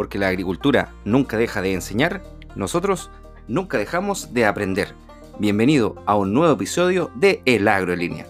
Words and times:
porque 0.00 0.18
la 0.18 0.28
agricultura 0.28 0.94
nunca 1.04 1.36
deja 1.36 1.60
de 1.60 1.74
enseñar, 1.74 2.22
nosotros 2.54 3.10
nunca 3.48 3.76
dejamos 3.76 4.32
de 4.32 4.46
aprender. 4.46 4.94
Bienvenido 5.38 6.02
a 6.06 6.16
un 6.16 6.32
nuevo 6.32 6.54
episodio 6.54 7.10
de 7.16 7.42
El 7.44 7.68
Agro 7.68 7.92
en 7.92 7.98
Línea. 7.98 8.26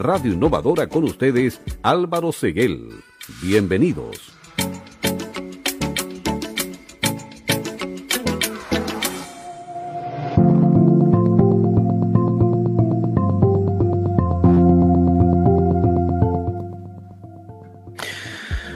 Radio 0.00 0.32
Innovadora 0.32 0.86
con 0.86 1.04
ustedes, 1.04 1.60
Álvaro 1.82 2.32
Seguel. 2.32 2.88
Bienvenidos. 3.42 4.32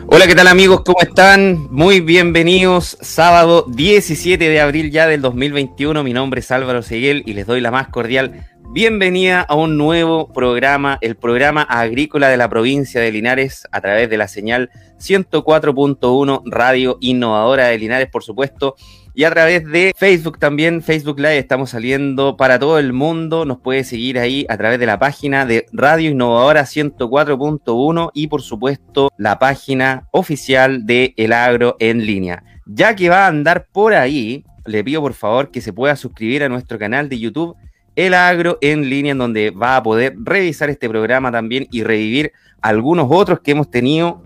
Hola, 0.09 0.27
¿qué 0.27 0.35
tal 0.35 0.47
amigos? 0.47 0.83
¿Cómo 0.85 0.99
están? 1.01 1.69
Muy 1.71 2.01
bienvenidos. 2.01 2.99
Sábado 3.01 3.65
17 3.67 4.47
de 4.47 4.61
abril 4.61 4.91
ya 4.91 5.07
del 5.07 5.23
2021. 5.23 6.05
Mi 6.05 6.13
nombre 6.13 6.41
es 6.41 6.51
Álvaro 6.51 6.83
Seguel 6.83 7.23
y 7.25 7.33
les 7.33 7.47
doy 7.47 7.63
la 7.63 7.71
más 7.71 7.89
cordial 7.89 8.45
bienvenida 8.75 9.41
a 9.43 9.55
un 9.55 9.79
nuevo 9.79 10.33
programa, 10.33 10.99
el 11.01 11.15
programa 11.15 11.63
agrícola 11.63 12.29
de 12.29 12.37
la 12.37 12.49
provincia 12.49 13.01
de 13.01 13.13
Linares 13.13 13.69
a 13.71 13.81
través 13.81 14.11
de 14.11 14.17
la 14.17 14.27
señal 14.27 14.69
104.1 14.99 16.43
Radio 16.47 16.99
Innovadora 17.01 17.69
de 17.69 17.79
Linares, 17.79 18.09
por 18.11 18.25
supuesto. 18.25 18.75
Y 19.15 19.23
a 19.23 19.31
través 19.31 19.65
de 19.65 19.93
Facebook 19.97 20.41
también, 20.41 20.83
Facebook 20.83 21.21
Live, 21.21 21.39
estamos 21.39 21.71
saliendo 21.71 22.37
para 22.37 22.59
todo 22.59 22.81
el 22.81 22.93
mundo. 22.93 23.45
Nos 23.45 23.61
puede 23.61 23.85
seguir 23.85 24.19
ahí 24.19 24.45
a 24.49 24.57
través 24.57 24.81
de 24.81 24.87
la 24.87 24.99
página 24.99 25.47
de 25.47 25.67
Radio 25.73 26.11
Innovadora 26.11 26.63
104.1 26.63 28.11
y 28.13 28.27
por 28.27 28.43
supuesto 28.43 29.13
la 29.17 29.39
página 29.39 30.09
oficial 30.11 30.85
de 30.85 31.15
El 31.17 31.33
Agro 31.33 31.77
en 31.79 32.05
línea. 32.05 32.43
Ya 32.67 32.97
que 32.97 33.09
va 33.09 33.27
a 33.27 33.29
andar 33.29 33.69
por 33.71 33.95
ahí, 33.95 34.45
le 34.67 34.83
pido 34.83 35.01
por 35.01 35.15
favor 35.15 35.53
que 35.53 35.61
se 35.61 35.73
pueda 35.73 35.95
suscribir 35.95 36.43
a 36.43 36.49
nuestro 36.49 36.77
canal 36.77 37.09
de 37.09 37.21
YouTube 37.21 37.57
El 37.97 38.15
Agro 38.15 38.59
en 38.61 38.89
línea, 38.91 39.13
en 39.13 39.19
donde 39.19 39.51
va 39.51 39.77
a 39.77 39.83
poder 39.83 40.17
revisar 40.19 40.69
este 40.69 40.89
programa 40.89 41.31
también 41.31 41.69
y 41.71 41.85
revivir 41.85 42.33
algunos 42.61 43.07
otros 43.09 43.41
que 43.41 43.53
hemos 43.53 43.71
tenido 43.71 44.23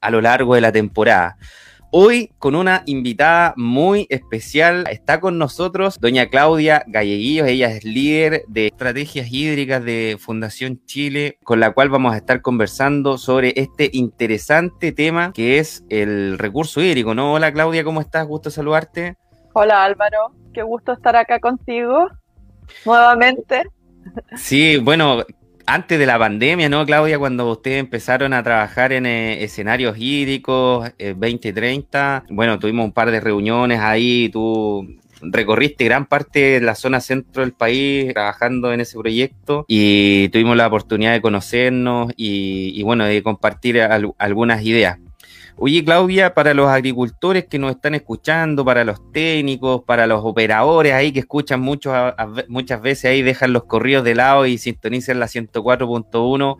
a 0.00 0.10
lo 0.10 0.20
largo 0.20 0.54
de 0.54 0.60
la 0.60 0.72
temporada. 0.72 1.38
Hoy 1.90 2.32
con 2.38 2.54
una 2.54 2.82
invitada 2.84 3.54
muy 3.56 4.06
especial. 4.10 4.84
Está 4.90 5.20
con 5.20 5.38
nosotros 5.38 5.98
doña 5.98 6.26
Claudia 6.26 6.84
Galleguillos. 6.86 7.48
Ella 7.48 7.70
es 7.70 7.82
líder 7.82 8.44
de 8.46 8.66
estrategias 8.66 9.32
hídricas 9.32 9.82
de 9.82 10.18
Fundación 10.20 10.84
Chile, 10.84 11.38
con 11.44 11.60
la 11.60 11.72
cual 11.72 11.88
vamos 11.88 12.12
a 12.12 12.18
estar 12.18 12.42
conversando 12.42 13.16
sobre 13.16 13.54
este 13.56 13.88
interesante 13.94 14.92
tema 14.92 15.32
que 15.32 15.58
es 15.58 15.82
el 15.88 16.36
recurso 16.36 16.82
hídrico. 16.82 17.14
¿No? 17.14 17.32
Hola 17.32 17.50
Claudia, 17.54 17.84
¿cómo 17.84 18.02
estás? 18.02 18.26
Gusto 18.26 18.50
saludarte. 18.50 19.16
Hola 19.54 19.82
Álvaro, 19.82 20.34
qué 20.52 20.62
gusto 20.62 20.92
estar 20.92 21.16
acá 21.16 21.40
contigo 21.40 22.08
nuevamente. 22.84 23.64
Sí, 24.36 24.78
bueno, 24.78 25.24
antes 25.66 25.98
de 25.98 26.06
la 26.06 26.18
pandemia, 26.18 26.68
¿no, 26.68 26.84
Claudia? 26.86 27.18
Cuando 27.18 27.50
ustedes 27.50 27.80
empezaron 27.80 28.32
a 28.32 28.42
trabajar 28.42 28.92
en 28.92 29.06
eh, 29.06 29.42
escenarios 29.44 29.96
hídricos, 29.98 30.90
eh, 30.98 31.14
2030, 31.16 32.24
bueno, 32.30 32.58
tuvimos 32.58 32.84
un 32.86 32.92
par 32.92 33.10
de 33.10 33.20
reuniones 33.20 33.80
ahí, 33.80 34.28
tú 34.30 34.86
recorriste 35.20 35.84
gran 35.84 36.06
parte 36.06 36.38
de 36.38 36.60
la 36.60 36.76
zona 36.76 37.00
centro 37.00 37.42
del 37.42 37.52
país 37.52 38.12
trabajando 38.14 38.72
en 38.72 38.80
ese 38.80 38.96
proyecto 38.96 39.64
y 39.66 40.28
tuvimos 40.28 40.56
la 40.56 40.68
oportunidad 40.68 41.12
de 41.12 41.20
conocernos 41.20 42.12
y, 42.16 42.80
bueno, 42.84 43.04
de 43.04 43.22
compartir 43.22 43.80
al- 43.80 44.12
algunas 44.16 44.62
ideas. 44.64 44.98
Oye, 45.60 45.84
Claudia, 45.84 46.34
para 46.34 46.54
los 46.54 46.68
agricultores 46.68 47.46
que 47.46 47.58
nos 47.58 47.72
están 47.72 47.94
escuchando, 47.96 48.64
para 48.64 48.84
los 48.84 49.00
técnicos, 49.12 49.82
para 49.84 50.06
los 50.06 50.20
operadores 50.24 50.92
ahí 50.92 51.10
que 51.10 51.18
escuchan 51.20 51.60
mucho, 51.60 51.92
a- 51.94 52.14
muchas 52.48 52.80
veces 52.80 53.06
ahí 53.06 53.22
dejan 53.22 53.52
los 53.52 53.64
corridos 53.64 54.04
de 54.04 54.14
lado 54.14 54.46
y 54.46 54.56
sintonizan 54.58 55.18
la 55.18 55.26
104.1 55.26 56.58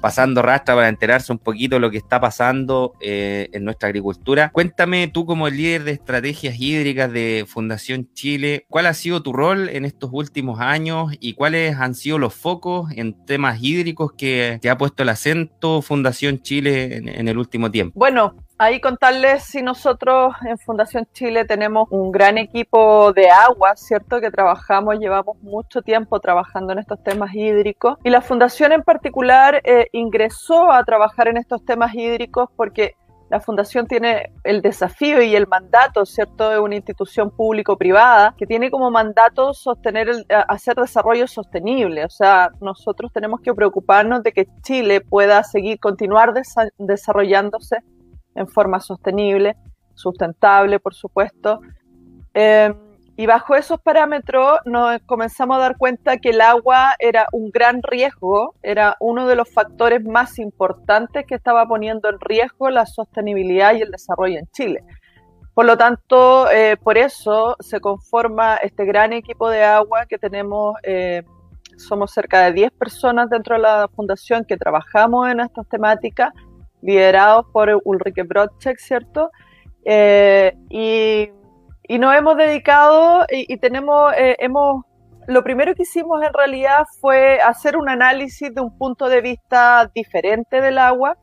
pasando 0.00 0.42
rastra 0.42 0.74
para 0.74 0.88
enterarse 0.88 1.32
un 1.32 1.38
poquito 1.38 1.76
de 1.76 1.80
lo 1.80 1.90
que 1.90 1.98
está 1.98 2.20
pasando 2.20 2.94
eh, 3.00 3.48
en 3.52 3.64
nuestra 3.64 3.88
agricultura. 3.88 4.50
Cuéntame 4.52 5.08
tú 5.08 5.26
como 5.26 5.48
líder 5.48 5.84
de 5.84 5.92
estrategias 5.92 6.56
hídricas 6.58 7.12
de 7.12 7.44
Fundación 7.48 8.08
Chile, 8.14 8.66
¿cuál 8.68 8.86
ha 8.86 8.94
sido 8.94 9.22
tu 9.22 9.32
rol 9.32 9.68
en 9.68 9.84
estos 9.84 10.10
últimos 10.12 10.60
años 10.60 11.12
y 11.20 11.34
cuáles 11.34 11.76
han 11.76 11.94
sido 11.94 12.18
los 12.18 12.34
focos 12.34 12.90
en 12.92 13.24
temas 13.24 13.58
hídricos 13.62 14.12
que, 14.16 14.58
que 14.62 14.70
ha 14.70 14.78
puesto 14.78 15.02
el 15.02 15.08
acento 15.08 15.82
Fundación 15.82 16.40
Chile 16.40 16.96
en, 16.96 17.08
en 17.08 17.28
el 17.28 17.38
último 17.38 17.70
tiempo? 17.70 17.98
Bueno, 17.98 18.45
ahí 18.58 18.80
contarles 18.80 19.44
si 19.44 19.62
nosotros 19.62 20.34
en 20.46 20.58
Fundación 20.58 21.06
Chile 21.12 21.44
tenemos 21.44 21.88
un 21.90 22.10
gran 22.10 22.38
equipo 22.38 23.12
de 23.12 23.30
agua, 23.30 23.76
¿cierto? 23.76 24.20
Que 24.20 24.30
trabajamos, 24.30 24.98
llevamos 24.98 25.36
mucho 25.42 25.82
tiempo 25.82 26.20
trabajando 26.20 26.72
en 26.72 26.78
estos 26.78 27.02
temas 27.02 27.34
hídricos. 27.34 27.98
Y 28.04 28.10
la 28.10 28.20
Fundación 28.20 28.72
en 28.72 28.82
particular 28.82 29.60
eh, 29.64 29.88
ingresó 29.92 30.72
a 30.72 30.84
trabajar 30.84 31.28
en 31.28 31.36
estos 31.36 31.64
temas 31.64 31.94
hídricos 31.94 32.48
porque 32.56 32.94
la 33.28 33.40
Fundación 33.40 33.88
tiene 33.88 34.32
el 34.44 34.62
desafío 34.62 35.20
y 35.20 35.34
el 35.34 35.48
mandato, 35.48 36.06
¿cierto?, 36.06 36.48
de 36.48 36.60
una 36.60 36.76
institución 36.76 37.30
público-privada 37.30 38.34
que 38.38 38.46
tiene 38.46 38.70
como 38.70 38.88
mandato 38.92 39.52
sostener, 39.52 40.08
el, 40.08 40.24
hacer 40.46 40.76
desarrollo 40.76 41.26
sostenible. 41.26 42.04
O 42.04 42.10
sea, 42.10 42.50
nosotros 42.60 43.12
tenemos 43.12 43.40
que 43.40 43.52
preocuparnos 43.52 44.22
de 44.22 44.30
que 44.30 44.46
Chile 44.62 45.00
pueda 45.00 45.42
seguir, 45.42 45.80
continuar 45.80 46.34
desa 46.34 46.68
desarrollándose 46.78 47.78
en 48.36 48.46
forma 48.46 48.80
sostenible, 48.80 49.56
sustentable, 49.94 50.78
por 50.78 50.94
supuesto. 50.94 51.60
Eh, 52.34 52.72
y 53.18 53.24
bajo 53.24 53.56
esos 53.56 53.80
parámetros 53.80 54.58
nos 54.66 55.00
comenzamos 55.06 55.56
a 55.56 55.60
dar 55.60 55.78
cuenta 55.78 56.18
que 56.18 56.30
el 56.30 56.42
agua 56.42 56.94
era 56.98 57.26
un 57.32 57.50
gran 57.50 57.82
riesgo, 57.82 58.54
era 58.62 58.94
uno 59.00 59.26
de 59.26 59.36
los 59.36 59.50
factores 59.50 60.04
más 60.04 60.38
importantes 60.38 61.24
que 61.26 61.34
estaba 61.34 61.66
poniendo 61.66 62.10
en 62.10 62.20
riesgo 62.20 62.68
la 62.68 62.84
sostenibilidad 62.84 63.74
y 63.74 63.80
el 63.80 63.90
desarrollo 63.90 64.38
en 64.38 64.46
Chile. 64.52 64.84
Por 65.54 65.64
lo 65.64 65.78
tanto, 65.78 66.50
eh, 66.50 66.76
por 66.76 66.98
eso 66.98 67.56
se 67.60 67.80
conforma 67.80 68.56
este 68.56 68.84
gran 68.84 69.14
equipo 69.14 69.48
de 69.48 69.64
agua 69.64 70.04
que 70.04 70.18
tenemos, 70.18 70.76
eh, 70.82 71.22
somos 71.78 72.10
cerca 72.10 72.44
de 72.44 72.52
10 72.52 72.72
personas 72.72 73.30
dentro 73.30 73.54
de 73.54 73.62
la 73.62 73.88
fundación 73.96 74.44
que 74.44 74.58
trabajamos 74.58 75.30
en 75.30 75.40
estas 75.40 75.66
temáticas, 75.68 76.34
liderados 76.82 77.46
por 77.52 77.80
Ulrike 77.84 78.22
Brodczek, 78.22 78.78
¿cierto? 78.78 79.30
Eh, 79.84 80.52
y 80.68 81.30
y 81.88 81.98
nos 81.98 82.16
hemos 82.16 82.36
dedicado 82.36 83.24
y, 83.30 83.52
y 83.52 83.58
tenemos, 83.58 84.12
eh, 84.16 84.36
hemos, 84.40 84.84
lo 85.28 85.44
primero 85.44 85.74
que 85.74 85.82
hicimos 85.82 86.20
en 86.22 86.32
realidad 86.32 86.84
fue 87.00 87.38
hacer 87.40 87.76
un 87.76 87.88
análisis 87.88 88.52
de 88.52 88.60
un 88.60 88.76
punto 88.76 89.08
de 89.08 89.20
vista 89.20 89.88
diferente 89.94 90.60
del 90.60 90.78
agua, 90.78 91.16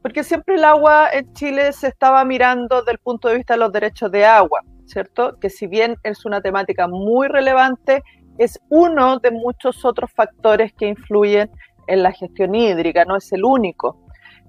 porque 0.00 0.24
siempre 0.24 0.54
el 0.54 0.64
agua 0.64 1.08
en 1.12 1.30
Chile 1.34 1.72
se 1.72 1.88
estaba 1.88 2.24
mirando 2.24 2.80
desde 2.80 2.92
el 2.92 2.98
punto 2.98 3.28
de 3.28 3.36
vista 3.36 3.54
de 3.54 3.60
los 3.60 3.72
derechos 3.72 4.10
de 4.10 4.24
agua, 4.24 4.60
¿cierto? 4.86 5.38
Que 5.38 5.50
si 5.50 5.66
bien 5.66 5.96
es 6.02 6.24
una 6.24 6.40
temática 6.40 6.88
muy 6.88 7.28
relevante, 7.28 8.02
es 8.38 8.58
uno 8.70 9.18
de 9.18 9.30
muchos 9.32 9.84
otros 9.84 10.10
factores 10.12 10.72
que 10.72 10.86
influyen 10.88 11.50
en 11.86 12.02
la 12.02 12.12
gestión 12.12 12.54
hídrica, 12.54 13.04
no 13.04 13.16
es 13.16 13.30
el 13.32 13.44
único. 13.44 14.00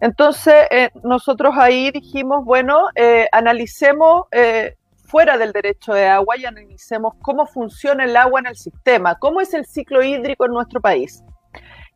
Entonces, 0.01 0.67
eh, 0.71 0.89
nosotros 1.03 1.55
ahí 1.57 1.91
dijimos, 1.91 2.43
bueno, 2.45 2.89
eh, 2.95 3.27
analicemos 3.31 4.25
eh, 4.31 4.75
fuera 5.05 5.37
del 5.37 5.51
derecho 5.51 5.93
de 5.93 6.07
agua 6.07 6.37
y 6.37 6.45
analicemos 6.45 7.13
cómo 7.21 7.45
funciona 7.45 8.03
el 8.03 8.15
agua 8.17 8.41
en 8.41 8.47
el 8.47 8.55
sistema, 8.55 9.15
cómo 9.15 9.41
es 9.41 9.53
el 9.53 9.65
ciclo 9.65 10.03
hídrico 10.03 10.45
en 10.45 10.51
nuestro 10.51 10.81
país. 10.81 11.23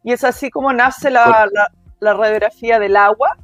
Y 0.04 0.14
es 0.14 0.24
así 0.24 0.50
como 0.50 0.72
nace 0.72 1.10
la, 1.10 1.48
la, 1.52 1.72
la 2.00 2.14
radiografía 2.14 2.80
del 2.80 2.96
agua, 2.96 3.36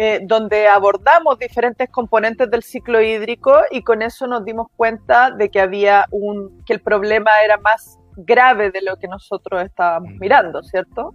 eh, 0.00 0.20
donde 0.22 0.68
abordamos 0.68 1.40
diferentes 1.40 1.90
componentes 1.90 2.48
del 2.50 2.62
ciclo 2.62 3.02
hídrico 3.02 3.52
y 3.70 3.82
con 3.82 4.00
eso 4.00 4.28
nos 4.28 4.44
dimos 4.44 4.68
cuenta 4.76 5.32
de 5.32 5.50
que 5.50 5.60
había 5.60 6.06
un, 6.12 6.62
que 6.64 6.72
el 6.72 6.80
problema 6.80 7.30
era 7.44 7.56
más 7.56 7.98
grave 8.16 8.70
de 8.70 8.80
lo 8.82 8.96
que 8.96 9.08
nosotros 9.08 9.60
estábamos 9.60 10.12
mirando, 10.20 10.62
¿cierto? 10.62 11.14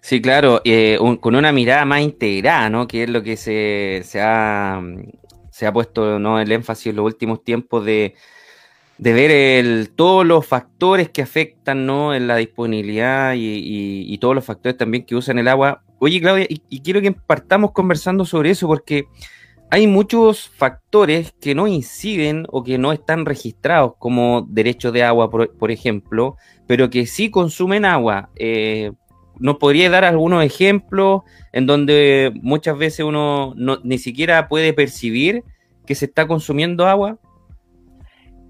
Sí, 0.00 0.20
claro, 0.20 0.60
eh, 0.64 0.98
con 1.20 1.34
una 1.34 1.52
mirada 1.52 1.84
más 1.84 2.02
integrada, 2.02 2.68
¿no? 2.70 2.86
Que 2.86 3.04
es 3.04 3.10
lo 3.10 3.22
que 3.22 3.36
se, 3.36 4.02
se 4.04 4.20
ha 4.20 4.80
se 5.54 5.68
ha 5.68 5.72
puesto 5.72 6.18
¿no? 6.18 6.40
el 6.40 6.50
énfasis 6.50 6.88
en 6.88 6.96
los 6.96 7.04
últimos 7.04 7.44
tiempos 7.44 7.84
de, 7.84 8.16
de 8.98 9.12
ver 9.12 9.30
el, 9.30 9.90
todos 9.94 10.26
los 10.26 10.44
factores 10.44 11.10
que 11.10 11.22
afectan 11.22 11.86
¿no? 11.86 12.12
en 12.12 12.26
la 12.26 12.34
disponibilidad 12.34 13.34
y, 13.36 14.18
todos 14.18 14.34
los 14.34 14.44
factores 14.44 14.76
también 14.76 15.06
que 15.06 15.14
usan 15.14 15.38
el 15.38 15.46
agua. 15.46 15.84
Oye, 16.00 16.20
Claudia, 16.20 16.46
y, 16.48 16.80
quiero 16.80 17.00
que 17.00 17.12
partamos 17.12 17.70
conversando 17.70 18.24
sobre 18.24 18.50
eso 18.50 18.66
porque 18.66 19.06
hay 19.70 19.86
muchos 19.86 20.48
factores 20.48 21.32
que 21.40 21.54
no 21.54 21.68
inciden 21.68 22.46
o 22.50 22.64
que 22.64 22.76
no 22.76 22.92
están 22.92 23.24
registrados 23.24 23.92
como 24.00 24.44
derechos 24.50 24.92
de 24.92 25.04
agua, 25.04 25.30
por, 25.30 25.70
ejemplo, 25.70 26.34
pero 26.66 26.90
que 26.90 27.06
sí 27.06 27.30
consumen 27.30 27.84
agua. 27.84 28.30
Eh, 28.34 28.90
¿Nos 29.38 29.56
podría 29.56 29.90
dar 29.90 30.04
algunos 30.04 30.44
ejemplos 30.44 31.22
en 31.52 31.66
donde 31.66 32.32
muchas 32.42 32.76
veces 32.78 33.04
uno 33.04 33.54
ni 33.82 33.98
siquiera 33.98 34.48
puede 34.48 34.72
percibir 34.72 35.42
que 35.86 35.94
se 35.94 36.06
está 36.06 36.26
consumiendo 36.26 36.86
agua? 36.86 37.18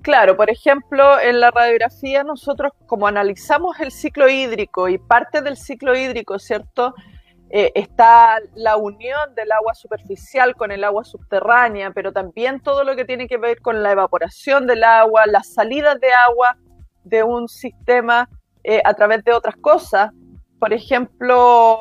Claro, 0.03 0.37
por 0.37 0.51
ejemplo, 0.51 1.19
en 1.19 1.41
la 1.41 1.51
radiografía 1.51 2.25
nosotros 2.25 2.73
como 2.87 3.07
analizamos 3.07 3.81
el 3.81 3.91
ciclo 3.91 4.29
hídrico 4.29 4.89
y 4.89 4.99
parte 4.99 5.41
del 5.41 5.57
ciclo 5.57 5.97
hídrico, 5.97 6.39
¿cierto? 6.39 6.95
Eh, 7.49 7.73
está 7.75 8.39
la 8.55 8.77
unión 8.77 9.35
del 9.35 9.51
agua 9.53 9.75
superficial 9.75 10.57
con 10.57 10.73
el 10.73 10.85
agua 10.85 11.05
subterránea, 11.05 11.93
pero 11.93 12.13
también 12.13 12.61
todo 12.61 12.85
lo 12.85 12.97
que 12.97 13.07
tiene 13.07 13.27
que 13.29 13.39
ver 13.39 13.63
con 13.63 13.83
la 13.83 13.93
evaporación 13.93 14.67
del 14.67 14.85
agua, 14.85 15.25
las 15.27 15.55
salidas 15.55 15.99
de 16.01 16.13
agua 16.13 16.59
de 17.05 17.23
un 17.23 17.49
sistema 17.49 18.29
eh, 18.63 18.83
a 18.85 18.93
través 18.95 19.25
de 19.25 19.33
otras 19.33 19.57
cosas 19.57 20.11
por 20.65 20.73
ejemplo, 20.73 21.81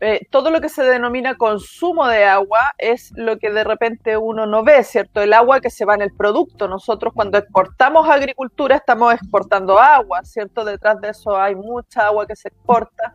eh, 0.00 0.26
todo 0.30 0.50
lo 0.50 0.62
que 0.62 0.70
se 0.70 0.82
denomina 0.82 1.34
consumo 1.34 2.06
de 2.06 2.24
agua 2.24 2.72
es 2.78 3.12
lo 3.14 3.36
que 3.36 3.50
de 3.50 3.62
repente 3.62 4.16
uno 4.16 4.46
no 4.46 4.64
ve, 4.64 4.82
¿cierto? 4.84 5.20
El 5.20 5.34
agua 5.34 5.60
que 5.60 5.68
se 5.68 5.84
va 5.84 5.96
en 5.96 6.00
el 6.00 6.14
producto. 6.16 6.66
Nosotros 6.66 7.12
cuando 7.14 7.36
exportamos 7.36 8.08
agricultura 8.08 8.76
estamos 8.76 9.12
exportando 9.12 9.78
agua, 9.78 10.24
¿cierto? 10.24 10.64
Detrás 10.64 10.98
de 11.02 11.10
eso 11.10 11.36
hay 11.36 11.54
mucha 11.54 12.06
agua 12.06 12.26
que 12.26 12.34
se 12.34 12.48
exporta. 12.48 13.12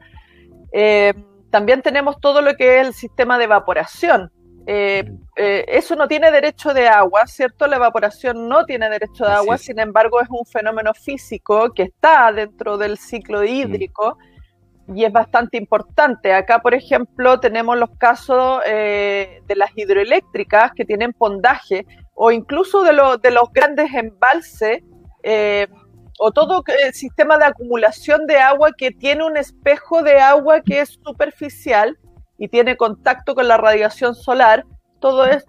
Eh, 0.72 1.16
también 1.50 1.82
tenemos 1.82 2.20
todo 2.20 2.44
lo 2.44 2.54
que 2.54 2.80
es 2.80 2.86
el 2.86 2.94
sistema 2.94 3.40
de 3.40 3.46
evaporación. 3.46 4.32
Eh, 4.68 5.04
eso 5.36 5.96
no 5.96 6.08
tiene 6.08 6.30
derecho 6.30 6.76
de 6.76 6.88
agua, 6.88 7.26
¿cierto? 7.26 7.66
La 7.66 7.78
evaporación 7.78 8.48
no 8.48 8.66
tiene 8.66 8.88
derecho 8.88 9.26
de 9.26 9.32
agua, 9.32 9.58
sin 9.58 9.80
embargo 9.80 10.22
es 10.22 10.28
un 10.30 10.46
fenómeno 10.46 10.94
físico 10.94 11.74
que 11.74 11.82
está 11.82 12.32
dentro 12.32 12.78
del 12.78 13.00
ciclo 13.00 13.44
hídrico 13.44 14.20
y 14.94 15.04
es 15.04 15.12
bastante 15.12 15.58
importante. 15.58 16.34
Acá, 16.34 16.60
por 16.60 16.74
ejemplo, 16.74 17.40
tenemos 17.40 17.78
los 17.78 17.90
casos 17.98 18.62
eh, 18.66 19.42
de 19.46 19.56
las 19.56 19.72
hidroeléctricas 19.76 20.72
que 20.74 20.86
tienen 20.86 21.14
pondaje 21.14 21.86
o 22.14 22.32
incluso 22.32 22.84
de, 22.84 22.92
de 23.22 23.32
los 23.32 23.52
grandes 23.54 23.94
embalses 23.94 24.82
eh, 25.24 25.68
o 26.20 26.32
todo 26.32 26.64
el 26.84 26.94
sistema 26.94 27.38
de 27.38 27.46
acumulación 27.46 28.26
de 28.26 28.38
agua 28.38 28.72
que 28.76 28.92
tiene 28.92 29.26
un 29.26 29.38
espejo 29.38 30.02
de 30.02 30.20
agua 30.20 30.62
que 30.62 30.82
es 30.82 30.98
superficial 31.04 31.98
y 32.38 32.48
tiene 32.48 32.78
contacto 32.78 33.36
con 33.36 33.48
la 33.48 33.58
radiación 33.58 34.16
solar. 34.16 34.66
Todo, 35.00 35.26
es, 35.26 35.46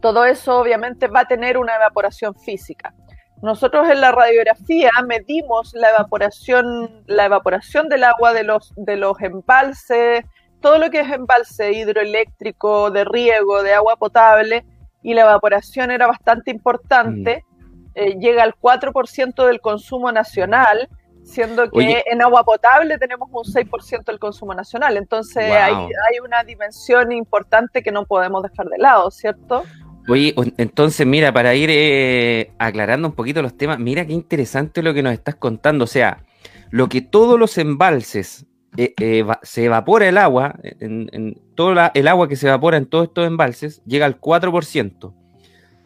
todo 0.00 0.24
eso 0.24 0.58
obviamente 0.58 1.08
va 1.08 1.20
a 1.20 1.28
tener 1.28 1.58
una 1.58 1.76
evaporación 1.76 2.34
física. 2.34 2.94
Nosotros 3.42 3.88
en 3.88 4.00
la 4.00 4.12
radiografía 4.12 4.90
medimos 5.06 5.72
la 5.74 5.90
evaporación, 5.90 7.02
la 7.06 7.24
evaporación 7.24 7.88
del 7.88 8.04
agua 8.04 8.34
de 8.34 8.44
los, 8.44 8.72
de 8.76 8.96
los 8.96 9.20
embalses, 9.20 10.24
todo 10.60 10.78
lo 10.78 10.90
que 10.90 11.00
es 11.00 11.10
embalse 11.10 11.72
hidroeléctrico, 11.72 12.90
de 12.90 13.04
riego, 13.04 13.62
de 13.62 13.72
agua 13.72 13.96
potable, 13.96 14.64
y 15.02 15.14
la 15.14 15.22
evaporación 15.22 15.90
era 15.90 16.06
bastante 16.06 16.50
importante, 16.50 17.44
mm. 17.56 17.90
eh, 17.94 18.16
llega 18.18 18.42
al 18.42 18.54
4% 18.54 19.46
del 19.46 19.60
consumo 19.60 20.12
nacional, 20.12 20.88
siendo 21.22 21.70
que 21.70 22.02
en 22.06 22.22
agua 22.22 22.44
potable 22.44 22.98
tenemos 22.98 23.28
un 23.30 23.44
6% 23.44 24.04
del 24.04 24.18
consumo 24.18 24.54
nacional. 24.54 24.96
Entonces 24.96 25.44
hay, 25.44 25.74
hay, 25.74 26.18
una 26.22 26.42
dimensión 26.44 27.12
importante 27.12 27.82
que 27.82 27.92
no 27.92 28.04
podemos 28.04 28.42
dejar 28.42 28.66
de 28.66 28.78
lado, 28.78 29.10
¿cierto? 29.10 29.62
Oye, 30.10 30.34
entonces, 30.56 31.06
mira, 31.06 31.32
para 31.32 31.54
ir 31.54 31.70
eh, 31.70 32.50
aclarando 32.58 33.06
un 33.06 33.14
poquito 33.14 33.42
los 33.42 33.56
temas, 33.56 33.78
mira 33.78 34.04
qué 34.04 34.12
interesante 34.12 34.82
lo 34.82 34.92
que 34.92 35.04
nos 35.04 35.12
estás 35.12 35.36
contando. 35.36 35.84
O 35.84 35.86
sea, 35.86 36.24
lo 36.70 36.88
que 36.88 37.00
todos 37.00 37.38
los 37.38 37.56
embalses 37.58 38.44
eh, 38.76 38.92
eh, 39.00 39.24
se 39.42 39.66
evapora 39.66 40.08
el 40.08 40.18
agua, 40.18 40.58
en, 40.80 41.40
todo 41.54 41.74
el 41.94 42.08
agua 42.08 42.28
que 42.28 42.34
se 42.34 42.48
evapora 42.48 42.76
en 42.76 42.86
todos 42.86 43.06
estos 43.06 43.24
embalses, 43.24 43.82
llega 43.86 44.04
al 44.04 44.20
4%. 44.20 45.14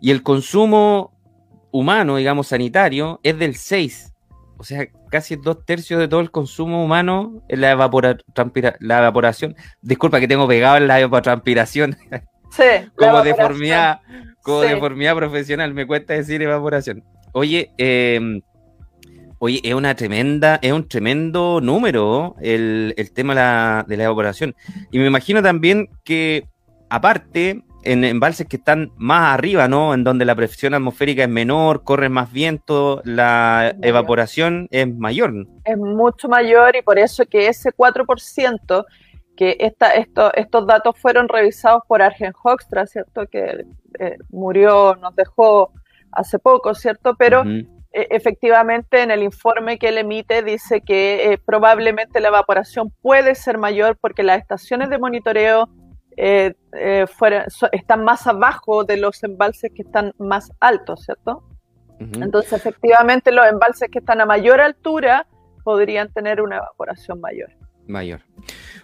Y 0.00 0.11
el 0.11 0.23
consumo 0.23 1.12
humano, 1.71 2.17
digamos, 2.17 2.47
sanitario, 2.47 3.21
es 3.23 3.38
del 3.38 3.55
6%. 3.55 4.11
O 4.56 4.65
sea, 4.65 4.87
casi 5.11 5.37
dos 5.37 5.67
tercios 5.67 6.00
de 6.00 6.09
todo 6.09 6.21
el 6.21 6.31
consumo 6.31 6.82
humano 6.82 7.43
es 7.49 7.59
la, 7.59 7.76
la 8.81 8.99
evaporación. 8.99 9.55
Disculpa 9.82 10.19
que 10.19 10.29
tengo 10.29 10.49
pegado 10.49 10.79
en 10.79 10.87
la 10.87 10.99
evapotranspiración. 10.99 11.99
como 12.97 13.23
deformidad, 13.23 14.01
como 14.43 14.61
deformidad 14.61 15.17
profesional, 15.17 15.75
me 15.75 15.87
cuesta 15.87 16.15
decir 16.15 16.43
evaporación. 16.43 17.03
Oye, 17.33 17.71
em, 17.79 18.43
oye, 19.39 19.61
es 19.62 19.75
una 19.75 19.95
tremenda, 19.95 20.59
es 20.62 20.73
un 20.73 20.89
tremendo 20.89 21.61
número 21.61 22.37
el, 22.41 22.95
tema 23.15 23.85
de 23.87 23.97
la, 23.97 24.05
evaporación. 24.05 24.55
Y 24.91 24.99
me 24.99 25.06
imagino 25.06 25.43
también 25.43 25.89
que, 26.05 26.49
aparte, 26.89 27.65
en 27.83 28.05
embalses 28.05 28.47
que 28.47 28.57
están 28.57 28.93
más 28.97 29.35
arriba, 29.35 29.69
¿no? 29.69 29.93
En 29.93 30.05
donde 30.05 30.25
la 30.25 30.35
presión 30.35 30.75
atmosférica 30.75 31.25
es 31.25 31.29
menor, 31.29 31.85
corre 31.85 32.09
más 32.09 32.33
viento, 32.33 33.03
la 33.05 33.75
evaporación 33.83 34.69
es 34.71 34.89
mayor. 34.89 35.47
Es 35.65 35.77
mucho 35.77 36.29
mayor 36.29 36.77
y 36.77 36.83
por 36.83 36.99
eso 36.99 37.27
que 37.27 37.49
ese 37.49 37.71
4% 37.71 38.85
que 39.37 39.57
esta, 39.61 39.91
esto, 39.91 40.33
estos 40.35 40.67
datos 40.67 40.99
fueron 40.99 41.29
revisados 41.29 41.83
por 41.87 42.03
Argen 42.03 42.33
Hoekstra, 42.43 42.87
¿cierto? 42.87 43.27
Que 43.27 43.67
eh, 43.99 44.17
murió, 44.31 44.97
nos 44.97 45.15
dejó 45.17 45.73
hace 46.13 46.39
poco, 46.39 46.75
¿cierto? 46.75 47.15
Pero 47.17 47.43
e, 47.45 47.67
efectivamente 47.93 49.03
en 49.03 49.11
el 49.11 49.23
informe 49.23 49.79
que 49.79 49.89
él 49.89 49.99
emite 49.99 50.43
dice 50.43 50.81
que 50.81 51.33
eh, 51.33 51.39
probablemente 51.39 52.21
la 52.21 52.29
evaporación 52.29 52.93
puede 53.03 53.35
ser 53.35 53.59
mayor 53.59 53.97
porque 54.01 54.23
las 54.23 54.39
estaciones 54.39 54.91
de 54.91 54.99
monitoreo 54.99 55.69
eh, 56.17 56.55
están 57.73 58.05
más 58.05 58.26
abajo 58.26 58.85
de 58.85 58.97
los 58.97 59.23
embalses 59.25 59.73
que 59.75 59.83
están 59.83 60.12
más 60.19 60.53
altos, 60.61 61.05
¿cierto? 61.05 61.43
Entonces, 61.99 62.53
efectivamente, 62.53 63.33
los 63.33 63.47
embalses 63.47 63.88
que 63.91 64.00
están 64.00 64.21
a 64.21 64.26
mayor 64.26 64.61
altura 64.61 65.26
podrían 65.62 66.12
tener 66.12 66.41
una 66.41 66.57
evaporación 66.57 67.21
mayor. 67.21 67.50
Mayor. 67.87 68.21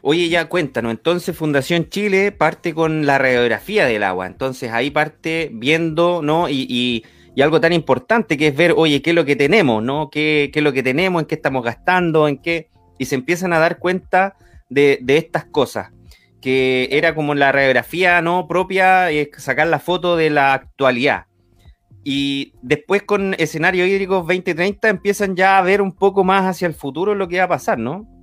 Oye, 0.03 0.29
ya 0.29 0.49
cuéntanos, 0.49 0.93
entonces 0.93 1.37
Fundación 1.37 1.89
Chile 1.89 2.33
parte 2.33 2.75
con 2.75 3.07
la 3.07 3.19
radiografía 3.19 3.87
del 3.87 4.03
agua, 4.03 4.27
entonces 4.27 4.71
ahí 4.73 4.91
parte 4.91 5.51
viendo, 5.53 6.23
¿no? 6.23 6.49
Y, 6.49 7.05
algo 7.41 7.59
tan 7.59 7.73
importante 7.73 8.37
que 8.37 8.49
es 8.49 8.57
ver, 8.57 8.75
oye, 8.77 9.01
qué 9.01 9.11
es 9.11 9.17
lo 9.17 9.25
que 9.25 9.35
tenemos, 9.35 9.83
¿no? 9.83 10.11
¿Qué, 10.11 10.51
es 10.55 10.63
lo 10.63 10.75
que 10.75 10.83
tenemos, 10.83 11.23
en 11.23 11.27
qué 11.27 11.37
estamos 11.37 11.65
gastando, 11.65 12.29
en 12.29 12.37
qué... 12.37 12.69
Y 12.99 13.07
se 13.07 13.15
empiezan 13.15 13.55
a 13.55 13.59
dar 13.59 13.79
cuenta 13.79 14.37
de, 14.69 15.03
estas 15.07 15.47
cosas, 15.47 15.91
que 16.43 16.91
era 16.93 17.15
como 17.15 17.35
la 17.35 17.51
radiografía, 17.51 18.21
¿no? 18.21 18.47
Propia, 18.47 19.11
y 19.11 19.31
sacar 19.39 19.69
la 19.69 19.79
foto 19.79 20.17
de 20.17 20.29
la 20.29 20.53
actualidad. 20.53 21.29
Y 22.05 22.53
después 22.61 23.05
con 23.05 23.33
escenario 23.39 23.87
hídrico 23.87 24.17
2030 24.17 24.91
empiezan 24.91 25.35
ya 25.35 25.57
a 25.57 25.63
ver 25.63 25.81
un 25.81 25.93
poco 25.93 26.25
más 26.25 26.45
hacia 26.45 26.67
el 26.67 26.75
futuro 26.75 27.15
lo 27.15 27.27
que 27.27 27.39
va 27.39 27.45
a 27.45 27.49
pasar, 27.49 27.79
¿no? 27.79 28.20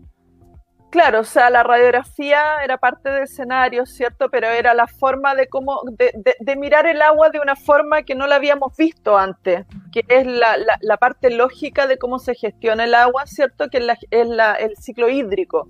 Claro, 0.89 1.19
o 1.19 1.23
sea, 1.25 1.49
la 1.49 1.63
radiografía 1.63 2.63
era 2.63 2.77
parte 2.77 3.09
del 3.09 3.23
escenario, 3.23 3.85
¿cierto? 3.85 4.29
Pero 4.29 4.47
era 4.47 4.73
la 4.73 4.87
forma 4.87 5.35
de 5.35 5.47
cómo, 5.49 5.81
de, 5.91 6.55
mirar 6.55 6.87
el 6.87 7.01
agua 7.01 7.29
de 7.29 7.39
una 7.39 7.57
forma 7.57 8.03
que 8.03 8.15
no 8.15 8.25
la 8.25 8.35
habíamos 8.35 8.75
visto 8.77 9.17
antes, 9.17 9.65
que 9.91 10.05
es 10.07 10.25
la, 10.25 10.97
parte 10.97 11.29
lógica 11.29 11.87
de 11.87 11.97
cómo 11.97 12.19
se 12.19 12.35
gestiona 12.35 12.85
el 12.85 12.95
agua, 12.95 13.25
¿cierto? 13.25 13.67
Que 13.69 13.79
es, 13.79 13.97
el 14.11 14.77
ciclo 14.77 15.09
hídrico. 15.09 15.67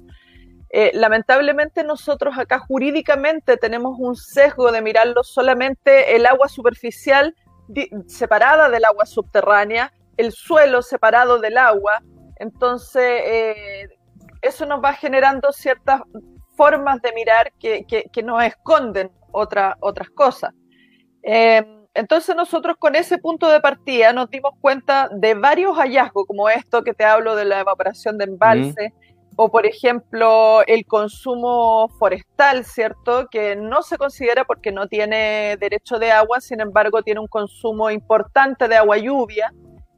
Eh, 0.70 0.92
lamentablemente 0.94 1.84
nosotros 1.84 2.38
acá 2.38 2.60
jurídicamente 2.60 3.58
tenemos 3.58 3.96
un 3.98 4.16
sesgo 4.16 4.72
de 4.72 4.82
mirarlo 4.82 5.24
solamente 5.24 6.16
el 6.16 6.26
agua 6.26 6.50
superficial 6.50 7.34
separada 8.08 8.70
del 8.70 8.86
agua 8.86 9.06
subterránea, 9.06 9.92
el 10.18 10.32
suelo 10.32 10.82
separado 10.82 11.40
del 11.40 11.58
agua. 11.58 12.02
Entonces, 12.40 13.22
eh, 13.26 13.88
eso 14.42 14.66
nos 14.66 14.84
va 14.84 14.94
generando 14.94 15.52
ciertas 15.52 16.02
formas 16.56 17.02
de 17.02 17.14
mirar 17.14 17.52
que, 17.60 17.86
que, 17.86 18.24
nos 18.24 18.44
esconden 18.44 19.12
otra, 19.32 19.78
otras 19.80 20.10
cosas. 20.10 20.54
Eh, 21.24 21.64
entonces 21.94 22.36
nosotros 22.36 22.78
con 22.78 22.96
ese 22.96 23.18
punto 23.18 23.50
de 23.50 23.60
partida 23.60 24.14
nos 24.14 24.30
dimos 24.30 24.54
cuenta 24.62 25.10
de 25.12 25.34
varios 25.34 25.76
hallazgos, 25.78 26.26
como 26.28 26.50
esto 26.50 26.84
que 26.84 26.94
te 26.94 27.04
hablo 27.04 27.36
de 27.36 27.46
la 27.46 27.62
evaporación 27.62 28.18
de 28.18 28.26
embalse, 28.26 28.94
o 29.36 29.50
por 29.50 29.66
ejemplo 29.66 30.62
el 30.68 30.86
consumo 30.86 31.90
forestal, 32.00 32.66
¿cierto? 32.66 33.28
Que 33.32 33.56
no 33.56 33.82
se 33.82 33.98
considera 33.98 34.46
porque 34.46 34.72
no 34.72 34.88
tiene 34.88 35.58
derecho 35.60 35.98
de 36.00 36.12
agua, 36.12 36.40
sin 36.40 36.60
embargo 36.60 37.02
tiene 37.02 37.20
un 37.20 37.28
consumo 37.28 37.90
importante 37.90 38.68
de 38.68 38.76
agua 38.76 38.98
lluvia 38.98 39.52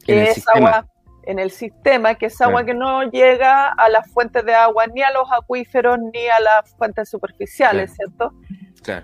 que 0.05 0.23
es 0.23 0.47
agua 0.47 0.85
en 1.23 1.39
el 1.39 1.51
sistema, 1.51 2.15
que 2.15 2.27
es 2.27 2.41
agua 2.41 2.65
que 2.65 2.73
no 2.73 3.03
llega 3.03 3.69
a 3.69 3.89
las 3.89 4.11
fuentes 4.11 4.45
de 4.45 4.53
agua, 4.55 4.87
ni 4.87 5.01
a 5.01 5.11
los 5.11 5.29
acuíferos, 5.31 5.99
ni 6.13 6.27
a 6.27 6.39
las 6.39 6.75
fuentes 6.75 7.09
superficiales, 7.09 7.93
¿cierto? 7.95 8.33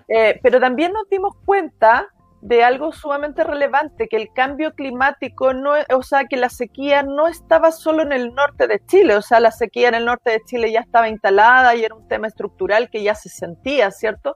Eh, 0.08 0.40
pero 0.42 0.60
también 0.60 0.94
nos 0.94 1.08
dimos 1.10 1.36
cuenta 1.46 2.08
de 2.42 2.64
algo 2.64 2.92
sumamente 2.92 3.44
relevante, 3.44 4.08
que 4.08 4.18
el 4.18 4.32
cambio 4.32 4.74
climático, 4.74 5.54
no, 5.54 5.74
o 5.94 6.04
sea, 6.04 6.26
que 6.26 6.38
la 6.38 6.50
sequía 6.50 7.02
no 7.02 7.28
estaba 7.28 7.72
solo 7.72 8.04
en 8.04 8.12
el 8.12 8.36
norte 8.36 8.68
de 8.68 8.80
Chile, 8.86 9.16
o 9.16 9.22
sea, 9.22 9.40
la 9.40 9.52
sequía 9.52 9.90
en 9.90 9.96
el 9.96 10.06
norte 10.06 10.30
de 10.32 10.42
Chile 10.46 10.72
ya 10.72 10.82
estaba 10.82 11.10
instalada 11.10 11.76
y 11.76 11.84
era 11.84 11.96
un 11.96 12.08
tema 12.08 12.28
estructural 12.28 12.90
que 12.92 13.02
ya 13.02 13.16
se 13.16 13.30
sentía, 13.30 13.90
¿cierto? 13.90 14.36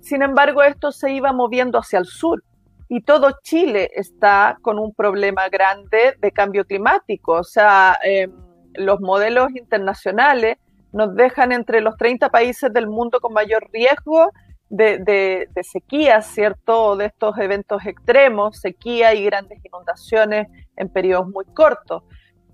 Sin 0.00 0.22
embargo, 0.22 0.62
esto 0.62 0.90
se 0.90 1.12
iba 1.12 1.32
moviendo 1.32 1.78
hacia 1.78 2.00
el 2.00 2.06
sur 2.06 2.42
y 2.88 3.02
todo 3.02 3.32
Chile 3.42 3.90
está 3.94 4.58
con 4.62 4.78
un 4.78 4.94
problema 4.94 5.48
grande 5.48 6.16
de 6.18 6.32
cambio 6.32 6.64
climático. 6.64 7.32
O 7.32 7.44
sea, 7.44 7.98
em, 8.02 8.32
los 8.74 9.00
modelos 9.00 9.50
internacionales 9.54 10.58
nos 10.92 11.14
dejan 11.14 11.52
entre 11.52 11.80
los 11.80 11.96
30 11.96 12.30
países 12.30 12.72
del 12.72 12.86
mundo 12.86 13.20
con 13.20 13.32
mayor 13.32 13.68
riesgo 13.72 14.30
de, 14.68 14.98
de, 14.98 15.62
sequía, 15.62 16.20
¿cierto? 16.22 16.96
De 16.96 17.06
estos 17.06 17.38
eventos 17.38 17.84
extremos, 17.86 18.60
sequía 18.60 19.14
y 19.14 19.24
grandes 19.24 19.64
inundaciones 19.64 20.48
en 20.76 20.88
periodos 20.88 21.28
muy 21.28 21.44
cortos. 21.46 22.02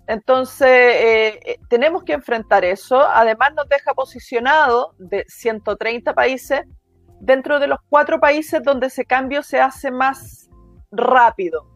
Entonces, 0.07 0.67
eh, 0.67 1.39
eh, 1.45 1.59
tenemos 1.69 2.03
que 2.03 2.13
enfrentar 2.13 2.65
eso. 2.65 2.99
Además, 2.99 3.53
nos 3.55 3.67
deja 3.69 3.93
posicionado 3.93 4.93
de 4.97 5.25
130 5.27 6.13
países 6.13 6.61
dentro 7.21 7.59
de 7.59 7.67
los 7.67 7.79
cuatro 7.89 8.19
países 8.19 8.61
donde 8.63 8.87
ese 8.87 9.05
cambio 9.05 9.43
se 9.43 9.59
hace 9.59 9.91
más 9.91 10.49
rápido. 10.91 11.67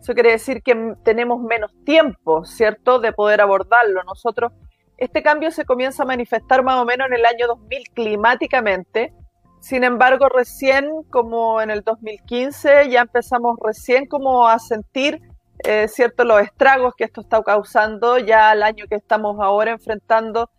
Eso 0.00 0.14
quiere 0.14 0.32
decir 0.32 0.62
que 0.62 0.94
tenemos 1.04 1.40
menos 1.40 1.72
tiempo, 1.84 2.44
¿cierto?, 2.44 2.98
de 2.98 3.12
poder 3.12 3.40
abordarlo. 3.40 4.02
Nosotros, 4.04 4.52
este 4.96 5.22
cambio 5.22 5.50
se 5.50 5.64
comienza 5.64 6.02
a 6.02 6.06
manifestar 6.06 6.62
más 6.62 6.80
o 6.80 6.84
menos 6.84 7.08
en 7.08 7.14
el 7.14 7.26
año 7.26 7.46
2000 7.46 7.84
climáticamente. 7.92 9.12
Sin 9.60 9.84
embargo, 9.84 10.28
recién 10.28 11.02
como 11.10 11.60
en 11.60 11.70
el 11.70 11.82
2015 11.82 12.88
ya 12.88 13.02
empezamos 13.02 13.58
recién 13.62 14.06
como 14.06 14.48
a 14.48 14.58
sentir, 14.58 15.20
eh, 15.64 15.88
¿cierto?, 15.88 16.24
los 16.24 16.40
estragos 16.40 16.94
que 16.96 17.04
esto 17.04 17.20
está 17.20 17.42
causando 17.42 18.18
ya 18.18 18.52
el 18.52 18.62
año 18.62 18.86
que 18.88 18.94
estamos 18.94 19.36
ahora 19.40 19.72
enfrentando 19.72 20.50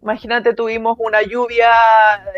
Imagínate, 0.00 0.54
tuvimos 0.54 0.96
una 1.00 1.22
lluvia 1.22 1.70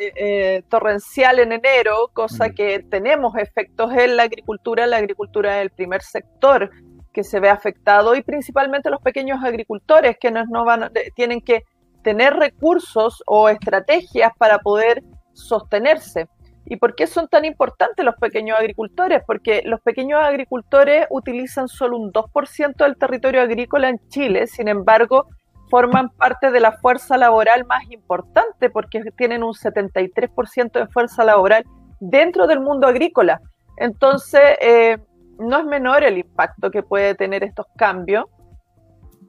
eh, 0.00 0.12
eh, 0.17 0.62
torrencial 0.69 1.40
en 1.40 1.52
enero, 1.52 2.11
cosa 2.14 2.49
mm. 2.49 2.55
que 2.55 2.79
tenemos 2.90 3.37
efectos 3.37 3.93
en 3.93 4.17
la 4.17 4.23
agricultura. 4.25 4.87
La 4.87 4.97
agricultura 4.97 5.59
es 5.59 5.62
el 5.62 5.71
primer 5.71 6.02
sector 6.02 6.71
que 7.12 7.23
se 7.23 7.40
ve 7.40 7.50
afectado 7.50 8.14
y 8.14 8.23
principalmente 8.23 8.88
los 8.88 9.02
pequeños 9.02 9.43
agricultores 9.45 10.17
que 10.19 10.31
no 10.31 10.64
van, 10.64 10.90
tienen 11.14 11.40
que 11.40 11.64
tener 12.02 12.35
recursos 12.35 13.23
o 13.26 13.49
estrategias 13.49 14.33
para 14.38 14.61
poder 14.61 15.02
sostenerse. 15.33 16.29
¿Y 16.67 16.76
por 16.76 16.95
qué 16.95 17.07
son 17.07 17.29
tan 17.29 17.45
importantes 17.45 18.05
los 18.05 18.14
pequeños 18.14 18.59
agricultores? 18.59 19.23
Porque 19.26 19.62
los 19.64 19.81
pequeños 19.81 20.21
agricultores 20.23 21.07
utilizan 21.11 21.69
solo 21.69 21.99
un 21.99 22.12
2% 22.12 22.76
del 22.76 22.97
territorio 22.97 23.43
agrícola 23.43 23.88
en 23.88 23.99
Chile, 24.09 24.47
sin 24.47 24.69
embargo, 24.69 25.26
forman 25.71 26.11
parte 26.11 26.50
de 26.50 26.61
la 26.61 26.73
fuerza 26.73 27.17
laboral 27.17 27.65
más 27.65 27.89
importante 27.91 28.69
porque 28.69 29.03
tienen 29.17 29.43
un 29.43 29.55
73% 29.55 30.73
de 30.73 30.87
fuerza 30.89 31.25
laboral 31.25 31.65
dentro 32.00 32.47
del 32.47 32.61
mundo 32.61 32.89
agrícola. 32.89 33.41
Entonces, 33.77 34.43
eh, 34.61 34.99
no 35.39 35.59
es 35.59 35.65
menor 35.65 36.03
el 36.03 36.19
impacto 36.19 36.71
que 36.71 36.83
puede 36.83 37.15
tener 37.15 37.45
estos 37.45 37.67
cambios. 37.77 38.27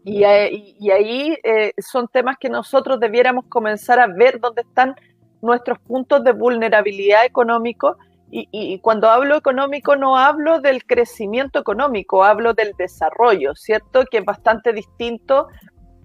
Y, 0.03 0.24
ahí 0.24 1.38
eh, 1.43 1.74
son 1.77 2.07
temas 2.07 2.38
que 2.39 2.50
nosotros 2.50 3.00
debiéramos 3.00 3.45
comenzar 3.48 4.00
a 4.00 4.07
ver 4.07 4.39
dónde 4.39 4.63
están 4.63 4.95
nuestros 5.43 5.77
puntos 5.79 6.24
de 6.24 6.31
vulnerabilidad 6.31 7.24
económico. 7.24 7.98
Y, 8.33 8.79
cuando 8.79 9.10
hablo 9.10 9.36
económico 9.36 9.98
no 9.98 10.17
hablo 10.17 10.62
del 10.62 10.86
crecimiento 10.86 11.60
económico, 11.60 12.24
hablo 12.24 12.53
del 12.53 12.71
desarrollo, 12.77 13.55
¿cierto? 13.55 14.05
Que 14.10 14.19
es 14.19 14.25
bastante 14.25 14.71
distinto 14.71 15.50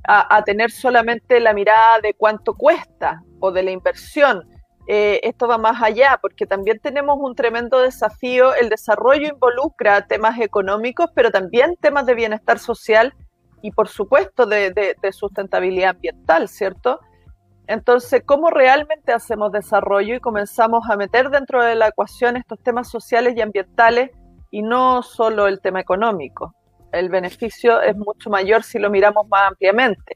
a, 0.09 0.43
tener 0.45 0.71
solamente 0.71 1.41
la 1.41 1.53
mirada 1.53 2.01
de 2.01 2.15
cuánto 2.15 2.55
cuesta 2.55 3.23
o 3.41 3.51
de 3.53 3.63
la 3.63 3.71
inversión. 3.71 4.49
Eh, 4.89 5.21
esto 5.25 5.49
va 5.49 5.59
más 5.59 5.83
allá, 5.83 6.19
porque 6.23 6.47
también 6.47 6.79
tenemos 6.79 7.19
un 7.21 7.35
tremendo 7.35 7.81
desafío. 7.81 8.55
El 8.55 8.69
desarrollo 8.69 9.29
involucra 9.29 10.07
temas 10.07 10.39
económicos, 10.39 11.11
pero 11.15 11.31
también 11.31 11.77
temas 11.81 12.07
de 12.07 12.15
bienestar 12.15 12.59
social 12.59 13.15
y, 13.63 13.73
por 13.73 13.89
supuesto, 13.89 14.47
de, 14.47 14.95
sustentabilidad 15.11 15.91
ambiental, 15.91 16.49
¿cierto? 16.49 17.01
Entonces, 17.67 18.23
¿cómo 18.25 18.51
realmente 18.51 19.13
hacemos 19.13 19.51
desarrollo 19.51 20.15
y 20.15 20.21
comenzamos 20.21 20.89
a 20.89 20.97
meter 20.97 21.31
dentro 21.31 21.65
de 21.65 21.75
la 21.75 21.89
ecuación 21.89 22.37
estos 22.37 22.61
temas 22.61 22.89
sociales 22.89 23.35
y 23.37 23.41
ambientales 23.41 24.11
y 24.53 24.63
no 24.63 25.03
solo 25.03 25.49
el 25.49 25.61
tema 25.61 25.81
económico? 25.81 26.55
El 26.93 27.09
beneficio 27.09 27.81
es 27.81 27.97
mucho 27.97 28.31
mayor 28.31 28.63
si 28.63 28.79
lo 28.79 28.91
miramos 28.91 29.29
más 29.29 29.49
ampliamente. 29.49 30.15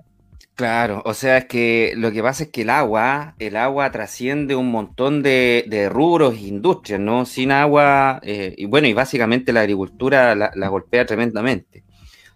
Claro, 0.54 1.00
o 1.06 1.14
sea, 1.14 1.38
es 1.38 1.44
que 1.46 1.94
lo 1.96 2.12
que 2.12 2.22
pasa 2.22 2.44
es 2.44 2.50
que 2.50 2.62
el 2.62 2.70
agua, 2.70 3.34
el 3.38 3.56
agua 3.56 3.90
trasciende 3.90 4.54
un 4.56 4.70
montón 4.70 5.22
de, 5.22 5.88
rubros 5.90 6.34
e 6.34 6.48
industrias, 6.48 7.00
¿no? 7.00 7.24
Sin 7.24 7.50
agua, 7.50 8.20
eh, 8.22 8.54
y 8.58 8.66
bueno, 8.66 8.86
y 8.86 8.92
básicamente 8.92 9.54
la 9.54 9.60
agricultura 9.60 10.34
la, 10.34 10.68
golpea 10.68 11.06
tremendamente. 11.06 11.82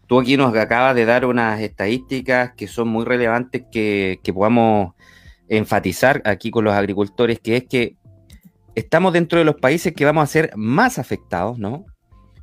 Tú 0.07 0.19
aquí 0.19 0.39
nos 0.39 0.57
acabas 0.57 0.95
de 0.95 1.05
dar 1.05 1.27
unas 1.27 1.61
estadísticas 1.61 2.53
que 2.57 2.67
son 2.67 2.89
muy 2.89 3.05
relevantes 3.05 3.65
que, 3.71 4.21
que 4.23 4.33
podamos 4.33 4.95
enfatizar 5.49 6.23
aquí 6.25 6.51
con 6.51 6.65
los 6.65 6.73
agricultores, 6.73 7.41
que 7.41 7.57
es 7.57 7.65
que 7.65 7.97
estamos 8.75 9.13
dentro 9.13 9.39
de 9.39 9.45
los 9.45 9.57
países 9.57 9.93
que 9.93 10.07
vamos 10.07 10.25
a 10.25 10.33
ser 10.33 10.51
más 10.57 10.99
afectados, 10.99 11.59
¿no? 11.59 11.85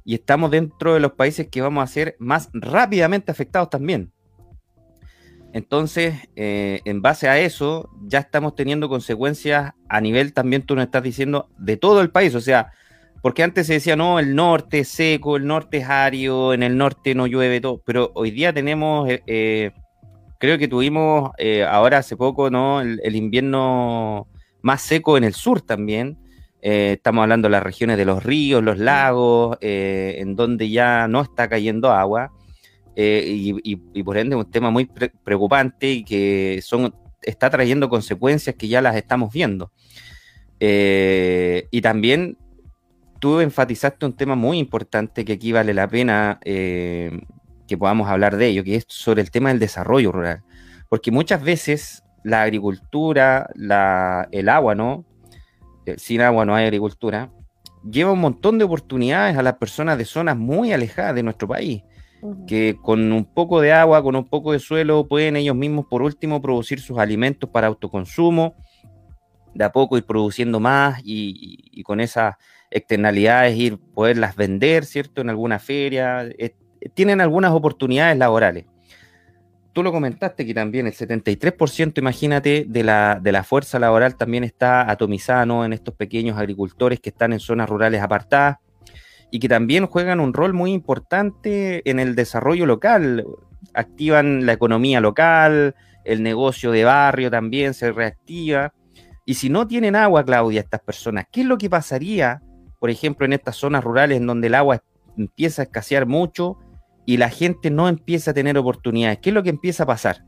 Y 0.04 0.16
estamos 0.16 0.52
dentro 0.52 0.94
de 0.94 1.00
los 1.00 1.14
países 1.14 1.48
que 1.48 1.62
vamos 1.62 1.84
a 1.84 1.88
ser 1.88 2.16
más 2.20 2.50
rápidamente 2.54 3.32
afectados 3.32 3.70
también. 3.70 4.12
Entonces, 5.54 6.16
eh, 6.36 6.82
en 6.86 7.02
base 7.02 7.28
a 7.28 7.40
eso, 7.40 7.90
ya 8.04 8.20
estamos 8.20 8.56
teniendo 8.56 8.88
consecuencias 8.88 9.74
a 9.90 10.02
nivel, 10.02 10.34
también 10.34 10.62
tú 10.62 10.76
nos 10.76 10.86
estás 10.86 11.04
diciendo, 11.04 11.50
de 11.58 11.78
todo 11.78 12.02
el 12.02 12.10
país. 12.10 12.34
O 12.36 12.42
sea, 12.42 12.72
porque 13.22 13.44
antes 13.44 13.68
se 13.68 13.74
decía, 13.74 13.96
no, 13.96 14.20
el 14.20 14.34
norte 14.36 14.80
es 14.80 14.88
seco, 14.88 15.36
el 15.36 15.46
norte 15.46 15.78
es 15.78 15.90
ario, 15.90 16.54
en 16.54 16.64
el 16.64 16.78
norte 16.78 17.14
no 17.16 17.28
llueve 17.28 17.60
todo, 17.60 17.82
pero 17.86 18.12
hoy 18.16 18.32
día 18.32 18.54
tenemos, 18.54 19.10
eh, 19.10 19.24
eh, 19.28 19.72
creo 20.40 20.58
que 20.58 20.68
tuvimos 20.68 21.32
ahora 21.68 22.00
hace 22.00 22.16
poco, 22.16 22.50
¿no? 22.50 22.82
el, 22.82 23.16
invierno 23.16 24.28
más 24.62 24.82
seco 24.82 25.18
en 25.18 25.24
el 25.26 25.34
sur 25.34 25.62
también. 25.62 26.18
Eh, 26.62 26.94
estamos 26.94 27.24
hablando 27.24 27.48
de 27.48 27.54
las 27.54 27.64
regiones 27.64 27.98
de 27.98 28.06
los 28.06 28.24
ríos, 28.24 28.64
los 28.64 28.78
lagos, 28.78 29.58
eh, 29.62 30.18
en 30.20 30.36
donde 30.36 30.70
ya 30.70 31.08
no 31.08 31.22
está 31.22 31.50
cayendo 31.50 31.92
agua. 31.92 32.32
Eh, 32.96 33.24
y, 33.64 34.04
por 34.04 34.18
ende 34.18 34.36
es 34.36 34.46
un 34.46 34.52
tema 34.52 34.70
muy 34.70 34.86
preocupante 35.24 35.90
y 35.92 36.04
que 36.04 36.60
son, 36.62 36.94
está 37.22 37.50
trayendo 37.50 37.90
consecuencias 37.90 38.56
que 38.56 38.68
ya 38.68 38.82
las 38.82 38.96
estamos 38.96 39.34
viendo. 39.34 39.72
y 40.60 41.82
también 41.82 42.38
tú 43.20 43.40
enfatizaste 43.40 44.06
un 44.06 44.14
tema 44.14 44.36
muy 44.36 44.60
importante 44.60 45.26
que 45.26 45.34
aquí 45.34 45.52
vale 45.52 45.74
la 45.74 45.88
pena 45.88 46.40
que 46.44 47.78
podamos 47.78 48.10
hablar 48.10 48.38
de 48.38 48.48
ello, 48.48 48.64
que 48.64 48.76
es 48.76 48.86
sobre 48.88 49.22
el 49.22 49.32
tema 49.32 49.50
del 49.50 49.60
desarrollo 49.60 50.12
rural. 50.12 50.44
Porque 50.90 51.12
muchas 51.12 51.42
veces 51.42 52.04
la 52.24 52.44
agricultura, 52.44 53.50
la, 53.56 54.28
el 54.32 54.50
agua, 54.50 54.76
¿no? 54.76 55.06
Eh, 55.86 55.96
sin 55.98 56.22
agua 56.22 56.46
no 56.46 56.56
hay 56.56 56.66
agricultura, 56.66 57.32
lleva 57.90 58.12
un 58.12 58.20
montón 58.20 58.58
de 58.58 58.66
oportunidades 58.66 59.38
a 59.38 59.44
las 59.44 59.56
personas 59.56 59.98
de 59.98 60.06
zonas 60.06 60.38
muy 60.38 60.72
alejadas 60.72 61.16
de 61.16 61.24
nuestro 61.24 61.48
país, 61.48 61.84
que 62.46 62.78
con 62.82 63.12
un 63.12 63.26
poco 63.26 63.62
de 63.62 63.74
agua, 63.74 64.04
con 64.04 64.16
un 64.16 64.26
poco 64.26 64.52
de 64.52 64.60
suelo, 64.60 65.08
pueden 65.08 65.36
ellos 65.36 65.56
mismos, 65.56 65.86
por 65.88 66.04
último, 66.04 66.42
producir 66.42 66.80
sus 66.80 67.00
alimentos 67.00 67.50
para 67.50 67.68
autoconsumo, 67.68 68.56
de 69.54 69.66
a 69.66 69.72
poco 69.72 69.98
ir 69.98 70.06
produciendo 70.06 70.60
más 70.60 71.02
y, 71.04 71.82
con 71.84 72.00
esas 72.00 72.36
externalidades 72.70 73.58
ir 73.58 73.78
poderlas 73.78 74.36
vender, 74.36 74.86
¿cierto? 74.86 75.22
En 75.22 75.30
alguna 75.30 75.60
feria. 75.60 76.24
Eh, 76.38 76.56
tienen 76.94 77.20
algunas 77.20 77.52
oportunidades 77.52 78.18
laborales 78.18 78.66
tú 79.74 79.84
lo 79.84 79.92
comentaste 79.92 80.46
que 80.46 80.54
también 80.54 80.88
el 80.88 80.94
73%, 80.94 81.98
imagínate, 81.98 82.66
de 82.68 82.84
la, 82.84 83.20
de 83.22 83.32
la 83.32 83.44
fuerza 83.44 83.80
laboral 83.80 84.16
también 84.16 84.44
está 84.44 84.90
atomizada 84.90 85.44
en 85.66 85.74
estos 85.74 85.96
pequeños 85.96 86.38
agricultores 86.38 87.00
que 87.00 87.10
están 87.10 87.34
en 87.34 87.40
zonas 87.40 87.70
rurales 87.70 88.02
apartadas 88.02 88.58
y 89.32 89.40
que 89.40 89.48
también 89.48 89.88
juegan 89.88 90.20
un 90.20 90.34
rol 90.34 90.54
muy 90.54 90.74
importante 90.74 91.90
en 91.90 92.00
el 92.00 92.16
desarrollo 92.16 92.66
local, 92.66 93.26
activan 93.74 94.46
la 94.46 94.54
economía 94.54 95.00
local, 95.00 95.76
el 96.04 96.22
negocio 96.22 96.72
de 96.72 96.84
barrio 96.84 97.32
también 97.32 97.74
se 97.74 97.92
reactiva. 97.92 98.74
Y 99.26 99.36
si 99.36 99.50
no 99.50 99.68
tienen 99.68 99.96
agua, 99.96 100.26
Claudia, 100.26 100.60
estas 100.60 100.82
personas, 100.82 101.26
¿qué 101.32 101.42
es 101.42 101.48
lo 101.48 101.58
que 101.58 101.70
pasaría, 101.70 102.42
por 102.80 102.90
ejemplo, 102.90 103.26
en 103.26 103.34
estas 103.34 103.56
zonas 103.56 103.84
rurales 103.84 104.18
en 104.18 104.28
donde 104.28 104.48
el 104.48 104.56
agua 104.56 104.84
empieza 105.18 105.62
a 105.62 105.66
escasear 105.66 106.06
mucho 106.06 106.58
y 107.06 107.18
la 107.18 107.30
gente 107.30 107.70
no 107.70 107.88
empieza 107.88 108.32
a 108.32 108.34
tener 108.34 108.58
oportunidades? 108.58 109.20
¿Qué 109.20 109.30
es 109.30 109.34
lo 109.34 109.44
que 109.44 109.50
empieza 109.50 109.84
a 109.84 109.88
pasar? 109.88 110.24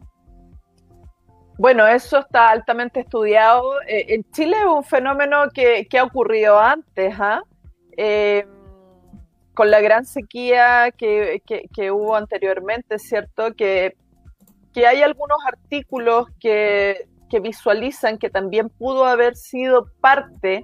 Bueno, 1.57 1.85
eso 1.87 2.19
está 2.19 2.49
altamente 2.49 3.01
estudiado. 3.01 3.81
Eh, 3.87 4.05
en 4.09 4.23
Chile 4.31 4.57
es 4.57 4.65
un 4.65 4.83
fenómeno 4.83 5.49
que, 5.53 5.87
ha 5.97 6.03
ocurrido 6.03 6.59
antes, 6.59 7.13
¿ah? 7.19 7.43
eh, 7.95 8.45
con 9.53 9.69
la 9.69 9.79
gran 9.81 10.05
sequía 10.05 10.91
que, 10.97 11.41
hubo 11.91 12.15
anteriormente, 12.15 12.97
¿cierto? 12.97 13.53
Que, 13.53 13.95
que 14.73 14.87
hay 14.87 15.03
algunos 15.03 15.37
artículos 15.45 16.27
que, 16.39 17.07
visualizan 17.41 18.19
que 18.19 18.29
también 18.29 18.69
pudo 18.69 19.05
haber 19.05 19.35
sido 19.35 19.87
parte 20.01 20.63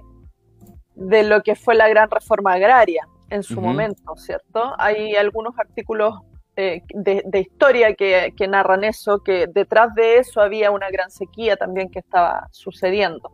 de 0.94 1.22
lo 1.24 1.42
que 1.42 1.56
fue 1.56 1.74
la 1.74 1.88
gran 1.88 2.08
reforma 2.08 2.52
agraria 2.52 3.08
en 3.30 3.42
su 3.42 3.60
momento, 3.60 4.16
¿cierto? 4.16 4.74
Hay 4.78 5.14
algunos 5.14 5.58
artículos 5.58 6.14
eh, 6.56 6.82
de, 6.92 7.38
historia 7.38 7.94
que, 7.94 8.34
narran 8.48 8.84
eso, 8.84 9.20
que 9.20 9.46
detrás 9.46 9.94
de 9.94 10.18
eso 10.18 10.40
había 10.42 10.70
una 10.70 10.90
gran 10.90 11.10
sequía 11.10 11.56
también 11.56 11.88
que 11.88 12.00
estaba 12.00 12.48
sucediendo. 12.50 13.32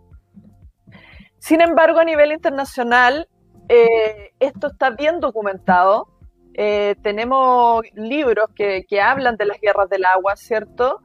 Sin 1.39 1.61
embargo, 1.61 1.99
a 1.99 2.05
nivel 2.05 2.31
internacional, 2.31 3.27
eh, 3.69 4.31
esto 4.39 4.69
está 4.69 4.91
bien 4.91 5.19
documentado. 5.19 6.09
Eh, 6.55 6.95
tenemos 7.03 7.83
libros 7.95 8.47
que, 8.55 8.87
hablan 9.01 9.37
de 9.37 9.47
las 9.47 9.61
guerras 9.61 9.89
del 9.89 10.05
agua, 10.05 10.37
¿cierto? 10.37 11.01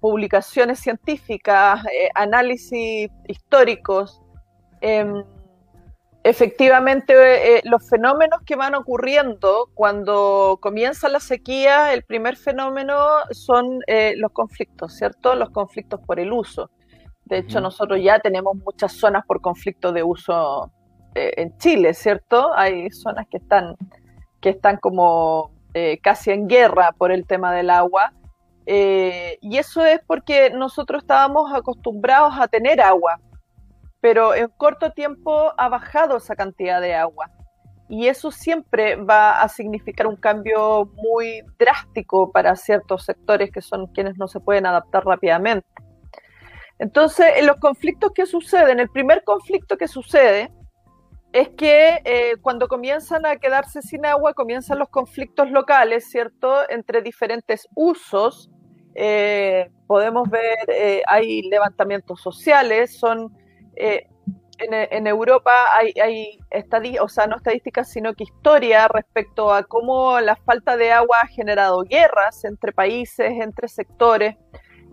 publicaciones 0.00 0.78
científicas, 0.78 1.82
análisis 2.14 3.10
históricos. 3.26 4.20
Efectivamente 6.24 7.56
eh, 7.56 7.62
los 7.64 7.88
fenómenos 7.88 8.42
que 8.46 8.54
van 8.54 8.76
ocurriendo 8.76 9.70
cuando 9.74 10.58
comienza 10.62 11.08
la 11.08 11.18
sequía, 11.18 11.92
el 11.92 12.04
primer 12.04 12.36
fenómeno 12.36 12.96
son 13.32 13.80
eh, 13.88 14.14
los 14.16 14.30
conflictos, 14.30 14.94
¿cierto? 14.94 15.34
Los 15.34 15.50
conflictos 15.50 15.98
por 16.06 16.20
el 16.20 16.32
uso. 16.32 16.70
De 17.24 17.38
hecho, 17.38 17.60
nosotros 17.60 17.98
ya 18.00 18.20
tenemos 18.20 18.56
muchas 18.56 18.92
zonas 18.92 19.24
por 19.26 19.40
conflicto 19.40 19.92
de 19.92 20.04
uso 20.04 20.70
eh, 21.16 21.32
en 21.38 21.56
Chile, 21.58 21.92
¿cierto? 21.92 22.54
Hay 22.54 22.88
zonas 22.90 23.26
que 23.28 23.38
están, 23.38 23.74
que 24.40 24.50
están 24.50 24.76
como 24.76 25.50
casi 26.02 26.30
en 26.30 26.48
guerra 26.48 26.92
por 26.92 27.10
el 27.10 27.26
tema 27.26 27.50
del 27.52 27.70
agua. 27.70 28.12
y 28.66 29.56
eso 29.56 29.82
es 29.84 30.00
porque 30.06 30.50
nosotros 30.50 31.02
estábamos 31.02 31.52
acostumbrados 31.52 32.34
a 32.38 32.46
tener 32.46 32.80
agua, 32.80 33.18
pero 34.02 34.34
en 34.34 34.48
corto 34.48 34.90
tiempo 34.90 35.52
ha 35.56 35.68
bajado 35.68 36.16
esa 36.16 36.34
cantidad 36.34 36.80
de 36.80 36.92
agua. 36.92 37.30
Y 37.88 38.08
eso 38.08 38.32
siempre 38.32 38.96
va 38.96 39.40
a 39.40 39.48
significar 39.48 40.08
un 40.08 40.16
cambio 40.16 40.90
muy 40.96 41.42
drástico 41.56 42.32
para 42.32 42.56
ciertos 42.56 43.04
sectores 43.04 43.52
que 43.52 43.62
son 43.62 43.86
quienes 43.86 44.18
no 44.18 44.26
se 44.26 44.40
pueden 44.40 44.66
adaptar 44.66 45.04
rápidamente. 45.04 45.68
Entonces, 46.80 47.26
en 47.36 47.46
los 47.46 47.58
conflictos 47.58 48.10
que 48.12 48.26
suceden, 48.26 48.80
el 48.80 48.88
primer 48.88 49.22
conflicto 49.22 49.76
que 49.78 49.86
sucede 49.86 50.50
es 51.32 51.50
que 51.50 52.00
eh, 52.04 52.34
cuando 52.42 52.66
comienzan 52.66 53.24
a 53.24 53.36
quedarse 53.36 53.82
sin 53.82 54.04
agua, 54.04 54.34
comienzan 54.34 54.80
los 54.80 54.88
conflictos 54.88 55.48
locales, 55.52 56.10
¿cierto?, 56.10 56.68
entre 56.70 57.02
diferentes 57.02 57.68
usos. 57.76 58.50
Eh, 58.96 59.70
podemos 59.86 60.28
ver, 60.28 60.58
eh, 60.68 61.02
hay 61.06 61.42
levantamientos 61.42 62.20
sociales, 62.20 62.98
son 62.98 63.32
eh, 63.76 64.06
en, 64.58 65.06
Europa 65.06 65.52
hay, 65.74 65.92
hay 66.00 66.38
o 67.00 67.08
sea, 67.08 67.26
no 67.26 67.36
estadísticas, 67.36 67.90
sino 67.90 68.14
que 68.14 68.24
historia 68.24 68.88
respecto 68.88 69.52
a 69.52 69.64
cómo 69.64 70.20
la 70.20 70.36
falta 70.36 70.76
de 70.76 70.92
agua 70.92 71.18
ha 71.22 71.26
generado 71.26 71.82
guerras 71.82 72.44
entre 72.44 72.72
países, 72.72 73.32
entre 73.40 73.68
sectores, 73.68 74.36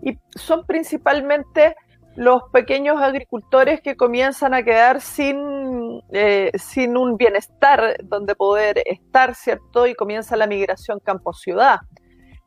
y 0.02 0.18
son 0.36 0.66
principalmente 0.66 1.76
los 2.16 2.42
pequeños 2.52 3.00
agricultores 3.00 3.80
que 3.80 3.96
comienzan 3.96 4.54
a 4.54 4.62
quedar 4.62 5.00
sin, 5.00 6.02
eh, 6.10 6.50
sin 6.54 6.96
un 6.96 7.16
bienestar 7.16 7.96
donde 8.02 8.34
poder 8.34 8.82
estar, 8.84 9.34
¿cierto? 9.34 9.86
Y 9.86 9.94
comienza 9.94 10.36
la 10.36 10.46
migración 10.46 10.98
campo-ciudad. 10.98 11.78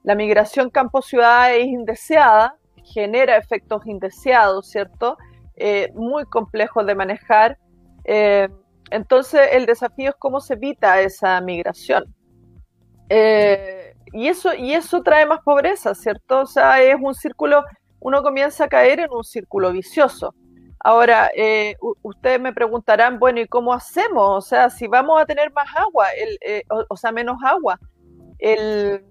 La 0.04 0.16
migración 0.16 0.70
campo-ciudad 0.70 1.56
es 1.56 1.66
indeseada, 1.66 2.58
genera 2.84 3.38
efectos 3.38 3.86
indeseados, 3.86 4.70
¿cierto? 4.70 5.18
Eh, 5.56 5.92
muy 5.94 6.26
complejo 6.26 6.84
de 6.84 6.96
manejar. 6.96 7.58
Eh, 8.06 8.50
entonces, 8.90 9.50
el 9.52 9.66
desafío 9.66 10.10
es 10.10 10.16
cómo 10.18 10.40
se 10.40 10.54
evita 10.54 11.00
esa 11.02 11.40
migración. 11.42 12.14
Eh, 13.10 13.96
y, 14.12 14.28
eso, 14.28 14.54
y 14.54 14.74
eso 14.74 15.02
trae 15.04 15.26
más 15.26 15.42
pobreza, 15.42 15.94
¿cierto? 15.94 16.42
O 16.42 16.46
sea, 16.46 16.82
es 16.82 16.96
un 17.00 17.14
círculo, 17.14 17.64
uno 18.00 18.24
comienza 18.24 18.66
a 18.66 18.70
caer 18.70 19.00
en 19.00 19.12
un 19.12 19.24
círculo 19.24 19.72
vicioso. 19.72 20.34
Ahora, 20.80 21.32
ustedes 22.02 22.42
me 22.42 22.52
preguntarán, 22.52 23.18
bueno, 23.18 23.40
¿y 23.40 23.48
cómo 23.48 23.74
hacemos? 23.74 24.38
O 24.38 24.42
sea, 24.42 24.70
si 24.70 24.88
vamos 24.88 25.22
a 25.22 25.26
tener 25.26 25.52
más 25.54 25.68
agua, 25.76 26.08
o, 26.90 26.98
sea, 26.98 27.14
menos 27.14 27.38
agua, 27.42 27.80
el, 28.38 29.02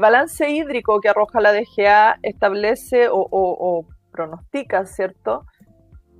balance 0.00 0.48
hídrico 0.48 1.00
que 1.00 1.10
arroja 1.10 1.40
la 1.42 1.52
DGA 1.52 2.18
establece 2.22 3.08
o 3.10 3.86
pronostica, 4.10 4.84
¿cierto? 4.86 5.46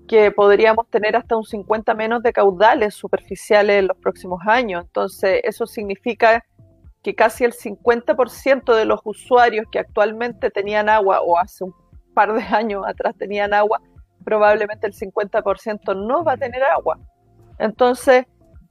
Que 0.08 0.30
podríamos 0.30 0.88
tener 0.88 1.16
hasta 1.16 1.36
un 1.36 1.44
50 1.44 1.94
menos 1.94 2.22
de 2.22 2.32
caudales 2.32 2.94
superficiales 2.94 3.78
en 3.78 3.88
los 3.88 3.96
próximos 3.98 4.40
años. 4.46 4.84
Entonces, 4.84 5.40
eso 5.44 5.66
significa 5.66 6.44
que 7.02 7.14
casi 7.14 7.44
el 7.44 7.52
50% 7.52 8.74
de 8.74 8.84
los 8.84 9.00
usuarios 9.04 9.66
que 9.70 9.78
actualmente 9.78 10.50
tenían 10.50 10.88
agua 10.88 11.20
o 11.22 11.38
hace 11.38 11.64
un 11.64 11.74
par 12.14 12.32
de 12.34 12.42
años 12.42 12.84
atrás 12.86 13.14
tenían 13.16 13.54
agua, 13.54 13.80
probablemente 14.24 14.86
el 14.86 14.92
50% 14.92 15.94
no 15.96 16.24
va 16.24 16.32
a 16.32 16.36
tener 16.36 16.62
agua. 16.62 16.98
Entonces, 17.58 18.26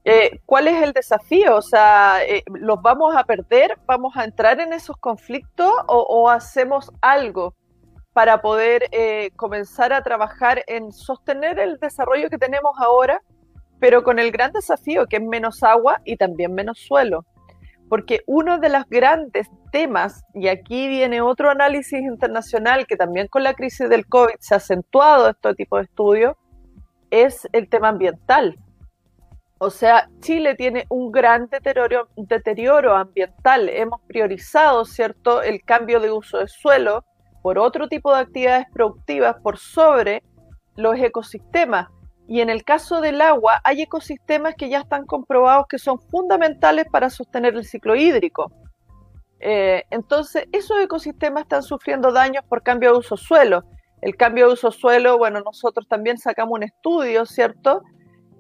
eh, 0.06 0.40
¿cuál 0.46 0.68
es 0.68 0.82
el 0.84 0.94
desafío? 0.94 1.58
O 1.58 1.62
sea, 1.62 2.24
eh, 2.24 2.44
¿los 2.48 2.82
vamos 2.82 3.16
a 3.16 3.24
perder? 3.24 3.78
¿Vamos 3.86 4.16
a 4.16 4.26
entrar 4.26 4.60
en 4.60 4.74
esos 4.74 4.98
conflictos 4.98 5.72
o 5.88 6.30
hacemos 6.30 6.92
algo 7.02 7.56
para 8.20 8.42
poder 8.42 8.90
eh, 8.92 9.32
comenzar 9.38 9.94
a 9.94 10.04
trabajar 10.04 10.62
en 10.68 10.92
sostener 10.92 11.58
el 11.58 11.78
desarrollo 11.80 12.30
que 12.30 12.38
tenemos 12.38 12.74
ahora, 12.78 13.22
pero 13.80 14.04
con 14.04 14.20
el 14.20 14.30
gran 14.30 14.52
desafío 14.52 15.06
que 15.06 15.16
es 15.16 15.24
menos 15.24 15.64
agua 15.64 16.02
y 16.04 16.18
también 16.18 16.54
menos 16.54 16.80
suelo. 16.80 17.26
Porque 17.88 18.20
uno 18.28 18.58
de 18.58 18.68
los 18.68 18.84
grandes 18.90 19.48
temas, 19.72 20.26
y 20.34 20.50
aquí 20.50 20.90
viene 20.90 21.22
otro 21.22 21.50
análisis 21.50 22.02
internacional 22.02 22.88
que 22.88 22.98
también 22.98 23.30
con 23.30 23.42
la 23.44 23.54
crisis 23.54 23.88
del 23.88 24.06
COVID 24.06 24.36
se 24.42 24.54
ha 24.54 24.58
acentuado 24.58 25.30
este 25.30 25.54
tipo 25.56 25.78
de 25.78 25.84
estudios, 25.84 26.36
es 27.12 27.48
el 27.54 27.70
tema 27.70 27.88
ambiental. 27.88 28.58
O 29.60 29.70
sea, 29.70 30.10
Chile 30.20 30.56
tiene 30.56 30.88
un 30.90 31.10
gran 31.14 31.48
deterioro, 31.48 32.10
deterioro 32.18 32.98
ambiental. 32.98 33.70
Hemos 33.70 34.02
priorizado, 34.02 34.84
¿cierto?, 34.84 35.42
el 35.42 35.64
cambio 35.64 36.02
de 36.02 36.12
uso 36.12 36.40
de 36.40 36.50
suelo, 36.50 37.06
por 37.42 37.58
otro 37.58 37.88
tipo 37.88 38.14
de 38.14 38.22
actividades 38.22 38.68
productivas 38.74 39.36
por 39.42 39.58
sobre 39.58 40.24
los 40.76 40.98
ecosistemas. 41.00 41.88
Y 42.28 42.42
en 42.42 42.50
el 42.50 42.64
caso 42.64 43.02
del 43.02 43.22
agua, 43.22 43.60
hay 43.64 43.82
ecosistemas 43.82 44.56
que 44.56 44.70
ya 44.70 44.80
están 44.80 45.06
comprobados 45.06 45.66
que 45.68 45.80
son 45.80 46.00
fundamentales 46.00 46.86
para 46.92 47.10
sostener 47.10 47.56
el 47.56 47.66
ciclo 47.66 47.96
hídrico. 47.96 48.52
Eh, 49.40 49.84
entonces, 49.90 50.46
esos 50.52 50.80
ecosistemas 50.80 51.44
están 51.44 51.64
sufriendo 51.64 52.12
daños 52.12 52.44
por 52.48 52.62
cambio 52.62 52.92
de 52.92 53.00
uso 53.00 53.18
suelo. 53.18 53.64
El 54.02 54.16
cambio 54.16 54.48
de 54.48 54.54
uso 54.54 54.72
suelo, 54.72 55.18
bueno, 55.18 55.42
nosotros 55.42 55.88
también 55.88 56.18
sacamos 56.18 56.54
un 56.54 56.64
estudio, 56.64 57.26
¿cierto? 57.26 57.82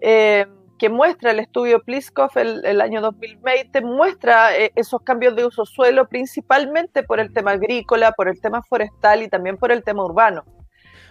Eh, 0.01 0.45
que 0.79 0.89
muestra 0.89 1.31
el 1.31 1.39
estudio 1.39 1.83
Pliskov 1.83 2.31
el, 2.37 2.81
año 2.81 3.01
2020, 3.01 3.81
muestra 3.81 4.57
eh, 4.57 4.71
esos 4.75 5.01
cambios 5.01 5.35
de 5.35 5.45
uso 5.45 5.65
suelo 5.65 6.07
principalmente 6.07 7.03
por 7.03 7.19
el 7.19 7.31
tema 7.33 7.51
agrícola, 7.51 8.13
por 8.13 8.29
el 8.29 8.41
tema 8.41 8.63
forestal 8.63 9.21
y 9.21 9.27
también 9.27 9.57
por 9.57 9.71
el 9.71 9.83
tema 9.83 10.03
urbano. 10.03 10.43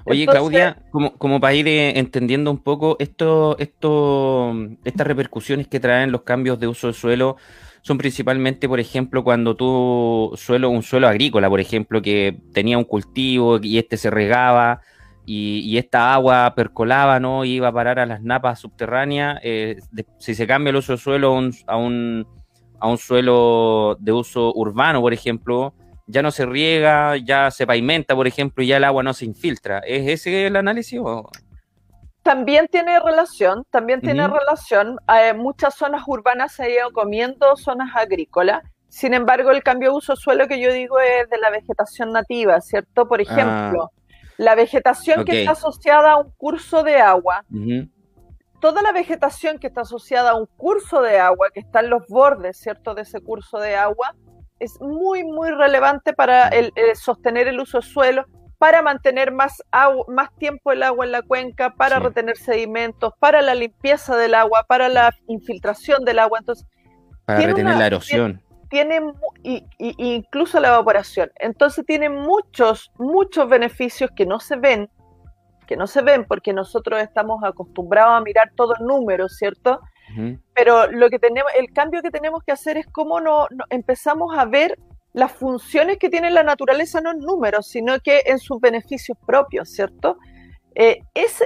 Oye, 0.04 0.26
Claudia, 0.26 0.78
como, 0.90 1.12
como, 1.18 1.38
para 1.38 1.52
ir 1.54 1.68
eh, 1.68 1.98
entendiendo 1.98 2.50
un 2.50 2.62
poco 2.62 2.96
esto, 2.98 3.58
esto, 3.58 4.54
estas 4.84 5.06
repercusiones 5.06 5.68
que 5.68 5.80
traen 5.80 6.10
los 6.10 6.22
cambios 6.22 6.58
de 6.58 6.66
uso 6.66 6.86
del 6.86 6.94
suelo, 6.94 7.36
son 7.82 7.98
principalmente, 7.98 8.68
por 8.68 8.80
ejemplo, 8.80 9.22
cuando 9.22 9.54
tú 9.54 10.32
suelo, 10.36 10.70
un 10.70 10.82
suelo 10.82 11.08
agrícola, 11.08 11.50
por 11.50 11.60
ejemplo, 11.60 12.00
que 12.00 12.38
tenía 12.54 12.78
un 12.78 12.84
cultivo 12.84 13.58
y 13.62 13.78
este 13.78 13.98
se 13.98 14.10
regaba, 14.10 14.80
y, 15.30 15.76
esta 15.76 16.14
agua 16.14 16.54
percolaba, 16.56 17.20
¿no? 17.20 17.44
iba 17.44 17.68
a 17.68 17.72
parar 17.72 17.98
a 17.98 18.06
las 18.06 18.22
napas 18.22 18.60
subterráneas. 18.60 19.38
Eh, 19.42 19.76
si 20.18 20.34
se 20.34 20.46
cambia 20.46 20.70
el 20.70 20.76
uso 20.76 20.92
del 20.92 20.98
suelo 20.98 21.28
a 21.66 21.76
un, 21.76 22.26
a 22.80 22.88
un 22.88 22.98
suelo 22.98 23.96
de 24.00 24.12
uso 24.12 24.52
urbano, 24.54 25.02
por 25.02 25.12
ejemplo, 25.12 25.74
ya 26.06 26.22
no 26.22 26.30
se 26.30 26.46
riega, 26.46 27.18
ya 27.18 27.50
se 27.50 27.66
pavimenta, 27.66 28.14
por 28.14 28.26
ejemplo, 28.26 28.64
y 28.64 28.68
ya 28.68 28.78
el 28.78 28.84
agua 28.84 29.02
no 29.02 29.12
se 29.12 29.26
infiltra. 29.26 29.80
¿Es 29.80 30.08
ese 30.08 30.46
el 30.46 30.56
análisis? 30.56 30.98
También 32.22 32.66
tiene 32.68 32.98
relación, 32.98 33.64
también 33.70 34.00
tiene 34.00 34.26
relación. 34.26 34.98
Eh, 35.14 35.34
muchas 35.34 35.74
zonas 35.74 36.04
urbanas 36.06 36.52
se 36.52 36.64
han 36.64 36.70
ido 36.70 36.92
comiendo 36.92 37.56
zonas 37.56 37.94
agrícolas 37.94 38.62
Sin 38.88 39.12
embargo, 39.12 39.50
el 39.50 39.62
cambio 39.62 39.90
de 39.90 39.96
uso 39.96 40.16
suelo 40.16 40.48
que 40.48 40.58
yo 40.58 40.72
digo 40.72 40.98
es 40.98 41.28
de 41.28 41.38
la 41.38 41.50
vegetación 41.50 42.12
nativa, 42.12 42.60
¿cierto? 42.62 43.06
Por 43.06 43.20
ejemplo, 43.20 43.90
ah. 43.92 43.97
La 44.38 44.54
vegetación 44.54 45.24
que 45.24 45.40
está 45.40 45.52
asociada 45.52 46.12
a 46.12 46.16
un 46.16 46.30
curso 46.36 46.84
de 46.84 47.00
agua, 47.00 47.44
toda 48.60 48.82
la 48.82 48.92
vegetación 48.92 49.58
que 49.58 49.66
está 49.66 49.82
asociada 49.82 50.30
a 50.30 50.34
un 50.36 50.46
curso 50.56 51.02
de 51.02 51.18
agua, 51.18 51.48
que 51.52 51.60
está 51.60 51.80
en 51.80 51.90
los 51.90 52.06
bordes, 52.08 52.56
¿cierto? 52.56 52.94
De 52.94 53.02
ese 53.02 53.20
curso 53.20 53.58
de 53.58 53.74
agua, 53.74 54.14
es 54.60 54.80
muy, 54.80 55.24
muy 55.24 55.50
relevante 55.50 56.12
para 56.12 56.48
el, 56.48 56.72
sostener 56.94 57.48
el 57.48 57.58
uso 57.58 57.82
suelo, 57.82 58.26
para 58.58 58.80
mantener 58.80 59.32
más, 59.32 59.60
más 60.06 60.34
tiempo 60.36 60.70
el 60.70 60.84
agua 60.84 61.04
en 61.04 61.12
la 61.12 61.22
cuenca, 61.22 61.74
para 61.74 61.98
retener 61.98 62.36
sedimentos, 62.36 63.14
para 63.18 63.42
la 63.42 63.56
limpieza 63.56 64.16
del 64.16 64.34
agua, 64.34 64.66
para 64.68 64.88
la 64.88 65.12
infiltración 65.26 66.04
del 66.04 66.20
agua. 66.20 66.38
Entonces, 66.38 66.64
para 67.24 67.40
retener 67.40 67.76
la 67.76 67.86
erosión. 67.86 68.40
Tiene, 68.68 69.00
y, 69.42 69.64
incluso 69.78 70.60
la 70.60 70.68
evaporación. 70.68 71.30
Entonces 71.36 71.84
tiene 71.86 72.08
muchos, 72.08 72.90
muchos 72.98 73.48
beneficios 73.48 74.10
que 74.14 74.26
no 74.26 74.40
se 74.40 74.56
ven, 74.56 74.90
que 75.66 75.76
no 75.76 75.86
se 75.86 76.02
ven 76.02 76.24
porque 76.26 76.52
nosotros 76.52 77.00
estamos 77.00 77.42
acostumbrados 77.44 78.16
a 78.16 78.20
mirar 78.20 78.52
todos 78.56 78.78
números, 78.80 79.36
¿cierto? 79.36 79.80
Pero 80.54 80.90
lo 80.90 81.10
que 81.10 81.18
tenemos, 81.18 81.52
el 81.58 81.70
cambio 81.72 82.00
que 82.00 82.10
tenemos 82.10 82.42
que 82.42 82.52
hacer 82.52 82.78
es 82.78 82.86
cómo 82.86 83.20
no, 83.20 83.46
empezamos 83.68 84.36
a 84.36 84.46
ver 84.46 84.78
las 85.12 85.32
funciones 85.32 85.98
que 85.98 86.08
tiene 86.08 86.30
la 86.30 86.42
naturaleza 86.42 87.00
no 87.00 87.10
en 87.10 87.18
números, 87.18 87.66
sino 87.66 87.98
que 88.00 88.22
en 88.26 88.38
sus 88.38 88.60
beneficios 88.60 89.18
propios, 89.26 89.70
¿cierto? 89.70 90.16
Eh, 90.74 91.00
eso, 91.14 91.44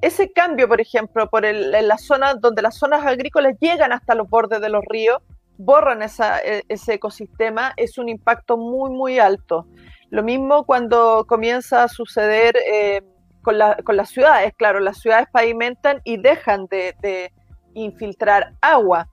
ese 0.00 0.32
cambio, 0.32 0.68
por 0.68 0.80
ejemplo, 0.80 1.28
por 1.28 1.44
el, 1.44 1.74
en 1.74 1.88
la 1.88 1.98
zona 1.98 2.34
donde 2.34 2.62
las 2.62 2.76
zonas 2.76 3.04
agrícolas 3.04 3.54
llegan 3.60 3.92
hasta 3.92 4.14
los 4.14 4.28
bordes 4.28 4.60
de 4.60 4.68
los 4.68 4.84
ríos, 4.84 5.18
borran 5.58 6.02
esa, 6.02 6.40
e, 6.40 6.64
ese 6.68 6.94
ecosistema, 6.94 7.72
es 7.76 7.98
un 7.98 8.08
impacto 8.08 8.56
muy, 8.56 8.90
muy 8.90 9.18
alto. 9.18 9.66
Lo 10.10 10.22
mismo 10.22 10.64
cuando 10.64 11.24
comienza 11.26 11.82
a 11.82 11.88
suceder 11.88 12.56
eh, 12.56 13.02
con, 13.42 13.58
la, 13.58 13.76
con, 13.84 13.96
las 13.96 14.10
ciudades. 14.10 14.52
Claro, 14.56 14.80
las 14.80 14.98
ciudades 14.98 15.28
pavimentan 15.32 16.00
y 16.04 16.16
dejan 16.16 16.66
de, 16.66 17.32
infiltrar 17.74 18.54
agua. 18.60 19.08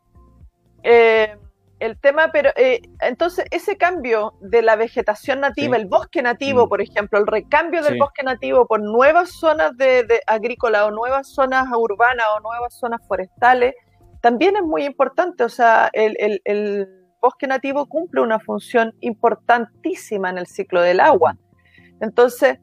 Eh, 0.83 1.35
el 1.79 1.99
tema, 1.99 2.29
pero 2.31 2.49
eh, 2.55 2.81
entonces 3.01 3.45
ese 3.51 3.75
cambio 3.75 4.35
de 4.39 4.61
la 4.61 4.77
vegetación 4.77 5.41
nativa, 5.41 5.75
el 5.75 5.85
bosque 5.85 6.21
nativo, 6.21 6.65
mm. 6.65 6.69
por 6.69 6.81
ejemplo, 6.81 7.19
el 7.19 7.27
recambio 7.27 7.83
del 7.83 7.97
bosque 7.99 8.23
nativo 8.23 8.65
por 8.65 8.81
nuevas 8.81 9.31
zonas 9.31 9.75
de, 9.75 10.03
de 10.03 10.21
agrícola 10.25 10.85
o 10.85 10.91
nuevas 10.91 11.27
zonas 11.33 11.67
urbanas 11.75 12.25
o 12.37 12.39
nuevas 12.39 12.73
zonas 12.79 13.01
forestales, 13.05 13.75
también 14.23 14.55
es 14.55 14.63
muy 14.63 14.85
importante. 14.85 15.43
O 15.43 15.49
sea, 15.49 15.89
el, 15.91 16.41
el 16.45 16.87
bosque 17.21 17.45
nativo 17.45 17.87
cumple 17.87 18.21
una 18.21 18.39
función 18.39 18.95
importantísima 19.01 20.29
en 20.29 20.37
el 20.37 20.47
ciclo 20.47 20.81
del 20.81 21.01
agua. 21.01 21.35
Entonces, 21.99 22.57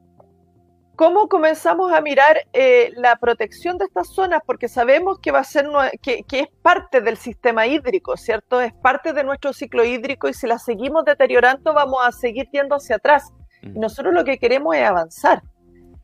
¿Cómo 1.01 1.29
comenzamos 1.29 1.91
a 1.93 1.99
mirar 1.99 2.45
eh, 2.53 2.91
la 2.95 3.15
protección 3.15 3.79
de 3.79 3.85
estas 3.85 4.13
zonas? 4.13 4.41
Porque 4.45 4.67
sabemos 4.67 5.17
que 5.17 5.31
va 5.31 5.39
a 5.39 5.43
ser 5.43 5.65
que, 5.99 6.23
es 6.29 6.47
parte 6.61 7.01
del 7.01 7.17
sistema 7.17 7.65
hídrico, 7.65 8.17
¿cierto? 8.17 8.61
Es 8.61 8.71
parte 8.71 9.11
de 9.11 9.23
nuestro 9.23 9.51
ciclo 9.51 9.83
hídrico 9.83 10.29
y 10.29 10.35
si 10.35 10.45
la 10.45 10.59
seguimos 10.59 11.03
deteriorando 11.03 11.73
vamos 11.73 12.01
a 12.03 12.11
seguir 12.11 12.47
yendo 12.51 12.75
hacia 12.75 12.97
atrás. 12.97 13.33
Y 13.63 13.79
nosotros 13.79 14.13
lo 14.13 14.23
que 14.23 14.37
queremos 14.37 14.75
es 14.75 14.83
avanzar. 14.83 15.41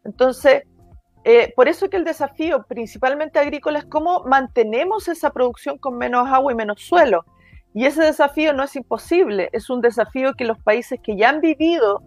Entonces, 0.04 0.64
eh, 1.30 1.52
por 1.58 1.68
eso 1.68 1.90
que 1.90 1.98
el 1.98 2.06
desafío 2.06 2.64
principalmente 2.64 3.38
agrícola 3.38 3.80
es 3.80 3.86
cómo 3.86 4.24
mantenemos 4.24 5.10
esa 5.10 5.32
producción 5.32 5.78
con 5.78 5.98
menos 5.98 6.26
agua 6.30 6.54
y 6.54 6.56
menos 6.56 6.82
suelo. 6.82 7.26
Y 7.74 7.86
ese 7.86 8.02
desafío 8.02 8.54
no 8.54 8.64
es 8.64 8.74
imposible, 8.78 9.50
es 9.52 9.70
un 9.70 9.82
desafío 9.82 10.36
que 10.36 10.46
los 10.46 10.58
países 10.58 11.02
que 11.04 11.18
ya 11.18 11.28
han 11.28 11.42
vivido 11.42 12.02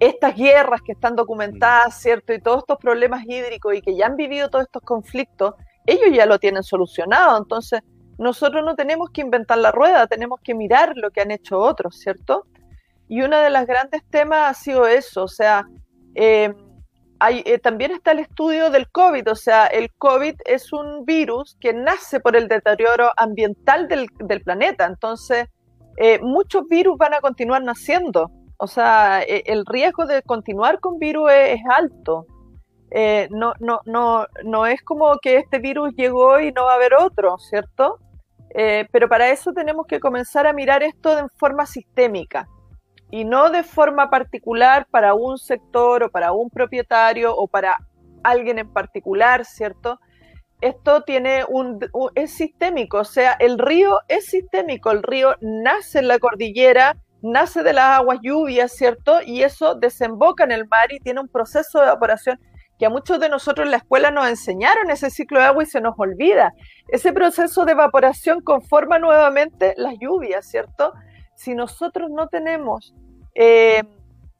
estas 0.00 0.34
guerras 0.34 0.82
que 0.82 0.92
están 0.92 1.14
documentadas, 1.14 1.96
mm. 1.96 2.00
¿cierto? 2.00 2.32
Y 2.32 2.40
todos 2.40 2.58
estos 2.58 2.78
problemas 2.78 3.22
hídricos 3.24 3.72
y 3.72 3.82
que 3.82 3.94
ya 3.94 4.06
han 4.06 4.16
vivido 4.16 4.50
todos 4.50 4.64
estos 4.64 4.82
conflictos, 4.82 5.54
ellos 5.86 6.08
ya 6.12 6.26
lo 6.26 6.40
tienen 6.40 6.64
solucionado. 6.64 7.38
Entonces, 7.38 7.82
nosotros 8.18 8.64
no 8.64 8.74
tenemos 8.74 9.10
que 9.10 9.20
inventar 9.20 9.58
la 9.58 9.70
rueda, 9.70 10.08
tenemos 10.08 10.40
que 10.42 10.54
mirar 10.54 10.96
lo 10.96 11.12
que 11.12 11.20
han 11.20 11.30
hecho 11.30 11.56
otros, 11.60 12.00
¿cierto? 12.00 12.48
Y 13.06 13.22
uno 13.22 13.38
de 13.38 13.50
los 13.50 13.64
grandes 13.64 14.02
temas 14.10 14.50
ha 14.50 14.54
sido 14.54 14.88
eso, 14.88 15.22
o 15.22 15.28
sea, 15.28 15.68
eh, 16.16 16.52
hay, 17.18 17.42
eh, 17.46 17.58
también 17.58 17.92
está 17.92 18.12
el 18.12 18.20
estudio 18.20 18.70
del 18.70 18.88
COVID, 18.90 19.30
o 19.30 19.34
sea, 19.34 19.66
el 19.66 19.92
COVID 19.94 20.34
es 20.44 20.72
un 20.72 21.04
virus 21.04 21.56
que 21.60 21.72
nace 21.72 22.20
por 22.20 22.36
el 22.36 22.48
deterioro 22.48 23.10
ambiental 23.16 23.88
del, 23.88 24.08
planeta, 24.42 24.86
entonces 24.86 25.48
eh, 25.96 26.18
muchos 26.20 26.68
virus 26.68 26.98
van 26.98 27.14
a 27.14 27.20
continuar 27.20 27.62
naciendo 27.62 28.30
o 28.58 28.66
sea, 28.66 29.22
e, 29.22 29.42
el 29.46 29.64
riesgo 29.66 30.06
de 30.06 30.22
continuar 30.22 30.80
con 30.80 30.98
virus 30.98 31.30
es, 31.32 31.60
alto. 31.70 32.26
Eh, 32.90 33.28
no, 33.30 33.52
no, 33.60 33.80
no, 33.84 34.26
no 34.44 34.66
es 34.66 34.82
como 34.82 35.18
que 35.18 35.38
este 35.38 35.58
virus 35.58 35.92
llegó 35.96 36.40
y 36.40 36.52
no 36.52 36.64
va 36.64 36.72
a 36.72 36.76
haber 36.76 36.94
otro, 36.94 37.36
¿cierto? 37.38 37.98
Eh, 38.50 38.86
pero 38.92 39.08
para 39.08 39.30
eso 39.30 39.52
tenemos 39.52 39.86
que 39.86 40.00
comenzar 40.00 40.46
a 40.46 40.52
mirar 40.52 40.82
esto 40.82 41.14
de 41.14 41.28
forma 41.36 41.66
sistémica 41.66 42.48
y 43.10 43.24
no 43.24 43.50
de 43.50 43.62
forma 43.62 44.10
particular 44.10 44.86
para 44.90 45.14
un 45.14 45.38
sector 45.38 46.04
o 46.04 46.10
para 46.10 46.32
un 46.32 46.50
propietario 46.50 47.34
o 47.36 47.46
para 47.46 47.78
alguien 48.22 48.58
en 48.58 48.72
particular, 48.72 49.44
¿cierto? 49.44 50.00
Esto 50.60 51.02
tiene 51.02 51.44
un, 51.48 51.78
es 52.14 52.34
sistémico, 52.34 52.98
o 52.98 53.04
sea, 53.04 53.36
el 53.38 53.58
río 53.58 54.00
es 54.08 54.26
sistémico, 54.26 54.90
el 54.90 55.02
río 55.02 55.36
nace 55.40 55.98
en 55.98 56.08
la 56.08 56.18
cordillera 56.18 56.96
nace 57.22 57.62
de 57.62 57.72
las 57.72 57.98
aguas 57.98 58.18
lluvias, 58.22 58.72
¿cierto? 58.72 59.20
Y 59.22 59.42
eso 59.42 59.74
desemboca 59.74 60.44
en 60.44 60.52
el 60.52 60.66
mar 60.68 60.92
y 60.92 61.00
tiene 61.00 61.20
un 61.20 61.28
proceso 61.28 61.78
de 61.78 61.86
evaporación 61.86 62.38
que 62.78 62.86
a 62.86 62.90
muchos 62.90 63.18
de 63.20 63.28
nosotros 63.28 63.64
en 63.64 63.70
la 63.70 63.78
escuela 63.78 64.10
nos 64.10 64.28
enseñaron 64.28 64.90
ese 64.90 65.10
ciclo 65.10 65.38
de 65.38 65.46
agua 65.46 65.62
y 65.62 65.66
se 65.66 65.80
nos 65.80 65.94
olvida. 65.96 66.52
Ese 66.88 67.12
proceso 67.12 67.64
de 67.64 67.72
evaporación 67.72 68.42
conforma 68.42 68.98
nuevamente 68.98 69.74
las 69.76 69.94
lluvias, 69.98 70.46
¿cierto? 70.46 70.92
Si 71.36 71.54
nosotros 71.54 72.10
no 72.10 72.26
tenemos 72.28 72.94
eh, 73.34 73.84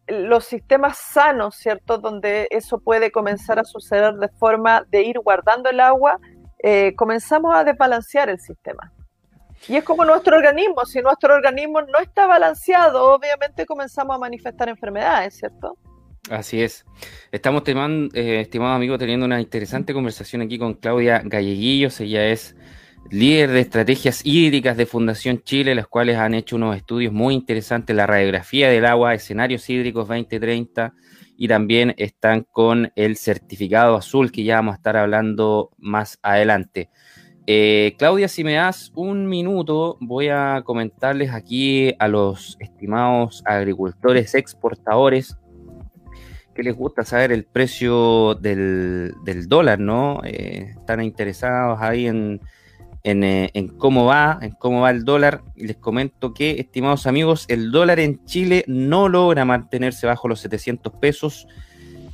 los 0.08 0.44
sistemas 0.44 0.98
sanos, 0.98 1.56
¿cierto? 1.56 1.98
Donde 1.98 2.48
eso 2.50 2.78
puede 2.78 3.10
comenzar 3.12 3.58
a 3.58 3.64
suceder 3.64 4.14
de 4.14 4.28
forma 4.28 4.84
de 4.90 5.02
ir 5.02 5.18
guardando 5.20 5.70
el 5.70 5.80
agua, 5.80 6.18
eh, 6.58 6.94
comenzamos 6.96 7.54
a 7.54 7.64
desbalancear 7.64 8.28
el 8.28 8.40
sistema. 8.40 8.92
Y 9.68 9.76
es 9.76 9.84
como 9.84 10.04
nuestro 10.04 10.36
organismo, 10.36 10.84
si 10.84 11.00
nuestro 11.00 11.34
organismo 11.34 11.80
no 11.82 11.98
está 11.98 12.26
balanceado, 12.26 13.12
obviamente 13.12 13.66
comenzamos 13.66 14.16
a 14.16 14.18
manifestar 14.18 14.68
enfermedades, 14.68 15.38
¿cierto? 15.38 15.76
Así 16.30 16.62
es. 16.62 16.84
Estamos, 17.30 17.62
eh, 17.66 18.40
estimado 18.40 18.74
amigo, 18.74 18.98
teniendo 18.98 19.26
una 19.26 19.40
interesante 19.40 19.94
conversación 19.94 20.42
aquí 20.42 20.58
con 20.58 20.74
Claudia 20.74 21.22
Galleguillos. 21.24 22.00
Ella 22.00 22.26
es 22.26 22.56
líder 23.10 23.50
de 23.50 23.60
estrategias 23.60 24.20
hídricas 24.24 24.76
de 24.76 24.86
Fundación 24.86 25.42
Chile, 25.42 25.74
las 25.74 25.86
cuales 25.86 26.16
han 26.16 26.34
hecho 26.34 26.56
unos 26.56 26.76
estudios 26.76 27.12
muy 27.12 27.34
interesantes, 27.34 27.94
la 27.94 28.06
radiografía 28.06 28.68
del 28.68 28.86
agua, 28.86 29.14
escenarios 29.14 29.68
hídricos 29.70 30.08
2030, 30.08 30.94
y 31.36 31.48
también 31.48 31.94
están 31.98 32.46
con 32.50 32.90
el 32.96 33.16
certificado 33.16 33.96
azul 33.96 34.32
que 34.32 34.44
ya 34.44 34.56
vamos 34.56 34.74
a 34.74 34.76
estar 34.76 34.96
hablando 34.96 35.70
más 35.78 36.18
adelante. 36.22 36.88
Eh, 37.46 37.94
Claudia, 37.98 38.26
si 38.26 38.42
me 38.42 38.54
das 38.54 38.90
un 38.96 39.28
minuto, 39.28 39.98
voy 40.00 40.28
a 40.28 40.62
comentarles 40.64 41.30
aquí 41.30 41.94
a 41.98 42.08
los 42.08 42.56
estimados 42.58 43.42
agricultores 43.44 44.34
exportadores 44.34 45.36
que 46.54 46.62
les 46.64 46.74
gusta 46.74 47.04
saber 47.04 47.30
el 47.32 47.44
precio 47.44 48.34
del, 48.34 49.14
dólar, 49.46 49.78
¿no? 49.78 50.22
Eh, 50.24 50.74
están 50.76 51.02
interesados 51.02 51.78
ahí 51.80 52.06
en, 52.06 52.40
eh, 53.08 53.50
en, 53.54 53.68
cómo 53.68 54.04
va, 54.06 54.38
en 54.42 54.50
cómo 54.50 54.80
va 54.80 54.90
el 54.90 55.04
dólar. 55.04 55.42
Les 55.54 55.76
comento 55.76 56.34
que, 56.34 56.58
estimados 56.58 57.06
amigos, 57.06 57.44
el 57.46 57.70
dólar 57.70 58.00
en 58.00 58.24
Chile 58.24 58.64
no 58.66 59.08
logra 59.08 59.44
mantenerse 59.44 60.08
bajo 60.08 60.26
los 60.26 60.40
700 60.40 60.92
pesos 60.94 61.46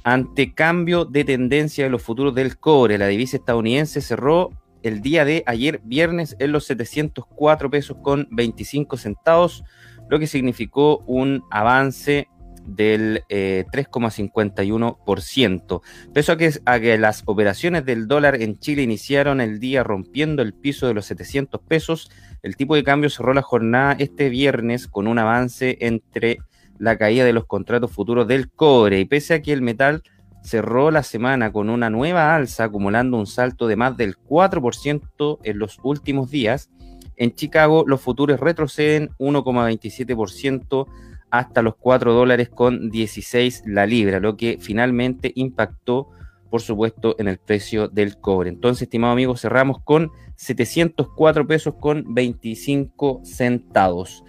ante 0.05 0.53
cambio 0.53 1.07
de 1.07 1.25
tendencia 1.25 1.85
de 1.85 1.91
los 1.91 2.03
futuros 2.03 2.35
del 2.35 2.59
cobre. 2.59 2.99
La 2.99 3.07
divisa 3.07 3.39
estadounidense 3.39 4.03
cerró 4.03 4.51
el 4.83 5.01
día 5.01 5.25
de 5.25 5.45
ayer 5.47 5.81
viernes 5.83 6.37
en 6.39 6.53
los 6.53 6.67
704 6.67 7.71
pesos 7.71 7.97
con 8.03 8.29
25 8.31 8.99
centavos, 8.99 9.65
lo 10.11 10.19
que 10.19 10.27
significó 10.27 10.99
un 11.07 11.43
avance 11.51 12.29
del 12.65 13.25
3,51%. 13.29 15.77
Eh, 15.77 15.81
Peso 16.13 16.33
a 16.33 16.37
que, 16.37 16.53
a 16.65 16.81
que 16.81 16.99
las 16.99 17.23
operaciones 17.27 17.85
del 17.85 18.09
dólar 18.09 18.41
en 18.41 18.59
Chile 18.59 18.83
iniciaron 18.83 19.41
el 19.41 19.61
día 19.61 19.83
rompiendo 19.83 20.43
el 20.43 20.55
piso 20.55 20.87
de 20.87 20.95
los 20.95 21.07
700 21.07 21.61
pesos, 21.61 22.11
el 22.43 22.57
tipo 22.57 22.75
de 22.75 22.85
cambio 22.85 23.11
cerró 23.11 23.35
la 23.35 23.43
jornada 23.43 23.97
este 23.99 24.29
viernes 24.29 24.89
con 24.89 25.07
un 25.07 25.19
avance 25.19 25.79
entre 25.81 26.39
la 26.79 26.99
caída 26.99 27.25
de 27.25 27.33
los 27.33 27.47
contratos 27.47 27.93
futuros 27.93 28.27
del 28.27 28.51
cobre 28.51 29.01
y 29.01 29.05
pese 29.05 29.35
a 29.35 29.43
que 29.43 29.53
el 29.53 29.63
metal 29.63 30.03
cerró 30.43 30.91
la 30.91 31.03
semana 31.03 31.53
con 31.53 31.71
una 31.71 31.91
nueva 31.91 32.35
alza, 32.35 32.65
acumulando 32.65 33.17
un 33.17 33.27
salto 33.27 33.69
de 33.69 33.77
más 33.77 33.97
del 33.97 34.17
4% 34.17 35.39
en 35.45 35.59
los 35.59 35.79
últimos 35.83 36.31
días. 36.31 36.71
En 37.17 37.35
Chicago 37.35 37.85
los 37.87 38.01
futuros 38.01 38.41
retroceden 38.41 39.11
1,27% 39.19 40.87
hasta 41.33 41.63
los 41.63 41.77
4 41.77 42.13
dólares 42.13 42.51
con 42.51 42.91
16 42.91 43.63
la 43.67 43.87
libra, 43.87 44.21
lo 44.21 44.37
que 44.37 44.59
finalmente 44.61 45.33
impactó, 45.35 46.11
por 46.51 46.61
supuesto, 46.61 47.17
en 47.19 47.27
el 47.27 47.39
precio 47.39 47.89
del 47.89 48.19
cobre. 48.19 48.51
Entonces, 48.51 48.83
estimado 48.83 49.15
amigo, 49.15 49.35
cerramos 49.39 49.79
con 49.83 50.13
704 50.37 51.47
pesos 51.47 51.75
con 51.81 52.15
25 52.15 53.23
centavos. 53.25 54.23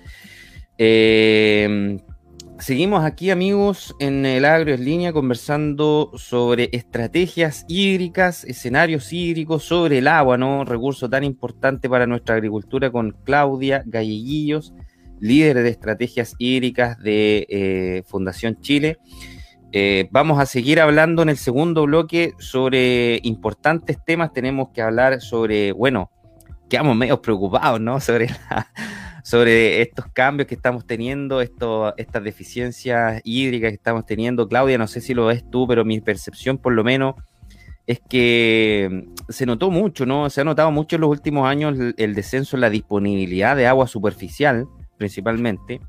Eh, 0.77 1.97
seguimos 2.57 3.03
aquí, 3.03 3.31
amigos, 3.31 3.93
en 3.99 4.25
el 4.25 4.45
Agro 4.45 4.73
en 4.73 4.85
línea 4.85 5.11
conversando 5.11 6.09
sobre 6.15 6.69
estrategias 6.71 7.65
hídricas, 7.67 8.45
escenarios 8.45 9.11
hídricos, 9.11 9.65
sobre 9.65 9.97
el 9.97 10.07
agua, 10.07 10.37
¿no? 10.37 10.63
Recurso 10.63 11.09
tan 11.09 11.25
importante 11.25 11.89
para 11.89 12.07
nuestra 12.07 12.35
agricultura 12.35 12.89
con 12.93 13.11
Claudia 13.25 13.83
Galleguillos, 13.85 14.73
líder 15.23 15.63
de 15.63 15.69
estrategias 15.69 16.35
hídricas 16.37 16.99
de 16.99 17.47
eh, 17.49 18.03
Fundación 18.05 18.59
Chile. 18.61 18.97
Eh, 19.71 20.07
vamos 20.11 20.39
a 20.39 20.45
seguir 20.45 20.79
hablando 20.81 21.23
en 21.23 21.29
el 21.29 21.37
segundo 21.37 21.83
bloque 21.85 22.33
sobre 22.39 23.19
importantes 23.23 23.97
temas. 24.05 24.33
Tenemos 24.33 24.69
que 24.73 24.81
hablar 24.81 25.21
sobre, 25.21 25.71
bueno, 25.71 26.11
quedamos 26.69 26.95
medio 26.95 27.21
preocupados, 27.21 27.79
¿no? 27.79 27.99
Sobre 28.01 28.27
sobre 29.23 29.81
estos 29.81 30.07
cambios 30.11 30.47
que 30.47 30.55
estamos 30.55 30.85
teniendo, 30.85 31.39
esto, 31.39 31.95
estas 31.95 32.21
deficiencias 32.25 33.21
hídricas 33.23 33.69
que 33.69 33.75
estamos 33.75 34.05
teniendo. 34.05 34.49
Claudia, 34.49 34.77
no 34.77 34.87
sé 34.87 34.99
si 34.99 35.13
lo 35.13 35.27
ves 35.27 35.49
tú, 35.49 35.65
pero 35.65 35.85
mi 35.85 36.01
percepción 36.01 36.57
por 36.57 36.73
lo 36.73 36.83
menos 36.83 37.15
es 37.87 38.01
que 38.09 39.05
se 39.29 39.45
notó 39.45 39.71
mucho, 39.71 40.05
¿no? 40.05 40.29
Se 40.29 40.41
ha 40.41 40.43
notado 40.43 40.71
mucho 40.71 40.97
en 40.97 41.01
los 41.01 41.09
últimos 41.09 41.47
años 41.47 41.77
el, 41.97 42.15
descenso 42.15 42.57
en 42.57 42.61
la 42.61 42.69
disponibilidad 42.69 43.55
de 43.55 43.65
agua 43.65 43.87
superficial, 43.87 44.67
principalmente, 45.03 45.81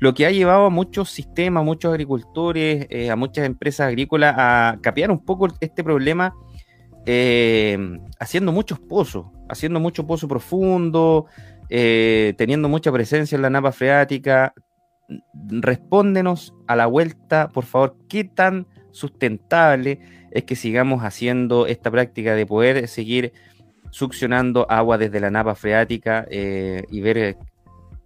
lo 0.00 0.14
que 0.14 0.24
ha 0.24 0.30
llevado 0.30 0.64
a 0.64 0.70
muchos 0.70 1.10
sistemas, 1.10 1.62
muchos 1.64 1.90
agricultores, 1.90 2.86
eh, 2.88 3.10
a 3.10 3.16
muchas 3.16 3.44
empresas 3.44 3.88
agrícolas 3.88 4.34
a 4.38 4.78
capear 4.80 5.10
un 5.10 5.22
poco 5.22 5.48
este 5.60 5.84
problema 5.84 6.34
eh, 7.04 7.76
haciendo 8.18 8.52
muchos 8.52 8.80
pozos, 8.80 9.26
haciendo 9.50 9.80
mucho 9.80 10.06
pozo 10.06 10.26
profundo, 10.26 11.26
eh, 11.68 12.32
teniendo 12.38 12.70
mucha 12.70 12.90
presencia 12.90 13.36
en 13.36 13.42
la 13.42 13.50
napa 13.50 13.70
freática. 13.70 14.54
Respóndenos 15.34 16.54
a 16.66 16.74
la 16.74 16.86
vuelta, 16.86 17.48
por 17.48 17.64
favor, 17.64 17.98
qué 18.08 18.24
tan 18.24 18.66
sustentable 18.92 20.00
es 20.30 20.44
que 20.44 20.56
sigamos 20.56 21.02
haciendo 21.02 21.66
esta 21.66 21.90
práctica 21.90 22.34
de 22.34 22.46
poder 22.46 22.88
seguir 22.88 23.34
succionando 23.90 24.66
agua 24.70 24.96
desde 24.96 25.20
la 25.20 25.30
napa 25.30 25.54
freática 25.54 26.26
y 26.30 27.00
ver 27.02 27.36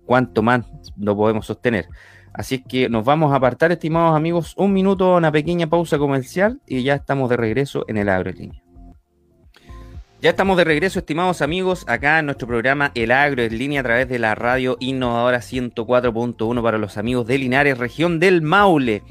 cuánto 0.09 0.42
más 0.42 0.64
lo 0.97 1.14
podemos 1.14 1.44
sostener. 1.44 1.87
Así 2.33 2.57
es 2.57 2.62
que 2.66 2.88
nos 2.88 3.05
vamos 3.05 3.33
a 3.33 3.37
apartar, 3.37 3.73
estimados 3.73 4.16
amigos, 4.16 4.55
un 4.57 4.73
minuto, 4.73 5.16
una 5.16 5.31
pequeña 5.31 5.66
pausa 5.66 5.99
comercial 5.99 6.61
y 6.66 6.83
ya 6.83 6.94
estamos 6.94 7.29
de 7.29 7.37
regreso 7.37 7.85
en 7.88 7.99
el 7.99 8.09
Agrolinea. 8.09 8.62
Ya 10.23 10.31
estamos 10.31 10.57
de 10.57 10.64
regreso, 10.64 10.99
estimados 10.99 11.42
amigos, 11.42 11.85
acá 11.88 12.18
en 12.18 12.27
nuestro 12.27 12.49
programa 12.49 12.90
El 12.94 13.12
Agro 13.12 13.42
en 13.42 13.59
línea 13.59 13.81
a 13.81 13.85
través 13.85 14.09
de 14.09 14.18
la 14.18 14.35
radio 14.35 14.79
innovadora 14.81 15.38
104.1 15.38 16.62
para 16.62 16.79
los 16.79 16.97
amigos 16.97 17.27
de 17.27 17.38
Linares, 17.38 17.77
región 17.77 18.18
del 18.18 18.40
Maule. 18.40 19.03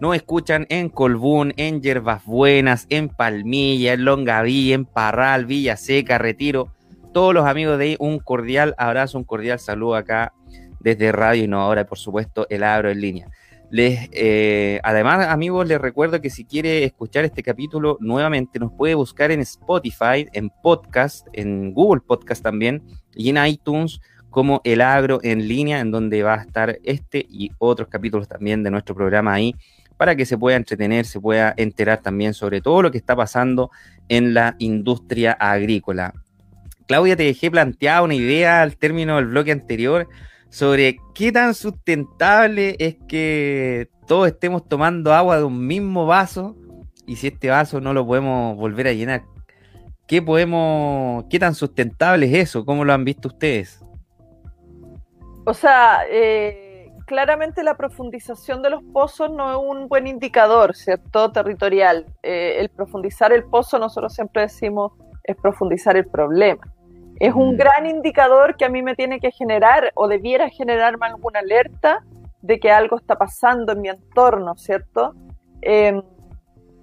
Nos 0.00 0.14
escuchan 0.14 0.66
en 0.68 0.88
Colbún, 0.88 1.54
en 1.56 1.80
Yerbas 1.80 2.24
Buenas, 2.26 2.86
en 2.90 3.08
Palmilla, 3.08 3.94
en 3.94 4.04
Longaví, 4.04 4.72
en 4.72 4.84
Parral, 4.84 5.46
Villa 5.46 5.76
Seca, 5.76 6.18
Retiro. 6.18 6.68
Todos 7.12 7.32
los 7.32 7.46
amigos 7.46 7.78
de 7.78 7.84
ahí, 7.84 7.96
un 8.00 8.18
cordial 8.18 8.74
abrazo, 8.76 9.18
un 9.18 9.24
cordial 9.24 9.58
saludo 9.60 9.94
acá 9.94 10.32
desde 10.82 11.12
Radio 11.12 11.44
y 11.44 11.84
por 11.84 11.98
supuesto 11.98 12.46
El 12.50 12.62
Agro 12.62 12.90
en 12.90 13.00
línea. 13.00 13.28
Les, 13.70 14.10
eh, 14.12 14.80
además, 14.82 15.26
amigos, 15.28 15.66
les 15.66 15.80
recuerdo 15.80 16.20
que 16.20 16.28
si 16.28 16.44
quiere 16.44 16.84
escuchar 16.84 17.24
este 17.24 17.42
capítulo 17.42 17.96
nuevamente, 18.00 18.58
nos 18.58 18.70
puede 18.72 18.94
buscar 18.94 19.30
en 19.30 19.40
Spotify, 19.40 20.28
en 20.34 20.50
podcast, 20.50 21.26
en 21.32 21.72
Google 21.72 22.02
Podcast 22.06 22.42
también, 22.42 22.82
y 23.14 23.30
en 23.30 23.46
iTunes 23.46 24.00
como 24.28 24.60
El 24.64 24.82
Agro 24.82 25.20
en 25.22 25.48
línea, 25.48 25.80
en 25.80 25.90
donde 25.90 26.22
va 26.22 26.34
a 26.34 26.42
estar 26.42 26.78
este 26.84 27.24
y 27.30 27.50
otros 27.58 27.88
capítulos 27.88 28.28
también 28.28 28.62
de 28.62 28.70
nuestro 28.70 28.94
programa 28.94 29.32
ahí, 29.32 29.54
para 29.96 30.16
que 30.16 30.26
se 30.26 30.36
pueda 30.36 30.56
entretener, 30.56 31.06
se 31.06 31.20
pueda 31.20 31.54
enterar 31.56 32.02
también 32.02 32.34
sobre 32.34 32.60
todo 32.60 32.82
lo 32.82 32.90
que 32.90 32.98
está 32.98 33.16
pasando 33.16 33.70
en 34.08 34.34
la 34.34 34.54
industria 34.58 35.32
agrícola. 35.32 36.12
Claudia, 36.86 37.16
te 37.16 37.22
dejé 37.22 37.50
planteada 37.50 38.02
una 38.02 38.14
idea 38.14 38.60
al 38.60 38.76
término 38.76 39.16
del 39.16 39.26
bloque 39.26 39.52
anterior 39.52 40.08
sobre 40.52 40.98
qué 41.14 41.32
tan 41.32 41.54
sustentable 41.54 42.76
es 42.78 42.96
que 43.08 43.88
todos 44.06 44.28
estemos 44.28 44.68
tomando 44.68 45.14
agua 45.14 45.38
de 45.38 45.44
un 45.44 45.66
mismo 45.66 46.04
vaso 46.04 46.54
y 47.06 47.16
si 47.16 47.28
este 47.28 47.48
vaso 47.48 47.80
no 47.80 47.94
lo 47.94 48.06
podemos 48.06 48.54
volver 48.58 48.86
a 48.88 48.92
llenar. 48.92 49.22
¿Qué 50.06 50.20
podemos, 50.20 51.24
qué 51.30 51.38
tan 51.38 51.54
sustentable 51.54 52.26
es 52.26 52.50
eso? 52.50 52.66
¿Cómo 52.66 52.84
lo 52.84 52.92
han 52.92 53.02
visto 53.02 53.28
ustedes? 53.28 53.82
O 55.46 55.54
sea, 55.54 56.00
eh, 56.10 56.92
claramente 57.06 57.62
la 57.62 57.78
profundización 57.78 58.60
de 58.60 58.68
los 58.68 58.82
pozos 58.92 59.30
no 59.30 59.52
es 59.52 59.56
un 59.56 59.88
buen 59.88 60.06
indicador, 60.06 60.76
¿cierto? 60.76 61.32
Territorial. 61.32 62.04
Eh, 62.22 62.56
el 62.58 62.68
profundizar 62.68 63.32
el 63.32 63.44
pozo, 63.44 63.78
nosotros 63.78 64.12
siempre 64.12 64.42
decimos, 64.42 64.92
es 65.24 65.34
profundizar 65.34 65.96
el 65.96 66.06
problema 66.06 66.70
es 67.22 67.32
un 67.34 67.54
mm. 67.54 67.56
gran 67.56 67.86
indicador 67.86 68.56
que 68.56 68.64
a 68.64 68.68
mí 68.68 68.82
me 68.82 68.96
tiene 68.96 69.20
que 69.20 69.30
generar 69.30 69.92
o 69.94 70.08
debiera 70.08 70.48
generarme 70.48 71.06
alguna 71.06 71.38
alerta 71.38 72.04
de 72.40 72.58
que 72.58 72.72
algo 72.72 72.98
está 72.98 73.16
pasando 73.16 73.70
en 73.72 73.80
mi 73.80 73.90
entorno, 73.90 74.56
¿cierto? 74.56 75.14
Em, 75.60 76.02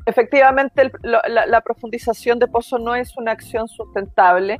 efectivamente, 0.05 0.93
la, 1.03 1.61
profundización 1.61 2.39
de 2.39 2.47
pozo 2.47 2.79
no 2.79 2.95
es 2.95 3.17
una 3.17 3.33
acción 3.33 3.67
sustentable. 3.67 4.59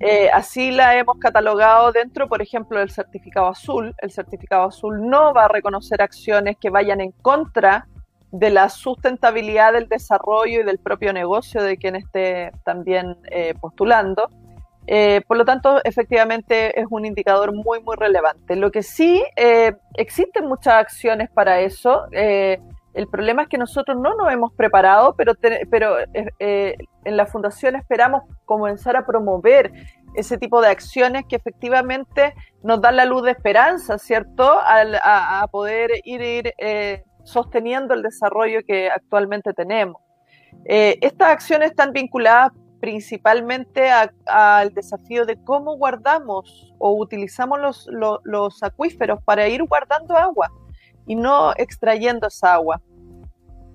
Eh, 0.00 0.30
así 0.32 0.72
la 0.72 0.96
hemos 0.98 1.18
catalogado 1.20 1.92
dentro, 1.92 2.28
por 2.28 2.42
ejemplo, 2.42 2.80
del 2.80 2.90
certificado 2.90 3.46
azul. 3.46 3.94
El 3.98 4.10
certificado 4.10 4.64
azul 4.64 5.08
no 5.08 5.32
va 5.32 5.44
a 5.44 5.48
reconocer 5.48 6.02
acciones 6.02 6.56
que 6.60 6.70
vayan 6.70 7.00
en 7.00 7.12
contra 7.12 7.86
de 8.32 8.50
la 8.50 8.68
sustentabilidad 8.68 9.74
del 9.74 9.88
desarrollo 9.88 10.62
y 10.62 10.64
del 10.64 10.80
propio 10.80 11.12
negocio 11.12 11.62
de 11.62 11.76
quien 11.76 11.94
esté 11.94 12.50
también 12.64 13.16
eh, 13.30 13.54
postulando. 13.60 14.28
Eh, 14.86 15.22
por 15.26 15.36
lo 15.36 15.44
tanto, 15.44 15.80
efectivamente 15.84 16.78
es 16.78 16.86
un 16.90 17.06
indicador 17.06 17.54
muy, 17.54 17.80
muy 17.82 17.96
relevante. 17.96 18.56
Lo 18.56 18.70
que 18.70 18.82
sí, 18.82 19.24
eh, 19.36 19.72
existen 19.94 20.46
muchas 20.46 20.74
acciones 20.74 21.30
para 21.30 21.60
eso. 21.60 22.06
Eh, 22.12 22.60
el 22.92 23.08
problema 23.08 23.42
es 23.42 23.48
que 23.48 23.58
nosotros 23.58 23.96
no 23.98 24.14
nos 24.14 24.32
hemos 24.32 24.52
preparado, 24.52 25.14
pero, 25.16 25.32
pero 25.68 25.96
en 26.12 27.16
la 27.16 27.26
Fundación 27.26 27.74
esperamos 27.74 28.22
comenzar 28.44 28.96
a 28.96 29.04
promover 29.04 29.72
ese 30.14 30.38
tipo 30.38 30.60
de 30.60 30.68
acciones 30.68 31.24
que 31.28 31.34
efectivamente 31.34 32.34
nos 32.62 32.80
dan 32.80 32.94
la 32.94 33.04
luz 33.04 33.24
de 33.24 33.32
esperanza, 33.32 33.98
¿cierto? 33.98 34.48
a, 34.62 35.44
poder 35.50 35.90
ir, 36.04 36.22
ir 36.22 37.02
sosteniendo 37.24 37.94
el 37.94 38.02
desarrollo 38.02 38.60
que 38.64 38.88
actualmente 38.88 39.52
tenemos. 39.54 40.00
estas 40.64 41.30
acciones 41.30 41.70
están 41.70 41.90
vinculadas 41.90 42.52
principalmente 42.84 43.90
al 44.26 44.74
desafío 44.74 45.24
de 45.24 45.42
cómo 45.42 45.78
guardamos 45.78 46.74
o 46.76 46.92
utilizamos 46.92 47.58
los, 47.58 47.88
los, 48.24 48.62
acuíferos 48.62 49.22
para 49.24 49.48
ir 49.48 49.62
guardando 49.64 50.18
agua 50.18 50.50
y 51.06 51.14
no 51.14 51.54
extrayendo 51.56 52.26
esa 52.26 52.52
agua. 52.52 52.82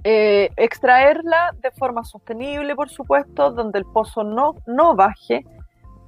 Eh, 0.04 0.52
extraerla 0.58 1.56
de 1.60 1.72
forma 1.72 2.04
sostenible, 2.04 2.76
por 2.76 2.90
supuesto, 2.90 3.50
donde 3.50 3.80
el 3.80 3.86
pozo 3.86 4.24
no, 4.24 4.54
no 4.68 4.96
baje 4.96 5.44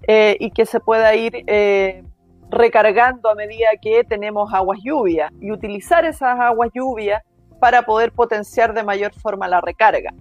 eh, 0.07 0.37
y 0.39 0.51
que 0.51 0.67
se 0.67 0.79
pueda 0.79 1.15
ir 1.15 1.43
eh, 1.47 2.03
recargando 2.51 3.31
a 3.31 3.33
medida 3.33 3.69
que 3.81 4.03
tenemos 4.03 4.53
aguas 4.53 4.77
lluvia 4.83 5.33
y 5.41 5.51
utilizar 5.51 6.05
esas 6.05 6.39
aguas 6.39 6.69
lluvia 6.71 7.23
para 7.59 7.81
poder 7.81 8.11
potenciar 8.11 8.75
de 8.75 8.83
mayor 8.83 9.11
forma 9.15 9.47
la 9.47 9.59
recarga 9.59 10.13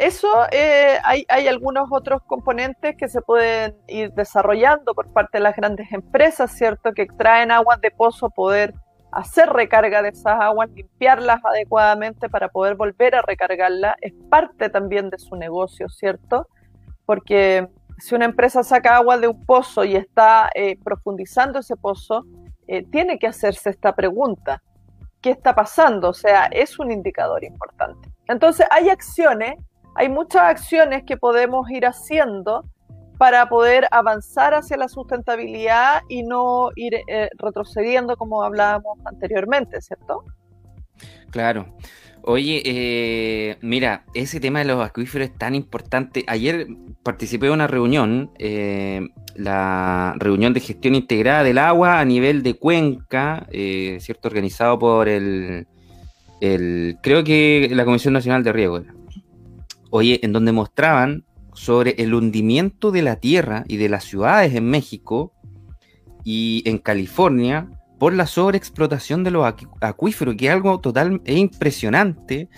eso 0.00 0.28
eh, 0.50 0.98
hay, 1.04 1.46
algunos 1.46 1.88
otros 1.90 2.22
componentes 2.26 2.96
que 2.96 3.06
se 3.06 3.20
pueden 3.20 3.76
ir 3.86 4.12
desarrollando 4.12 4.94
por 4.94 5.12
parte 5.12 5.36
de 5.36 5.44
las 5.44 5.54
grandes 5.54 5.92
empresas, 5.92 6.52
¿cierto? 6.52 6.92
Que 6.92 7.02
extraen 7.02 7.50
aguas 7.50 7.82
de 7.82 7.90
pozo, 7.90 8.30
poder 8.30 8.72
hacer 9.12 9.50
recarga 9.50 10.00
de 10.00 10.08
esas 10.08 10.40
aguas, 10.40 10.70
limpiarlas 10.70 11.44
adecuadamente 11.44 12.30
para 12.30 12.48
poder 12.48 12.76
volver 12.76 13.14
a 13.14 13.20
recargarlas, 13.20 13.94
es 14.00 14.14
parte 14.30 14.70
también 14.70 15.10
de 15.10 15.18
su 15.18 15.36
negocio, 15.36 15.88
¿cierto? 15.90 16.46
Porque 17.04 17.68
si 17.98 18.14
una 18.14 18.24
empresa 18.24 18.62
saca 18.62 18.96
agua 18.96 19.18
de 19.18 19.28
un 19.28 19.44
pozo 19.44 19.84
y 19.84 19.96
está 19.96 20.48
eh, 20.54 20.78
profundizando 20.82 21.58
ese 21.58 21.76
pozo, 21.76 22.24
eh, 22.68 22.86
tiene 22.90 23.18
que 23.18 23.26
hacerse 23.26 23.68
esta 23.68 23.94
pregunta. 23.94 24.62
¿Qué 25.20 25.28
está 25.30 25.54
pasando? 25.54 26.08
O 26.08 26.14
sea, 26.14 26.46
es 26.46 26.78
un 26.78 26.90
indicador 26.90 27.44
importante. 27.44 28.08
Entonces, 28.26 28.66
hay 28.70 28.88
acciones 28.88 29.56
hay 29.94 30.08
muchas 30.08 30.42
acciones 30.42 31.04
que 31.04 31.16
podemos 31.16 31.70
ir 31.70 31.86
haciendo 31.86 32.64
para 33.18 33.48
poder 33.48 33.86
avanzar 33.90 34.54
hacia 34.54 34.76
la 34.76 34.88
sustentabilidad 34.88 36.02
y 36.08 36.22
no 36.22 36.70
ir 36.74 36.94
eh, 37.06 37.28
retrocediendo 37.38 38.16
como 38.16 38.42
hablábamos 38.42 38.98
anteriormente, 39.04 39.80
¿cierto? 39.82 40.24
Claro. 41.30 41.66
Oye, 42.22 42.62
eh, 42.64 43.56
mira, 43.62 44.04
ese 44.14 44.40
tema 44.40 44.58
de 44.58 44.66
los 44.66 44.84
acuíferos 44.84 45.28
es 45.28 45.38
tan 45.38 45.54
importante. 45.54 46.24
Ayer 46.26 46.66
participé 47.02 47.46
de 47.46 47.52
una 47.52 47.66
reunión, 47.66 48.30
eh, 48.38 49.08
la 49.36 50.14
reunión 50.18 50.52
de 50.52 50.60
gestión 50.60 50.94
integrada 50.94 51.42
del 51.42 51.58
agua 51.58 51.98
a 51.98 52.04
nivel 52.04 52.42
de 52.42 52.54
cuenca, 52.54 53.46
eh, 53.50 53.96
¿cierto? 54.00 54.28
Organizado 54.28 54.78
por 54.78 55.08
el, 55.08 55.66
el, 56.42 56.98
creo 57.02 57.24
que 57.24 57.70
la 57.72 57.86
Comisión 57.86 58.12
Nacional 58.12 58.44
de 58.44 58.52
Riego. 58.52 58.82
Oye, 59.90 60.20
en 60.22 60.32
donde 60.32 60.52
mostraban 60.52 61.24
sobre 61.52 61.96
el 61.98 62.14
hundimiento 62.14 62.90
de 62.90 63.02
la 63.02 63.16
tierra 63.16 63.64
y 63.68 63.76
de 63.76 63.88
las 63.88 64.04
ciudades 64.04 64.54
en 64.54 64.64
México 64.70 65.32
y 66.24 66.62
en 66.64 66.78
California 66.78 67.68
por 67.98 68.14
la 68.14 68.26
sobreexplotación 68.26 69.24
de 69.24 69.30
los 69.30 69.52
acuíferos, 69.80 70.36
que 70.36 70.46
es 70.46 70.52
algo 70.52 70.80
total 70.80 71.20
e 71.24 71.36
impresionante, 71.36 72.48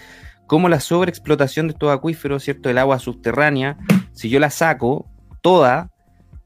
como 0.46 0.68
la 0.68 0.80
sobreexplotación 0.80 1.66
de 1.66 1.72
estos 1.72 1.90
acuíferos, 1.90 2.44
¿cierto? 2.44 2.70
El 2.70 2.78
agua 2.78 2.98
subterránea, 2.98 3.78
si 4.12 4.28
yo 4.28 4.38
la 4.38 4.50
saco 4.50 5.10
toda, 5.40 5.90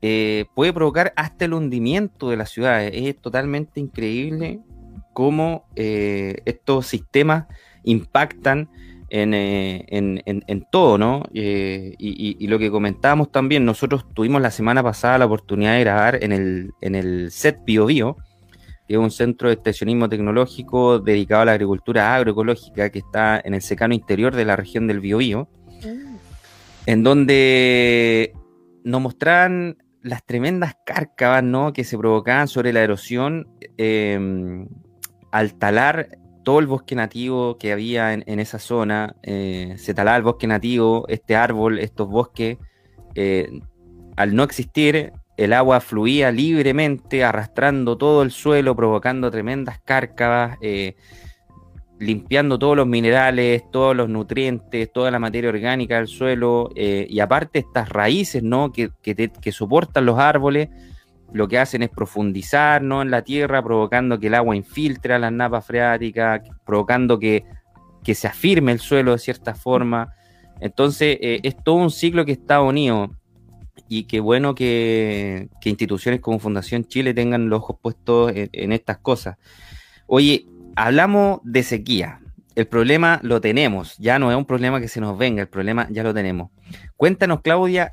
eh, 0.00 0.46
puede 0.54 0.72
provocar 0.72 1.12
hasta 1.16 1.44
el 1.44 1.54
hundimiento 1.54 2.30
de 2.30 2.36
las 2.36 2.50
ciudades. 2.50 2.92
Es 2.94 3.20
totalmente 3.20 3.80
increíble 3.80 4.60
cómo 5.12 5.66
eh, 5.74 6.42
estos 6.44 6.86
sistemas 6.86 7.46
impactan 7.84 8.70
en, 9.22 9.34
eh, 9.34 10.62
todo, 10.70 10.98
¿no? 10.98 11.22
y, 11.32 12.46
lo 12.46 12.58
que 12.58 12.70
comentábamos 12.70 13.30
también, 13.30 13.64
nosotros 13.64 14.06
tuvimos 14.14 14.40
la 14.42 14.50
semana 14.50 14.82
pasada 14.82 15.18
la 15.18 15.26
oportunidad 15.26 15.74
de 15.74 15.80
grabar 15.80 16.22
en 16.22 16.32
el, 16.32 16.72
en 16.80 16.94
el 16.94 17.30
set 17.30 17.58
Bio 17.64 17.86
Bio, 17.86 18.16
que 18.86 18.94
es 18.94 19.00
un 19.00 19.10
centro 19.10 19.48
de 19.48 19.54
extensionismo 19.54 20.08
tecnológico 20.08 20.98
dedicado 21.00 21.42
a 21.42 21.46
la 21.46 21.52
agricultura 21.52 22.14
agroecológica 22.14 22.90
que 22.90 23.00
está 23.00 23.40
en 23.44 23.54
el 23.54 23.62
secano 23.62 23.94
interior 23.94 24.34
de 24.34 24.44
la 24.44 24.56
región 24.56 24.86
del 24.86 25.00
Biobío, 25.00 25.48
mm. 25.82 26.16
en 26.86 27.02
donde 27.02 28.32
nos 28.84 29.00
mostraban 29.00 29.78
las 30.02 30.24
tremendas 30.24 30.76
cárcavas 30.84 31.42
¿no? 31.42 31.72
que 31.72 31.82
se 31.82 31.98
provocaban 31.98 32.46
sobre 32.46 32.72
la 32.72 32.82
erosión 32.82 33.48
em, 33.76 34.68
al 35.32 35.54
talar 35.54 36.18
todo 36.46 36.60
el 36.60 36.68
bosque 36.68 36.94
nativo 36.94 37.58
que 37.58 37.72
había 37.72 38.12
en, 38.12 38.38
esa 38.38 38.60
zona, 38.60 39.16
eh, 39.24 39.74
se 39.78 39.94
talaba 39.94 40.16
el 40.16 40.22
bosque 40.22 40.46
nativo, 40.46 41.04
este 41.08 41.34
árbol, 41.34 41.80
estos 41.80 42.08
bosques, 42.08 42.58
eh, 43.16 43.50
al 44.14 44.32
no 44.32 44.44
existir, 44.44 45.12
el 45.36 45.52
agua 45.52 45.80
fluía 45.80 46.30
libremente, 46.30 47.24
arrastrando 47.24 47.98
todo 47.98 48.22
el 48.22 48.30
suelo, 48.30 48.76
provocando 48.76 49.28
tremendas 49.28 49.80
cárcavas, 49.84 50.56
eh, 50.60 50.94
limpiando 51.98 52.60
todos 52.60 52.76
los 52.76 52.86
minerales, 52.86 53.68
todos 53.72 53.96
los 53.96 54.08
nutrientes, 54.08 54.92
toda 54.92 55.10
la 55.10 55.18
materia 55.18 55.50
orgánica 55.50 55.96
del 55.96 56.06
suelo, 56.06 56.70
eh, 56.76 57.08
y 57.10 57.18
aparte 57.18 57.58
estas 57.58 57.88
raíces 57.88 58.44
¿no? 58.44 58.70
que, 58.72 58.92
soportan 59.50 60.06
los 60.06 60.16
árboles, 60.16 60.68
lo 61.32 61.48
que 61.48 61.58
hacen 61.58 61.82
es 61.82 61.90
profundizar 61.90 62.82
¿no? 62.82 63.02
en 63.02 63.10
la 63.10 63.22
tierra, 63.22 63.62
provocando 63.62 64.18
que 64.18 64.28
el 64.28 64.34
agua 64.34 64.56
infiltre 64.56 65.18
las 65.18 65.32
napas 65.32 65.66
freáticas, 65.66 66.42
provocando 66.64 67.18
que, 67.18 67.44
se 68.04 68.28
afirme 68.28 68.70
el 68.70 68.78
suelo 68.78 69.12
de 69.12 69.18
cierta 69.18 69.54
forma. 69.54 70.14
Entonces, 70.60 71.18
eh, 71.20 71.40
es 71.42 71.56
todo 71.56 71.74
un 71.74 71.90
ciclo 71.90 72.24
que 72.24 72.32
está 72.32 72.60
unido 72.60 73.10
y 73.88 74.04
qué 74.04 74.20
bueno 74.20 74.54
que, 74.54 75.48
instituciones 75.64 76.20
como 76.20 76.38
Fundación 76.38 76.84
Chile 76.84 77.14
tengan 77.14 77.48
los 77.48 77.58
ojos 77.58 77.76
puestos 77.80 78.32
en, 78.34 78.72
estas 78.72 78.98
cosas. 78.98 79.36
Oye, 80.06 80.46
hablamos 80.74 81.40
de 81.44 81.62
sequía. 81.62 82.20
El 82.54 82.66
problema 82.66 83.20
lo 83.22 83.40
tenemos, 83.40 83.98
ya 83.98 84.18
no 84.18 84.30
es 84.30 84.36
un 84.36 84.46
problema 84.46 84.80
que 84.80 84.88
se 84.88 85.00
nos 85.00 85.18
venga, 85.18 85.42
el 85.42 85.48
problema 85.48 85.88
ya 85.90 86.02
lo 86.02 86.14
tenemos. 86.14 86.50
Cuéntanos, 86.96 87.42
Claudia, 87.42 87.90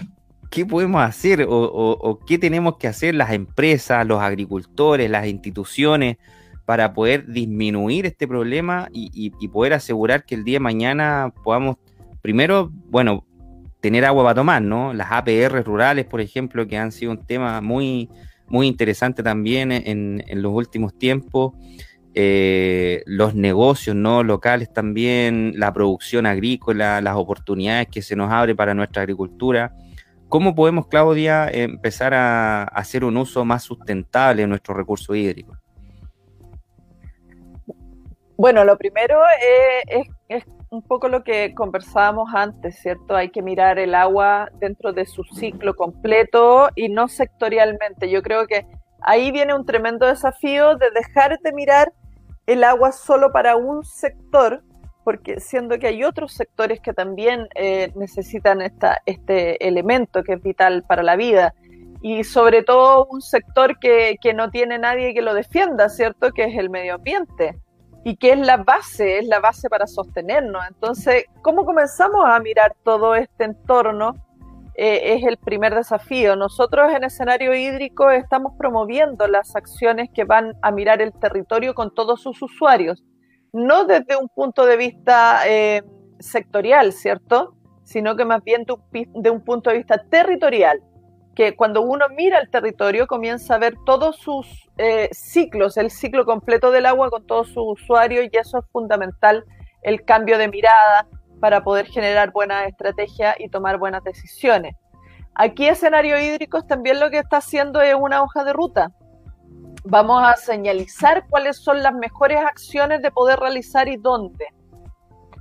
¿qué 0.53 0.67
podemos 0.67 1.01
hacer 1.01 1.47
o, 1.49 2.19
qué 2.27 2.37
tenemos 2.37 2.77
que 2.77 2.87
hacer 2.87 3.15
las 3.15 3.31
empresas, 3.31 4.05
los 4.05 4.21
agricultores, 4.21 5.09
las 5.09 5.25
instituciones 5.25 6.17
para 6.63 6.93
poder 6.93 7.25
disminuir 7.25 8.05
este 8.05 8.27
problema 8.27 8.87
y, 8.93 9.31
poder 9.47 9.73
asegurar 9.73 10.25
que 10.25 10.35
el 10.35 10.43
día 10.43 10.57
de 10.57 10.59
mañana 10.59 11.33
podamos, 11.43 11.77
primero, 12.21 12.71
bueno, 12.91 13.25
tener 13.81 14.05
agua 14.05 14.25
para 14.25 14.35
tomar, 14.35 14.61
¿no? 14.61 14.93
Las 14.93 15.11
APR 15.11 15.63
rurales, 15.65 16.05
por 16.05 16.21
ejemplo, 16.21 16.67
que 16.67 16.77
han 16.77 16.91
sido 16.91 17.13
un 17.13 17.25
tema 17.25 17.59
muy, 17.59 18.07
muy 18.47 18.67
interesante 18.67 19.23
también 19.23 19.71
en, 19.71 20.23
los 20.35 20.53
últimos 20.53 20.95
tiempos. 20.99 21.53
Eh, 22.13 23.01
los 23.07 23.33
negocios 23.33 23.95
¿no? 23.95 24.21
locales 24.21 24.71
también, 24.71 25.53
la 25.55 25.73
producción 25.73 26.27
agrícola, 26.27 27.01
las 27.01 27.15
oportunidades 27.15 27.87
que 27.87 28.03
se 28.03 28.15
nos 28.15 28.31
abre 28.31 28.53
para 28.53 28.75
nuestra 28.75 29.01
agricultura. 29.01 29.73
¿Cómo 30.33 30.55
podemos, 30.55 30.87
Claudia, 30.87 31.47
empezar 31.47 32.15
a, 32.15 32.63
hacer 32.63 33.03
un 33.03 33.17
uso 33.17 33.45
más 33.45 33.61
sustentable 33.61 34.41
de 34.41 34.47
nuestros 34.47 34.75
recursos 34.75 35.15
hídricos? 35.15 35.59
Bueno, 38.35 38.63
lo 38.63 38.75
primero 38.75 39.21
es, 39.87 40.07
es 40.29 40.43
un 40.71 40.81
poco 40.81 41.07
lo 41.07 41.23
que 41.23 41.53
conversábamos 41.53 42.33
antes, 42.33 42.79
¿cierto? 42.79 43.15
Hay 43.15 43.29
que 43.29 43.43
mirar 43.43 43.77
el 43.77 43.93
agua 43.93 44.49
dentro 44.59 44.91
de 44.91 45.05
su 45.05 45.23
ciclo 45.23 45.75
completo 45.75 46.69
y 46.73 46.89
no 46.89 47.09
sectorialmente. 47.09 48.09
Yo 48.09 48.23
creo 48.23 48.47
que 48.47 48.65
ahí 49.01 49.31
viene 49.31 49.53
un 49.53 49.67
tremendo 49.67 50.07
desafío 50.07 50.77
de 50.77 50.89
dejar 50.95 51.37
de 51.41 51.53
mirar 51.53 51.93
el 52.47 52.63
agua 52.63 52.91
solo 52.91 53.31
para 53.31 53.55
un 53.55 53.85
sector, 53.85 54.63
porque 55.03 55.39
siendo 55.39 55.77
que 55.79 55.87
hay 55.87 56.03
otros 56.03 56.33
sectores 56.33 56.79
que 56.79 56.93
también 56.93 57.47
eh, 57.55 57.91
necesitan 57.95 58.61
esta, 58.61 59.01
este 59.05 59.67
elemento 59.67 60.23
que 60.23 60.33
es 60.33 60.41
vital 60.41 60.83
para 60.83 61.03
la 61.03 61.15
vida. 61.15 61.53
Y 62.01 62.23
sobre 62.23 62.63
todo 62.63 63.07
un 63.09 63.21
sector 63.21 63.79
que, 63.79 64.17
que 64.21 64.33
no 64.33 64.49
tiene 64.49 64.77
nadie 64.77 65.13
que 65.13 65.21
lo 65.21 65.33
defienda, 65.33 65.87
¿cierto? 65.89 66.31
Que 66.31 66.45
es 66.45 66.57
el 66.57 66.69
medio 66.69 66.95
ambiente 66.95 67.57
y 68.03 68.17
que 68.17 68.33
es 68.33 68.39
la 68.39 68.57
base, 68.57 69.19
es 69.19 69.27
la 69.27 69.39
base 69.39 69.69
para 69.69 69.87
sostenernos. 69.87 70.61
Entonces, 70.67 71.25
¿cómo 71.41 71.65
comenzamos 71.65 72.25
a 72.25 72.39
mirar 72.39 72.75
todo 72.83 73.15
este 73.15 73.45
entorno? 73.45 74.15
Eh, 74.75 75.13
es 75.15 75.23
el 75.23 75.37
primer 75.37 75.75
desafío. 75.75 76.35
Nosotros 76.35 76.91
en 76.91 77.03
escenario 77.03 77.53
hídrico 77.53 78.09
estamos 78.09 78.53
promoviendo 78.57 79.27
las 79.27 79.55
acciones 79.55 80.09
que 80.13 80.23
van 80.23 80.53
a 80.61 80.71
mirar 80.71 81.01
el 81.01 81.13
territorio 81.13 81.73
con 81.75 81.93
todos 81.93 82.21
sus 82.21 82.41
usuarios, 82.41 83.03
no 83.53 83.85
desde 83.85 84.17
un 84.17 84.27
punto 84.29 84.65
de 84.65 84.77
vista 84.77 85.47
eh, 85.47 85.83
sectorial, 86.19 86.91
¿cierto? 86.91 87.55
Sino 87.83 88.15
que 88.15 88.25
más 88.25 88.43
bien 88.43 88.65
de 88.91 89.29
un 89.29 89.43
punto 89.43 89.69
de 89.69 89.77
vista 89.77 90.03
territorial 90.09 90.81
que 91.35 91.55
cuando 91.55 91.81
uno 91.81 92.05
mira 92.15 92.39
el 92.39 92.49
territorio 92.49 93.07
comienza 93.07 93.55
a 93.55 93.57
ver 93.57 93.75
todos 93.85 94.17
sus 94.17 94.69
eh, 94.77 95.09
ciclos, 95.11 95.77
el 95.77 95.89
ciclo 95.89 96.25
completo 96.25 96.71
del 96.71 96.85
agua 96.85 97.09
con 97.09 97.25
todos 97.25 97.47
sus 97.47 97.81
usuarios 97.81 98.27
y 98.31 98.37
eso 98.37 98.59
es 98.59 98.65
fundamental, 98.71 99.43
el 99.81 100.03
cambio 100.05 100.37
de 100.37 100.47
mirada 100.47 101.07
para 101.39 101.63
poder 101.63 101.87
generar 101.87 102.31
buenas 102.31 102.67
estrategias 102.67 103.35
y 103.39 103.49
tomar 103.49 103.77
buenas 103.77 104.03
decisiones. 104.03 104.75
Aquí 105.35 105.67
escenario 105.67 106.19
hídricos 106.19 106.67
también 106.67 106.99
lo 106.99 107.09
que 107.09 107.17
está 107.17 107.37
haciendo 107.37 107.81
es 107.81 107.95
una 107.95 108.21
hoja 108.21 108.43
de 108.43 108.53
ruta. 108.53 108.91
Vamos 109.85 110.23
a 110.23 110.35
señalizar 110.35 111.25
cuáles 111.29 111.57
son 111.57 111.83
las 111.83 111.93
mejores 111.93 112.39
acciones 112.39 113.01
de 113.01 113.11
poder 113.11 113.39
realizar 113.39 113.87
y 113.87 113.97
dónde. 113.97 114.47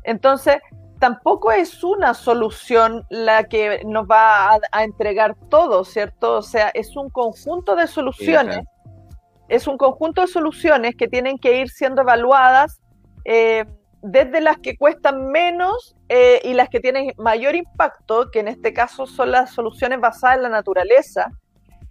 Entonces, 0.05 0.57
tampoco 0.99 1.51
es 1.51 1.83
una 1.83 2.15
solución 2.15 3.05
la 3.11 3.45
que 3.45 3.83
nos 3.85 4.07
va 4.07 4.59
a, 4.71 4.85
entregar 4.85 5.35
todo, 5.49 5.85
¿cierto? 5.85 6.37
O 6.39 6.43
sea, 6.43 6.71
es 6.75 6.97
un 6.97 7.11
conjunto 7.11 7.75
de 7.75 7.89
soluciones, 7.89 8.61
es 9.49 9.67
un 9.67 9.77
conjunto 9.79 10.21
de 10.21 10.29
soluciones 10.29 10.95
que 10.97 11.09
tienen 11.09 11.39
que 11.39 11.61
ir 11.61 11.71
siendo 11.71 12.03
evaluadas 12.03 12.81
eh, 13.25 13.65
desde 14.03 14.41
las 14.41 14.59
que 14.59 14.77
cuestan 14.77 15.27
menos 15.27 15.97
eh, 16.09 16.41
y 16.45 16.55
las 16.55 16.69
que 16.69 16.79
tienen 16.79 17.13
mayor 17.17 17.55
impacto, 17.55 18.31
que 18.31 18.39
en 18.39 18.47
este 18.49 18.73
caso 18.73 19.07
son 19.07 19.33
las 19.33 19.51
soluciones 19.51 20.01
basadas 20.01 20.37
en 20.37 20.43
la 20.45 20.49
naturaleza, 20.51 21.33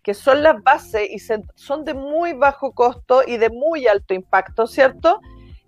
que 0.03 0.13
son 0.13 0.41
las 0.43 0.61
bases 0.63 1.09
y 1.09 1.19
son 1.19 1.85
de 1.85 1.93
muy 1.93 2.33
bajo 2.33 2.71
costo 2.73 3.21
y 3.25 3.37
de 3.37 3.49
muy 3.49 3.87
alto 3.87 4.13
impacto, 4.13 4.67
¿cierto? 4.67 5.19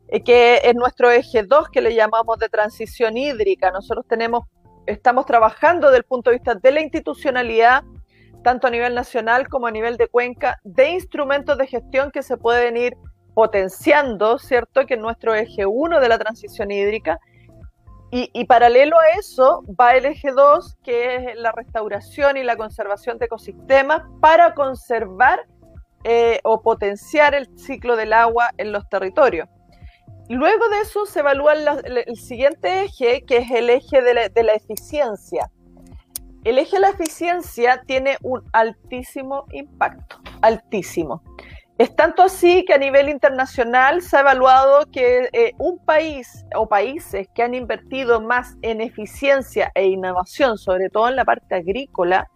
Eh, 0.07 0.23
que 0.23 0.61
es 0.63 0.75
nuestro 0.75 1.11
eje 1.11 1.43
2 1.43 1.69
que 1.69 1.81
le 1.81 1.93
llamamos 1.95 2.37
de 2.39 2.49
transición 2.49 3.17
hídrica. 3.17 3.71
Nosotros 3.71 4.05
tenemos, 4.07 4.45
estamos 4.85 5.25
trabajando 5.25 5.87
desde 5.87 5.99
el 5.99 6.03
punto 6.03 6.29
de 6.29 6.37
vista 6.37 6.55
de 6.55 6.71
la 6.71 6.81
institucionalidad, 6.81 7.83
tanto 8.43 8.67
a 8.67 8.69
nivel 8.69 8.95
nacional 8.95 9.47
como 9.47 9.67
a 9.67 9.71
nivel 9.71 9.97
de 9.97 10.07
cuenca, 10.07 10.59
de 10.63 10.91
instrumentos 10.91 11.57
de 11.57 11.67
gestión 11.67 12.11
que 12.11 12.23
se 12.23 12.37
pueden 12.37 12.75
ir 12.77 12.95
potenciando, 13.33 14.37
¿cierto? 14.37 14.85
Que 14.85 14.95
es 14.95 14.99
nuestro 14.99 15.33
eje 15.33 15.65
1 15.65 15.99
de 15.99 16.09
la 16.09 16.19
transición 16.19 16.71
hídrica. 16.71 17.19
Y, 18.15 18.45
paralelo 18.45 18.95
a 18.99 19.17
eso 19.17 19.63
va 19.79 19.95
el 19.95 20.05
eje 20.05 20.31
2, 20.31 20.75
que 20.83 21.15
es 21.15 21.35
la 21.35 21.51
restauración 21.51 22.37
y 22.37 22.43
la 22.43 22.55
conservación 22.55 23.17
de 23.17 23.25
ecosistemas 23.25 24.03
para 24.21 24.53
conservar 24.53 25.47
eh, 26.03 26.39
o 26.43 26.61
potenciar 26.61 27.33
el 27.33 27.47
ciclo 27.57 27.95
del 27.95 28.13
agua 28.13 28.51
en 28.57 28.71
los 28.71 28.87
territorios. 28.87 29.49
Luego 30.29 30.69
de 30.69 30.81
eso 30.81 31.07
se 31.07 31.21
evalúa 31.21 31.53
el 31.53 32.15
siguiente 32.15 32.83
eje, 32.83 33.23
que 33.25 33.37
es 33.37 33.49
el 33.49 33.71
eje 33.71 34.03
de 34.03 34.43
la, 34.43 34.53
eficiencia. 34.53 35.49
El 36.43 36.59
eje 36.59 36.75
de 36.75 36.81
la 36.81 36.89
eficiencia 36.89 37.81
tiene 37.87 38.17
un 38.21 38.43
altísimo 38.53 39.45
impacto, 39.53 40.17
altísimo. 40.43 41.23
Es 41.77 41.95
tanto 41.95 42.21
así 42.21 42.63
que 42.65 42.73
a 42.73 42.77
nivel 42.77 43.09
internacional 43.09 44.01
se 44.01 44.15
ha 44.17 44.19
evaluado 44.19 44.85
que 44.91 45.29
eh, 45.33 45.53
un 45.57 45.83
país 45.83 46.45
o 46.55 46.67
países 46.67 47.27
que 47.33 47.41
han 47.41 47.55
invertido 47.55 48.21
más 48.21 48.55
en 48.61 48.79
eficiencia 48.79 49.71
e 49.73 49.85
innovación, 49.87 50.57
sobre 50.57 50.89
todo 50.89 51.09
en 51.09 51.15
la 51.15 51.25
parte 51.25 51.55
agrícola, 51.55 52.27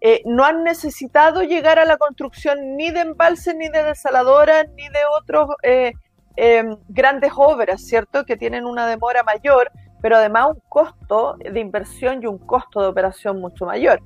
eh, 0.00 0.22
no 0.24 0.44
han 0.44 0.62
necesitado 0.62 1.42
llegar 1.42 1.78
a 1.78 1.84
la 1.84 1.96
construcción 1.96 2.76
ni 2.76 2.90
de 2.90 3.00
embalses, 3.00 3.56
ni 3.56 3.68
de 3.68 3.82
desaladoras, 3.82 4.66
ni 4.76 4.84
de 4.84 5.00
otros 5.18 5.48
eh, 5.62 5.92
Em, 6.36 6.76
grandes 6.88 7.32
obras, 7.34 7.80
¿cierto? 7.86 8.24
Que 8.26 8.36
tienen 8.36 8.66
una 8.66 8.86
demora 8.86 9.22
mayor, 9.22 9.70
pero 10.02 10.16
además 10.16 10.48
un 10.54 10.62
costo 10.68 11.36
de 11.38 11.58
inversión 11.58 12.22
y 12.22 12.26
un 12.26 12.36
costo 12.36 12.82
de 12.82 12.88
operación 12.88 13.40
mucho 13.40 13.64
mayor. 13.64 14.02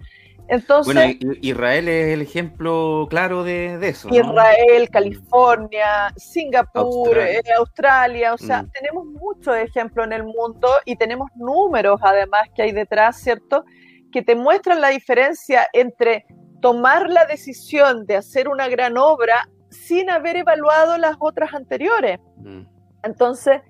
Entonces, 0.51 0.93
bueno, 0.93 1.39
Israel 1.43 1.87
es 1.87 2.13
el 2.13 2.23
ejemplo 2.23 3.07
claro 3.09 3.45
de, 3.45 3.79
eso. 3.89 4.09
Israel, 4.11 4.91
California, 4.91 6.13
Singapur, 6.17 7.17
Australia, 7.57 8.31
eh, 8.31 8.33
o 8.33 8.37
sea, 8.37 8.65
mm. 8.65 8.71
tenemos 8.73 9.07
muchos 9.07 9.55
ejemplos 9.57 10.07
en 10.07 10.13
el 10.13 10.25
mundo 10.25 10.69
y 10.85 10.97
tenemos 10.97 11.31
números 11.37 12.01
además 12.03 12.49
que 12.53 12.63
hay 12.63 12.73
detrás, 12.73 13.21
¿cierto? 13.21 13.65
Que 14.11 14.23
te 14.23 14.35
muestran 14.35 14.81
la 14.81 14.89
diferencia 14.89 15.69
entre 15.73 16.27
tomar 16.61 17.09
la 17.09 17.27
decisión 17.27 18.05
de 18.07 18.17
hacer 18.17 18.49
una 18.49 18.67
gran 18.67 18.99
obra 18.99 19.49
sin 19.69 20.11
haber 20.11 20.37
evaluado 20.37 20.99
las 20.99 21.15
otras 21.21 21.55
anteriores. 21.55 22.19
Mm. 22.39 22.63
Entonces, 23.05 23.61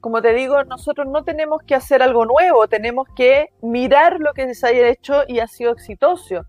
como 0.00 0.22
te 0.22 0.32
digo, 0.32 0.62
nosotros 0.64 1.06
no 1.08 1.24
tenemos 1.24 1.62
que 1.66 1.74
hacer 1.74 2.02
algo 2.02 2.24
nuevo, 2.26 2.68
tenemos 2.68 3.06
que 3.16 3.50
mirar 3.62 4.18
lo 4.20 4.32
que 4.32 4.54
se 4.54 4.66
haya 4.66 4.88
hecho 4.88 5.22
y 5.26 5.40
ha 5.40 5.46
sido 5.46 5.72
exitoso. 5.72 6.44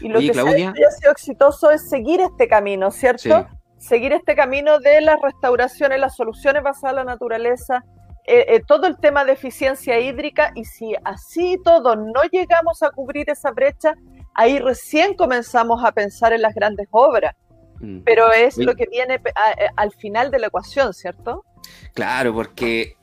Y 0.00 0.08
lo 0.08 0.20
que 0.20 0.30
ha 0.30 0.90
sido 0.90 1.12
exitoso 1.12 1.70
es 1.70 1.88
seguir 1.88 2.20
este 2.20 2.48
camino, 2.48 2.90
¿cierto? 2.90 3.46
Seguir 3.78 4.12
este 4.12 4.34
camino 4.34 4.78
de 4.78 5.00
las 5.00 5.20
restauraciones, 5.20 6.00
las 6.00 6.16
soluciones 6.16 6.62
basadas 6.62 6.92
en 6.92 6.96
la 6.96 7.12
naturaleza, 7.12 7.84
eh, 8.24 8.46
eh, 8.48 8.62
todo 8.66 8.86
el 8.86 8.96
tema 8.98 9.24
de 9.24 9.32
eficiencia 9.32 9.98
hídrica 9.98 10.52
y 10.54 10.64
si 10.64 10.94
así 11.04 11.58
todo 11.64 11.96
no 11.96 12.22
llegamos 12.30 12.82
a 12.82 12.90
cubrir 12.90 13.28
esa 13.28 13.50
brecha, 13.50 13.94
ahí 14.34 14.60
recién 14.60 15.14
comenzamos 15.14 15.84
a 15.84 15.90
pensar 15.90 16.32
en 16.32 16.42
las 16.42 16.54
grandes 16.54 16.86
obras. 16.92 17.34
Mm. 17.82 17.98
Pero 18.04 18.32
es 18.32 18.56
lo 18.56 18.74
que 18.74 18.86
viene 18.90 19.14
eh, 19.16 19.66
al 19.76 19.92
final 19.92 20.30
de 20.30 20.38
la 20.38 20.46
ecuación, 20.46 20.94
¿cierto? 20.94 21.44
Claro, 21.92 22.32
porque 22.32 22.96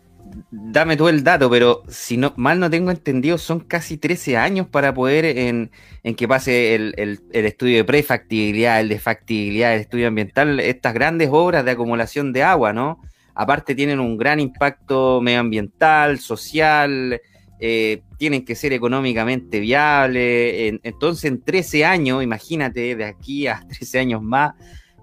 dame 0.51 0.97
tú 0.97 1.07
el 1.07 1.23
dato, 1.23 1.49
pero 1.49 1.83
si 1.87 2.17
no 2.17 2.33
mal 2.37 2.59
no 2.59 2.69
tengo 2.69 2.91
entendido, 2.91 3.37
son 3.37 3.59
casi 3.59 3.97
13 3.97 4.37
años 4.37 4.67
para 4.67 4.93
poder 4.93 5.25
en, 5.25 5.71
que 6.15 6.27
pase 6.27 6.75
el, 6.75 7.19
estudio 7.31 7.77
de 7.77 7.83
prefactibilidad, 7.83 8.79
el 8.79 8.89
de 8.89 8.99
factibilidad, 8.99 9.73
el 9.73 9.81
estudio 9.81 10.07
ambiental, 10.07 10.59
estas 10.59 10.93
grandes 10.93 11.29
obras 11.31 11.65
de 11.65 11.71
acumulación 11.71 12.33
de 12.33 12.43
agua, 12.43 12.73
¿no? 12.73 13.01
Aparte 13.35 13.75
tienen 13.75 13.99
un 13.99 14.17
gran 14.17 14.39
impacto 14.39 15.21
medioambiental, 15.21 16.19
social, 16.19 17.21
eh, 17.59 18.01
tienen 18.19 18.43
que 18.43 18.53
ser 18.53 18.73
económicamente 18.73 19.61
viables. 19.61 20.77
entonces, 20.83 21.23
en 21.23 21.41
13 21.41 21.85
años, 21.85 22.21
imagínate, 22.21 22.95
de 22.95 23.05
aquí 23.05 23.47
a 23.47 23.61
13 23.67 23.99
años 23.99 24.21
más, 24.21 24.53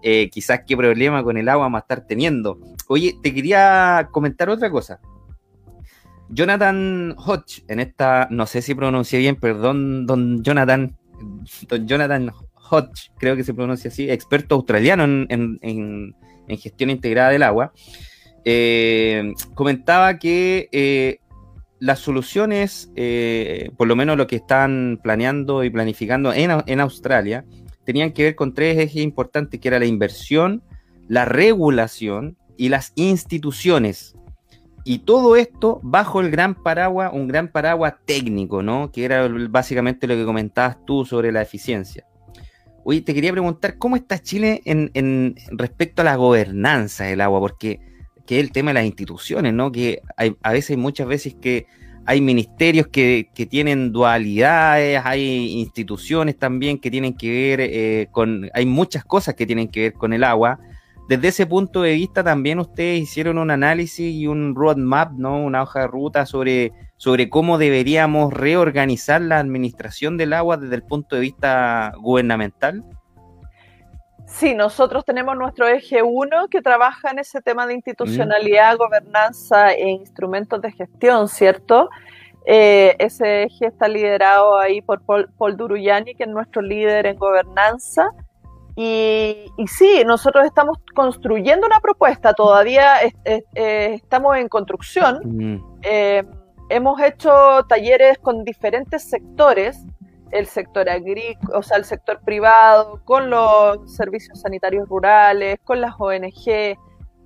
eh, 0.02 0.28
quizás 0.30 0.60
qué 0.66 0.76
problema 0.76 1.24
con 1.24 1.36
el 1.38 1.48
agua 1.48 1.64
vamos 1.64 1.78
a 1.78 1.80
estar 1.80 2.06
teniendo. 2.06 2.60
Oye, 2.86 3.16
te 3.22 3.34
quería 3.34 4.08
comentar 4.12 4.50
otra 4.50 4.70
cosa. 4.70 5.00
Jonathan 6.28 7.14
Hodge, 7.16 7.64
en 7.68 7.80
esta, 7.80 8.28
no 8.30 8.46
sé 8.46 8.60
si 8.60 8.74
pronuncié 8.74 9.18
bien, 9.18 9.36
perdón, 9.36 10.06
don 10.06 10.42
Jonathan, 10.42 10.94
don 11.68 11.88
Jonathan 11.88 12.32
Hodge, 12.54 13.12
creo 13.18 13.34
que 13.34 13.44
se 13.44 13.54
pronuncia 13.54 13.88
así, 13.88 14.10
experto 14.10 14.56
australiano 14.56 15.04
en, 15.04 16.14
gestión 16.58 16.90
integrada 16.90 17.30
del 17.30 17.44
agua, 17.44 17.72
eh, 18.44 19.32
comentaba 19.54 20.18
que 20.18 20.68
las 21.78 21.98
soluciones, 21.98 22.90
eh, 22.96 23.70
por 23.76 23.86
lo 23.86 23.96
menos 23.96 24.16
lo 24.16 24.26
que 24.26 24.36
están 24.36 24.98
planeando 25.02 25.64
y 25.64 25.70
planificando 25.70 26.32
en, 26.32 26.80
Australia, 26.80 27.44
tenían 27.84 28.12
que 28.12 28.24
ver 28.24 28.34
con 28.34 28.54
tres 28.54 28.78
ejes 28.78 29.02
importantes, 29.02 29.60
que 29.60 29.68
era 29.68 29.78
la 29.78 29.86
inversión, 29.86 30.62
la 31.08 31.24
regulación 31.24 32.36
y 32.56 32.68
las 32.70 32.92
instituciones. 32.96 34.16
Y 34.84 35.00
todo 35.00 35.36
esto 35.36 35.80
bajo 35.82 36.20
el 36.20 36.30
gran 36.30 36.54
paraguas, 36.62 37.10
un 37.12 37.26
gran 37.26 37.48
paraguas 37.48 37.94
técnico, 38.04 38.62
¿no? 38.62 38.92
Que 38.92 39.04
era 39.04 39.28
básicamente 39.50 40.06
lo 40.06 40.14
que 40.14 40.24
comentabas 40.24 40.84
tú 40.84 41.04
sobre 41.04 41.32
la 41.32 41.42
eficiencia. 41.42 42.06
Oye, 42.84 43.00
te 43.00 43.12
quería 43.12 43.32
preguntar, 43.32 43.78
¿cómo 43.78 43.96
está 43.96 44.20
Chile 44.20 44.62
en, 44.64 45.34
respecto 45.50 46.02
a 46.02 46.04
la 46.04 46.14
gobernanza 46.14 47.02
del 47.02 47.20
agua? 47.20 47.40
Porque 47.40 47.80
que 48.26 48.38
es 48.38 48.44
el 48.44 48.52
tema 48.52 48.70
de 48.70 48.74
las 48.74 48.84
instituciones, 48.84 49.54
¿no? 49.54 49.72
Que 49.72 50.02
hay, 50.16 50.36
a 50.42 50.52
veces, 50.52 50.76
muchas 50.76 51.06
veces 51.06 51.34
que 51.40 51.66
hay 52.06 52.20
ministerios 52.20 52.86
que, 52.86 53.28
tienen 53.50 53.92
dualidades, 53.92 55.00
hay 55.04 55.58
instituciones 55.58 56.38
también 56.38 56.78
que 56.78 56.90
tienen 56.90 57.16
que 57.16 57.30
ver 57.30 57.60
eh, 57.60 58.08
con, 58.12 58.48
hay 58.54 58.64
muchas 58.64 59.04
cosas 59.04 59.34
que 59.34 59.44
tienen 59.44 59.68
que 59.68 59.80
ver 59.80 59.92
con 59.92 60.12
el 60.12 60.22
agua. 60.22 60.60
Desde 61.08 61.28
ese 61.28 61.46
punto 61.46 61.82
de 61.82 61.94
vista 61.94 62.22
también 62.22 62.58
ustedes 62.58 63.00
hicieron 63.00 63.38
un 63.38 63.50
análisis 63.50 64.12
y 64.12 64.26
un 64.26 64.54
roadmap, 64.54 65.12
¿no? 65.12 65.38
Una 65.38 65.62
hoja 65.62 65.80
de 65.80 65.86
ruta 65.88 66.26
sobre, 66.26 66.72
sobre 66.96 67.28
cómo 67.28 67.58
deberíamos 67.58 68.32
reorganizar 68.32 69.20
la 69.20 69.38
administración 69.38 70.16
del 70.16 70.32
agua 70.32 70.56
desde 70.56 70.76
el 70.76 70.82
punto 70.82 71.16
de 71.16 71.22
vista 71.22 71.92
gubernamental. 72.00 72.84
Sí, 74.26 74.54
nosotros 74.54 75.04
tenemos 75.04 75.36
nuestro 75.36 75.68
eje 75.68 76.02
1 76.02 76.48
que 76.48 76.60
trabaja 76.60 77.10
en 77.10 77.20
ese 77.20 77.40
tema 77.40 77.66
de 77.66 77.74
institucionalidad, 77.74 78.74
mm. 78.74 78.78
gobernanza 78.78 79.72
e 79.72 79.88
instrumentos 79.88 80.60
de 80.60 80.72
gestión, 80.72 81.28
¿cierto? 81.28 81.88
Eh, 82.44 82.96
ese 82.98 83.44
eje 83.44 83.66
está 83.66 83.88
liderado 83.88 84.58
ahí 84.58 84.82
por 84.82 85.00
Paul, 85.02 85.28
Paul, 85.38 85.56
Duruyani, 85.56 86.14
que 86.14 86.24
es 86.24 86.28
nuestro 86.28 86.60
líder 86.60 87.06
en 87.06 87.16
gobernanza. 87.16 88.10
Y, 88.74 89.46
sí, 89.66 90.02
nosotros 90.04 90.44
estamos 90.44 90.78
construyendo 90.94 91.66
una 91.66 91.80
propuesta, 91.80 92.34
todavía 92.34 92.96
eh, 93.24 93.42
estamos 93.94 94.36
en 94.36 94.48
construcción. 94.48 95.20
Mm. 95.24 95.78
Eh, 95.82 96.24
hemos 96.68 97.00
hecho 97.00 97.64
talleres 97.68 98.18
con 98.18 98.44
diferentes 98.44 99.08
sectores 99.08 99.82
el 100.30 100.46
sector 100.46 100.88
agrícola, 100.88 101.58
o 101.58 101.62
sea, 101.62 101.76
el 101.76 101.84
sector 101.84 102.20
privado, 102.24 103.00
con 103.04 103.30
los 103.30 103.94
servicios 103.94 104.40
sanitarios 104.40 104.88
rurales, 104.88 105.58
con 105.64 105.80
las 105.80 105.94
ONG, 105.98 106.76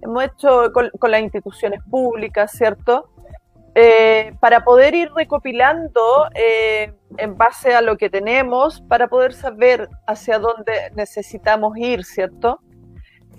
hemos 0.03 0.25
hecho 0.25 0.73
con, 0.73 1.11
las 1.11 1.21
instituciones 1.21 1.81
públicas, 1.91 2.53
¿cierto? 2.53 3.11
Eh, 3.75 4.33
para 4.41 4.65
poder 4.65 4.95
ir 4.95 5.11
recopilando 5.15 6.27
eh, 6.35 6.93
en 7.19 7.37
base 7.37 7.75
a 7.75 7.81
lo 7.81 7.97
que 7.97 8.11
tenemos, 8.11 8.81
para 8.83 9.09
poder 9.09 9.33
saber 9.33 9.89
hacia 10.07 10.39
dónde 10.39 10.91
necesitamos 10.95 11.77
ir, 11.77 12.05
¿cierto? 12.05 12.61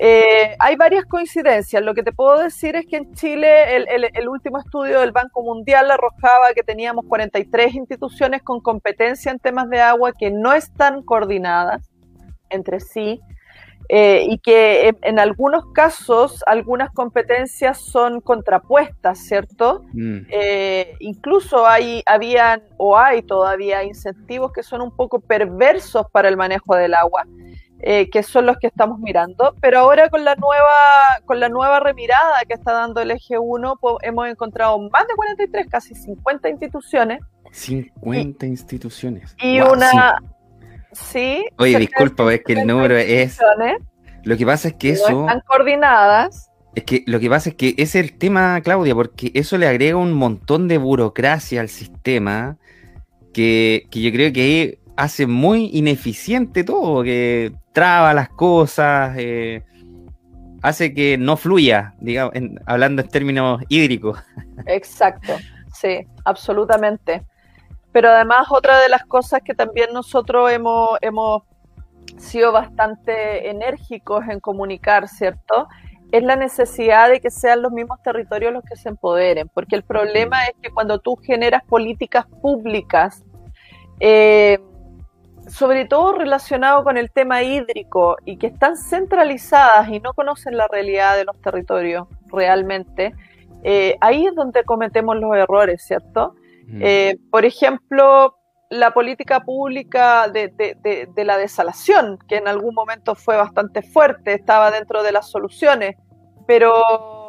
Eh, 0.03 0.55
hay 0.57 0.75
varias 0.77 1.05
coincidencias. 1.05 1.83
Lo 1.83 1.93
que 1.93 2.01
te 2.01 2.11
puedo 2.11 2.39
decir 2.39 2.75
es 2.75 2.87
que 2.87 2.97
en 2.97 3.13
Chile 3.13 3.75
el, 3.75 4.27
último 4.27 4.57
estudio 4.57 5.01
del 5.01 5.11
Banco 5.11 5.43
Mundial 5.43 5.91
arrojaba 5.91 6.55
que 6.55 6.63
teníamos 6.63 7.05
43 7.07 7.75
instituciones 7.75 8.41
con 8.41 8.61
competencia 8.61 9.31
en 9.31 9.37
temas 9.37 9.69
de 9.69 9.79
agua 9.79 10.11
que 10.17 10.31
no 10.31 10.53
están 10.53 11.03
coordinadas 11.03 11.87
entre 12.49 12.79
sí 12.79 13.21
eh, 13.89 14.25
y 14.27 14.39
que 14.39 14.91
en, 15.03 15.19
algunos 15.19 15.65
casos 15.71 16.43
algunas 16.47 16.89
competencias 16.89 17.77
son 17.77 18.21
contrapuestas, 18.21 19.19
¿cierto? 19.19 19.83
Mm. 19.93 20.21
Eh, 20.31 20.95
incluso 20.97 21.67
hay, 21.67 22.01
habían 22.07 22.63
o 22.77 22.97
hay 22.97 23.21
todavía 23.21 23.83
incentivos 23.83 24.51
que 24.51 24.63
son 24.63 24.81
un 24.81 24.95
poco 24.95 25.19
perversos 25.19 26.07
para 26.11 26.27
el 26.27 26.37
manejo 26.37 26.75
del 26.75 26.95
agua. 26.95 27.27
Eh, 27.83 28.11
que 28.11 28.21
son 28.21 28.45
los 28.45 28.57
que 28.57 28.67
estamos 28.67 28.99
mirando, 28.99 29.55
pero 29.59 29.79
ahora 29.79 30.07
con 30.09 30.23
la 30.23 30.35
nueva, 30.35 31.19
con 31.25 31.39
la 31.39 31.49
nueva 31.49 31.79
remirada 31.79 32.43
que 32.47 32.53
está 32.53 32.73
dando 32.73 33.01
el 33.01 33.09
eje 33.09 33.39
1, 33.39 33.77
pues, 33.81 33.95
hemos 34.03 34.27
encontrado 34.27 34.77
más 34.91 35.07
de 35.07 35.15
43, 35.15 35.65
casi 35.67 35.95
50 35.95 36.47
instituciones. 36.49 37.21
50 37.51 38.45
instituciones. 38.45 39.35
Y 39.41 39.61
una... 39.61 40.21
Sí. 40.91 41.43
Oye, 41.57 41.79
disculpa, 41.79 42.31
es 42.31 42.43
que 42.43 42.53
el 42.53 42.67
número 42.67 42.95
es... 42.95 43.39
Lo 44.23 44.37
que 44.37 44.45
pasa 44.45 44.67
es 44.67 44.75
que 44.75 44.91
eso... 44.91 45.21
están 45.21 45.41
coordinadas. 45.47 46.51
Es 46.75 46.83
que 46.83 47.03
lo 47.07 47.19
que 47.19 47.29
pasa 47.31 47.49
es 47.49 47.55
que 47.55 47.69
ese 47.69 47.99
es 47.99 48.05
el 48.05 48.17
tema, 48.17 48.61
Claudia, 48.61 48.93
porque 48.93 49.31
eso 49.33 49.57
le 49.57 49.67
agrega 49.67 49.97
un 49.97 50.13
montón 50.13 50.67
de 50.67 50.77
burocracia 50.77 51.61
al 51.61 51.69
sistema 51.69 52.57
que, 53.33 53.87
que 53.89 54.01
yo 54.01 54.11
creo 54.11 54.31
que 54.31 54.77
hace 54.95 55.25
muy 55.25 55.71
ineficiente 55.73 56.63
todo, 56.63 57.03
que 57.03 57.53
traba 57.71 58.13
las 58.13 58.29
cosas, 58.29 59.15
eh, 59.17 59.63
hace 60.61 60.93
que 60.93 61.17
no 61.17 61.37
fluya, 61.37 61.93
digamos, 61.99 62.33
hablando 62.65 63.01
en 63.01 63.07
términos 63.09 63.61
hídricos. 63.69 64.19
Exacto, 64.65 65.33
sí, 65.73 66.05
absolutamente. 66.25 67.23
Pero 67.91 68.09
además 68.09 68.47
otra 68.49 68.79
de 68.79 68.89
las 68.89 69.03
cosas 69.05 69.41
que 69.43 69.53
también 69.53 69.91
nosotros 69.93 70.51
hemos, 70.51 70.97
hemos 71.01 71.43
sido 72.17 72.51
bastante 72.51 73.49
enérgicos 73.49 74.23
en 74.29 74.39
comunicar, 74.39 75.07
¿cierto? 75.07 75.67
Es 76.11 76.23
la 76.23 76.35
necesidad 76.35 77.09
de 77.09 77.19
que 77.19 77.29
sean 77.29 77.61
los 77.61 77.71
mismos 77.71 78.01
territorios 78.01 78.53
los 78.53 78.63
que 78.63 78.75
se 78.75 78.89
empoderen, 78.89 79.49
porque 79.53 79.75
el 79.75 79.83
problema 79.83 80.45
es 80.45 80.53
que 80.61 80.69
cuando 80.69 80.99
tú 80.99 81.15
generas 81.15 81.63
políticas 81.63 82.25
públicas, 82.41 83.23
eh, 83.99 84.59
sobre 85.51 85.85
todo 85.85 86.13
relacionado 86.13 86.83
con 86.83 86.97
el 86.97 87.11
tema 87.11 87.43
hídrico 87.43 88.15
y 88.25 88.37
que 88.37 88.47
están 88.47 88.77
centralizadas 88.77 89.89
y 89.89 89.99
no 89.99 90.13
conocen 90.13 90.55
la 90.55 90.67
realidad 90.67 91.17
de 91.17 91.25
los 91.25 91.39
territorios 91.41 92.07
realmente, 92.27 93.13
eh, 93.63 93.97
ahí 94.01 94.25
es 94.25 94.33
donde 94.33 94.63
cometemos 94.63 95.17
los 95.17 95.35
errores, 95.35 95.83
¿cierto? 95.83 96.35
Mm. 96.67 96.81
Eh, 96.81 97.17
por 97.29 97.45
ejemplo, 97.45 98.37
la 98.69 98.93
política 98.93 99.41
pública 99.41 100.29
de, 100.29 100.53
la 101.17 101.37
desalación, 101.37 102.17
que 102.29 102.37
en 102.37 102.47
algún 102.47 102.73
momento 102.73 103.15
fue 103.15 103.35
bastante 103.35 103.81
fuerte, 103.81 104.33
estaba 104.33 104.71
dentro 104.71 105.03
de 105.03 105.11
las 105.11 105.29
soluciones, 105.29 105.97
pero 106.47 107.20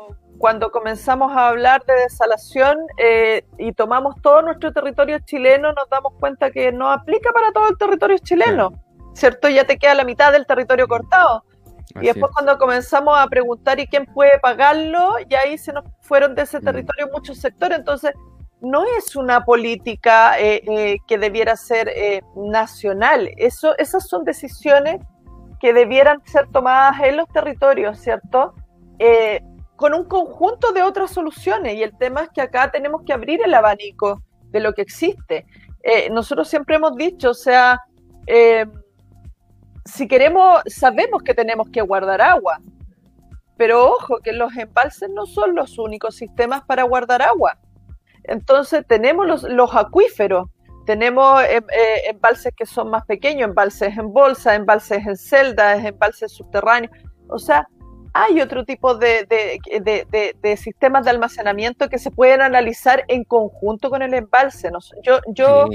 cuando 0.42 0.72
comenzamos 0.72 1.30
a 1.36 1.50
hablar 1.50 1.84
de 1.86 1.94
desalación 1.94 2.76
eh, 2.96 3.44
y 3.58 3.70
tomamos 3.74 4.16
todo 4.22 4.42
nuestro 4.42 4.72
territorio 4.72 5.20
chileno, 5.20 5.72
nos 5.72 5.88
damos 5.88 6.14
cuenta 6.18 6.50
que 6.50 6.72
no 6.72 6.90
aplica 6.90 7.30
para 7.30 7.52
todo 7.52 7.68
el 7.68 7.78
territorio 7.78 8.18
chileno, 8.18 8.72
¿cierto? 9.14 9.48
Ya 9.48 9.64
te 9.64 9.78
queda 9.78 9.94
la 9.94 10.02
mitad 10.02 10.32
del 10.32 10.44
territorio 10.44 10.88
cortado. 10.88 11.44
y 12.00 12.06
después 12.06 12.32
cuando 12.32 12.58
comenzamos 12.58 13.16
a 13.16 13.28
preguntar 13.28 13.78
y 13.78 13.86
quién 13.86 14.04
puede 14.04 14.40
pagarlo, 14.40 15.14
y 15.30 15.32
ahí 15.36 15.56
se 15.58 15.72
nos 15.72 15.84
fueron 16.00 16.34
de 16.34 16.42
ese 16.42 16.58
mm. 16.58 16.64
territorio 16.64 17.08
muchos 17.12 17.38
sectores. 17.38 17.78
Entonces, 17.78 18.10
no 18.60 18.82
es 18.98 19.14
una 19.14 19.44
política 19.44 20.40
eh, 20.40 20.60
eh, 20.66 20.96
que 21.06 21.18
debiera 21.18 21.54
ser 21.54 21.88
nacional. 22.34 23.30
Eso, 23.36 23.78
esas 23.78 24.08
son 24.08 24.24
decisiones 24.24 25.00
que 25.60 25.72
debieran 25.72 26.20
ser 26.24 26.48
tomadas 26.48 26.98
en 26.98 27.18
los 27.18 27.28
territorios, 27.28 28.00
¿cierto? 28.00 28.54
Con 29.82 29.94
un 29.94 30.04
conjunto 30.04 30.70
de 30.70 30.80
otras 30.80 31.10
soluciones. 31.10 31.74
Y 31.74 31.82
el 31.82 31.98
tema 31.98 32.22
es 32.22 32.30
que 32.30 32.40
acá 32.40 32.70
tenemos 32.70 33.02
que 33.04 33.12
abrir 33.12 33.40
el 33.44 33.52
abanico 33.52 34.22
de 34.52 34.60
lo 34.60 34.74
que 34.74 34.82
existe. 34.82 35.44
Eh, 35.82 36.08
nosotros 36.08 36.48
siempre 36.48 36.76
hemos 36.76 36.94
dicho, 36.94 37.30
o 37.30 37.34
sea, 37.34 37.80
eh, 38.28 38.64
si 39.84 40.06
queremos, 40.06 40.62
sabemos 40.66 41.24
que 41.24 41.34
tenemos 41.34 41.68
que 41.68 41.82
guardar 41.82 42.20
agua, 42.22 42.60
pero 43.56 43.90
ojo, 43.90 44.18
que 44.22 44.32
los 44.32 44.56
embalses 44.56 45.10
no 45.10 45.26
son 45.26 45.56
los 45.56 45.76
únicos 45.78 46.14
sistemas 46.14 46.62
para 46.62 46.84
guardar 46.84 47.20
agua. 47.20 47.58
Entonces 48.22 48.84
tenemos 48.86 49.26
los, 49.26 49.42
los 49.42 49.74
acuíferos, 49.74 50.48
tenemos 50.86 51.42
eh, 51.42 51.60
embalses 52.08 52.54
que 52.56 52.66
son 52.66 52.88
más 52.88 53.04
pequeños, 53.04 53.48
embalses 53.48 53.98
en 53.98 54.12
bolsa, 54.12 54.54
embalses 54.54 55.04
en 55.04 55.16
celdas, 55.16 55.84
embalses 55.84 56.30
subterráneos. 56.30 56.96
O 57.26 57.40
sea, 57.40 57.66
hay 58.14 58.40
otro 58.40 58.64
tipo 58.64 58.94
de, 58.94 59.26
sistemas 60.56 61.04
de 61.04 61.10
almacenamiento 61.10 61.88
que 61.88 61.98
se 61.98 62.10
pueden 62.10 62.42
analizar 62.42 63.04
en 63.08 63.24
conjunto 63.24 63.90
con 63.90 64.02
el 64.02 64.14
embalse. 64.14 64.70
yo, 65.02 65.20
yo 65.28 65.68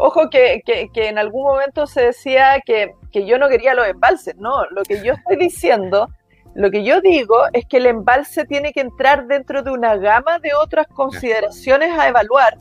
ojo 0.00 0.30
que, 0.30 0.62
en 0.94 1.18
algún 1.18 1.44
momento 1.44 1.86
se 1.86 2.06
decía 2.06 2.60
que, 2.64 2.94
yo 3.12 3.38
no 3.38 3.48
quería 3.48 3.74
los 3.74 3.86
embalses, 3.86 4.36
no, 4.36 4.64
lo 4.70 4.82
que 4.82 5.02
yo 5.04 5.14
estoy 5.14 5.36
diciendo, 5.36 6.08
lo 6.54 6.70
que 6.70 6.84
yo 6.84 7.00
digo 7.00 7.36
es 7.52 7.66
que 7.66 7.76
el 7.76 7.86
embalse 7.86 8.44
tiene 8.44 8.72
que 8.72 8.80
entrar 8.80 9.26
dentro 9.26 9.62
de 9.62 9.70
una 9.70 9.96
gama 9.96 10.38
de 10.38 10.54
otras 10.54 10.86
consideraciones 10.88 11.96
a 11.98 12.08
evaluar, 12.08 12.56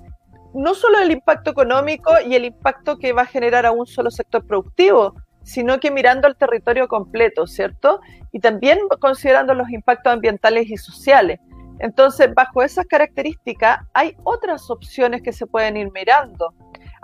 no 0.53 0.73
solo 0.73 0.99
el 0.99 1.11
impacto 1.11 1.51
económico 1.51 2.11
y 2.25 2.35
el 2.35 2.45
impacto 2.45 2.97
que 2.97 3.13
va 3.13 3.21
a 3.21 3.27
generar 3.27 3.65
a 3.65 3.71
un 3.71 3.85
solo 3.85 4.11
sector 4.11 4.45
productivo, 4.45 5.15
sino 5.43 5.79
que 5.79 5.91
mirando 5.91 6.27
el 6.27 6.35
territorio 6.35 6.87
completo, 6.87 7.47
¿cierto? 7.47 8.01
Y 8.31 8.39
también 8.39 8.79
considerando 8.99 9.53
los 9.53 9.69
impactos 9.69 10.13
ambientales 10.13 10.69
y 10.69 10.77
sociales. 10.77 11.39
Entonces, 11.79 12.33
bajo 12.33 12.61
esas 12.61 12.85
características, 12.85 13.79
hay 13.93 14.15
otras 14.23 14.69
opciones 14.69 15.21
que 15.21 15.31
se 15.31 15.47
pueden 15.47 15.77
ir 15.77 15.91
mirando. 15.91 16.53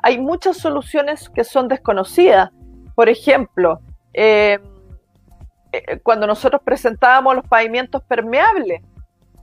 Hay 0.04 0.20
muchas 0.20 0.58
soluciones 0.58 1.30
que 1.30 1.44
son 1.44 1.68
desconocidas. 1.68 2.50
Por 2.94 3.10
ejemplo, 3.10 3.80
eh, 4.14 4.60
eh, 5.72 6.00
cuando 6.04 6.28
nosotros 6.28 6.62
presentábamos 6.64 7.36
los 7.36 7.48
pavimentos 7.48 8.04
permeables, 8.04 8.82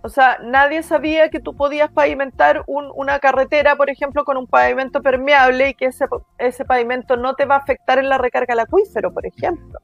o 0.03 0.09
sea, 0.09 0.39
nadie 0.43 0.83
sabía 0.83 1.31
que 1.31 1.41
tú 1.41 1.55
podías 1.55 1.91
pavimentar 1.91 2.65
una 2.67 3.21
carretera, 3.21 3.77
por 3.77 3.89
ejemplo, 3.89 4.25
con 4.25 4.37
un 4.37 4.47
pavimento 4.47 5.01
permeable 5.01 5.71
y 5.71 5.75
que 5.75 5.87
ese, 5.87 6.07
ese, 6.39 6.65
pavimento 6.65 7.17
no 7.17 7.35
te 7.35 7.45
va 7.45 7.57
a 7.57 7.59
afectar 7.59 7.99
en 7.99 8.09
la 8.09 8.19
recarga 8.19 8.53
del 8.53 8.61
acuífero, 8.61 9.13
por 9.13 9.25
ejemplo. 9.27 9.79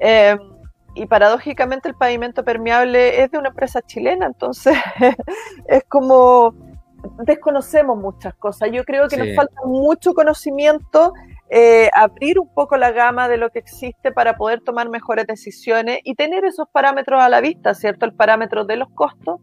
Eh, 0.00 0.36
y 0.94 1.06
paradójicamente 1.06 1.88
el 1.88 1.94
pavimento 1.94 2.44
permeable 2.44 3.22
es 3.22 3.30
de 3.30 3.38
una 3.38 3.48
empresa 3.48 3.82
chilena, 3.82 4.26
entonces 4.26 4.76
es 5.66 5.82
como 5.88 6.54
desconocemos 7.24 7.98
muchas 7.98 8.34
cosas. 8.34 8.70
Yo 8.72 8.84
creo 8.84 9.08
que 9.08 9.16
nos 9.16 9.34
falta 9.34 9.60
mucho 9.64 10.14
conocimiento 10.14 11.12
eh, 11.54 11.90
abrir 11.92 12.38
un 12.38 12.48
poco 12.48 12.78
la 12.78 12.92
gama 12.92 13.28
de 13.28 13.36
lo 13.36 13.50
que 13.50 13.58
existe 13.58 14.10
para 14.10 14.38
poder 14.38 14.62
tomar 14.62 14.88
mejores 14.88 15.26
decisiones 15.26 15.98
y 16.02 16.14
tener 16.14 16.46
esos 16.46 16.66
parámetros 16.72 17.22
a 17.22 17.28
la 17.28 17.42
vista, 17.42 17.74
¿cierto? 17.74 18.06
El 18.06 18.14
parámetro 18.14 18.64
de 18.64 18.76
los 18.76 18.88
costos, 18.94 19.38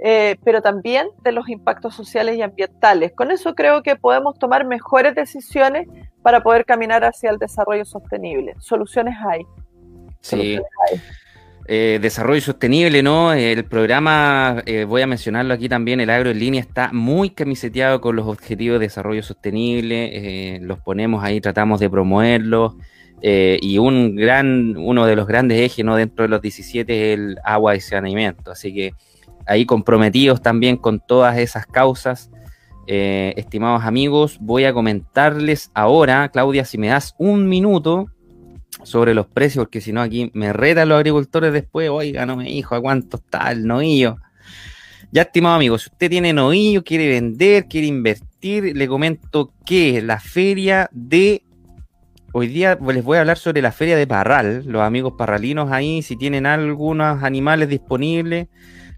eh, 0.00 0.38
pero 0.42 0.60
también 0.60 1.06
de 1.22 1.30
los 1.30 1.48
impactos 1.48 1.94
sociales 1.94 2.36
y 2.36 2.42
ambientales. 2.42 3.12
Con 3.12 3.30
eso 3.30 3.54
creo 3.54 3.84
que 3.84 3.94
podemos 3.94 4.36
tomar 4.40 4.66
mejores 4.66 5.14
decisiones 5.14 5.86
para 6.20 6.42
poder 6.42 6.64
caminar 6.64 7.04
hacia 7.04 7.30
el 7.30 7.38
desarrollo 7.38 7.84
sostenible. 7.84 8.56
Soluciones 8.58 9.14
hay. 9.24 9.46
Sí. 10.22 10.60
Eh, 11.68 11.98
desarrollo 12.00 12.40
sostenible, 12.40 13.02
¿no? 13.02 13.32
El 13.32 13.64
programa, 13.64 14.62
eh, 14.66 14.84
voy 14.84 15.02
a 15.02 15.08
mencionarlo 15.08 15.52
aquí 15.52 15.68
también, 15.68 15.98
el 15.98 16.10
agro 16.10 16.30
en 16.30 16.38
línea 16.38 16.60
está 16.60 16.92
muy 16.92 17.30
camiseteado 17.30 18.00
con 18.00 18.14
los 18.14 18.28
objetivos 18.28 18.78
de 18.78 18.86
desarrollo 18.86 19.24
sostenible, 19.24 20.10
eh, 20.12 20.60
los 20.60 20.78
ponemos 20.78 21.24
ahí, 21.24 21.40
tratamos 21.40 21.80
de 21.80 21.90
promoverlos, 21.90 22.74
y 23.20 23.78
un 23.78 24.14
gran, 24.14 24.76
uno 24.76 25.04
de 25.06 25.16
los 25.16 25.26
grandes 25.26 25.60
ejes, 25.60 25.84
¿no? 25.84 25.96
Dentro 25.96 26.22
de 26.22 26.28
los 26.28 26.40
17 26.40 27.12
es 27.12 27.18
el 27.18 27.36
agua 27.42 27.74
y 27.74 27.80
saneamiento, 27.80 28.52
así 28.52 28.72
que 28.72 28.92
ahí 29.46 29.66
comprometidos 29.66 30.40
también 30.40 30.76
con 30.76 31.00
todas 31.00 31.36
esas 31.38 31.66
causas. 31.66 32.30
estimados 32.86 33.82
amigos, 33.84 34.38
voy 34.40 34.64
a 34.64 34.72
comentarles 34.72 35.72
ahora, 35.74 36.28
Claudia, 36.28 36.64
si 36.64 36.78
me 36.78 36.86
das 36.86 37.16
un 37.18 37.48
minuto, 37.48 38.06
sobre 38.82 39.14
los 39.14 39.26
precios, 39.26 39.64
porque 39.64 39.80
si 39.80 39.92
no 39.92 40.00
aquí 40.00 40.30
me 40.34 40.52
retan 40.52 40.88
los 40.88 40.96
agricultores 40.96 41.52
después, 41.52 41.88
oiga, 41.88 42.26
no 42.26 42.36
me 42.36 42.44
dijo 42.44 42.74
a 42.74 42.80
cuánto 42.80 43.16
está 43.16 43.50
el 43.50 43.66
novillo. 43.66 44.18
Ya, 45.12 45.22
estimado 45.22 45.56
amigo, 45.56 45.78
si 45.78 45.88
usted 45.88 46.10
tiene 46.10 46.32
novillo, 46.32 46.82
quiere 46.82 47.08
vender, 47.08 47.66
quiere 47.68 47.86
invertir, 47.86 48.76
le 48.76 48.88
comento 48.88 49.52
que 49.64 50.02
la 50.02 50.20
feria 50.20 50.88
de... 50.92 51.42
Hoy 52.32 52.48
día 52.48 52.78
les 52.92 53.02
voy 53.02 53.16
a 53.16 53.20
hablar 53.20 53.38
sobre 53.38 53.62
la 53.62 53.72
feria 53.72 53.96
de 53.96 54.06
Parral, 54.06 54.64
los 54.66 54.82
amigos 54.82 55.14
parralinos 55.16 55.72
ahí, 55.72 56.02
si 56.02 56.16
tienen 56.16 56.44
algunos 56.44 57.22
animales 57.22 57.68
disponibles, 57.70 58.48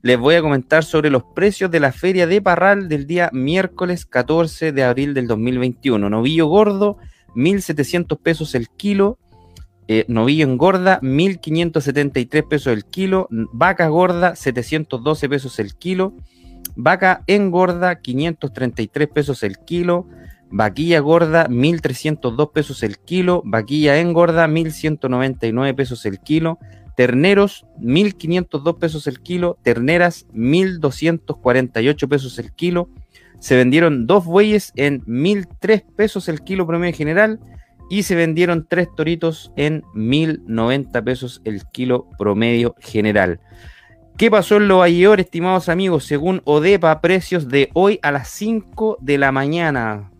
les 0.02 0.18
voy 0.18 0.34
a 0.34 0.42
comentar 0.42 0.82
sobre 0.82 1.10
los 1.10 1.22
precios 1.34 1.70
de 1.70 1.78
la 1.78 1.92
feria 1.92 2.26
de 2.26 2.42
Parral 2.42 2.88
del 2.88 3.06
día 3.06 3.30
miércoles 3.32 4.06
14 4.06 4.72
de 4.72 4.82
abril 4.82 5.14
del 5.14 5.28
2021. 5.28 6.10
Novillo 6.10 6.46
gordo, 6.46 6.98
1.700 7.36 8.18
pesos 8.20 8.56
el 8.56 8.68
kilo, 8.70 9.18
eh, 9.90 10.04
novillo 10.06 10.46
engorda, 10.46 11.00
1.573 11.00 12.46
pesos 12.46 12.72
el 12.74 12.84
kilo. 12.84 13.26
Vaca 13.30 13.88
gorda, 13.88 14.36
712 14.36 15.28
pesos 15.30 15.58
el 15.58 15.74
kilo. 15.74 16.12
Vaca 16.76 17.24
engorda, 17.26 17.96
533 17.96 19.08
pesos 19.08 19.42
el 19.42 19.56
kilo. 19.58 20.06
Vaquilla 20.50 21.00
gorda, 21.00 21.48
1.302 21.48 22.52
pesos 22.52 22.82
el 22.82 22.98
kilo. 22.98 23.42
Vaquilla 23.46 23.98
engorda, 23.98 24.46
1.199 24.46 25.74
pesos 25.74 26.04
el 26.04 26.20
kilo. 26.20 26.58
Terneros, 26.94 27.64
1.502 27.80 28.78
pesos 28.78 29.06
el 29.06 29.20
kilo. 29.20 29.58
Terneras, 29.62 30.26
1.248 30.34 32.08
pesos 32.08 32.38
el 32.38 32.52
kilo. 32.52 32.90
Se 33.40 33.56
vendieron 33.56 34.06
dos 34.06 34.26
bueyes 34.26 34.72
en 34.76 35.02
1.003 35.06 35.82
pesos 35.96 36.28
el 36.28 36.42
kilo 36.42 36.66
promedio 36.66 36.94
general 36.94 37.40
y 37.88 38.02
se 38.02 38.14
vendieron 38.14 38.66
tres 38.68 38.88
toritos 38.94 39.52
en 39.56 39.82
1090 39.94 41.02
pesos 41.02 41.40
el 41.44 41.64
kilo 41.66 42.08
promedio 42.18 42.74
general. 42.80 43.40
¿Qué 44.16 44.30
pasó 44.30 44.56
en 44.56 44.68
Nueva 44.68 44.88
York, 44.88 45.20
estimados 45.20 45.68
amigos? 45.68 46.04
Según 46.04 46.42
Odepa, 46.44 47.00
precios 47.00 47.48
de 47.48 47.70
hoy 47.72 48.00
a 48.02 48.10
las 48.10 48.28
5 48.28 48.98
de 49.00 49.16
la 49.16 49.30
mañana. 49.30 50.10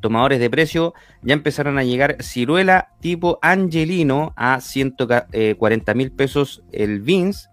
Tomadores 0.00 0.40
de 0.40 0.50
precio 0.50 0.94
ya 1.22 1.34
empezaron 1.34 1.78
a 1.78 1.84
llegar 1.84 2.16
ciruela 2.20 2.88
tipo 3.00 3.38
Angelino 3.42 4.32
a 4.36 4.60
140 4.60 5.28
eh, 5.32 5.94
mil 5.94 6.10
pesos 6.10 6.64
el 6.72 7.00
Beans, 7.02 7.50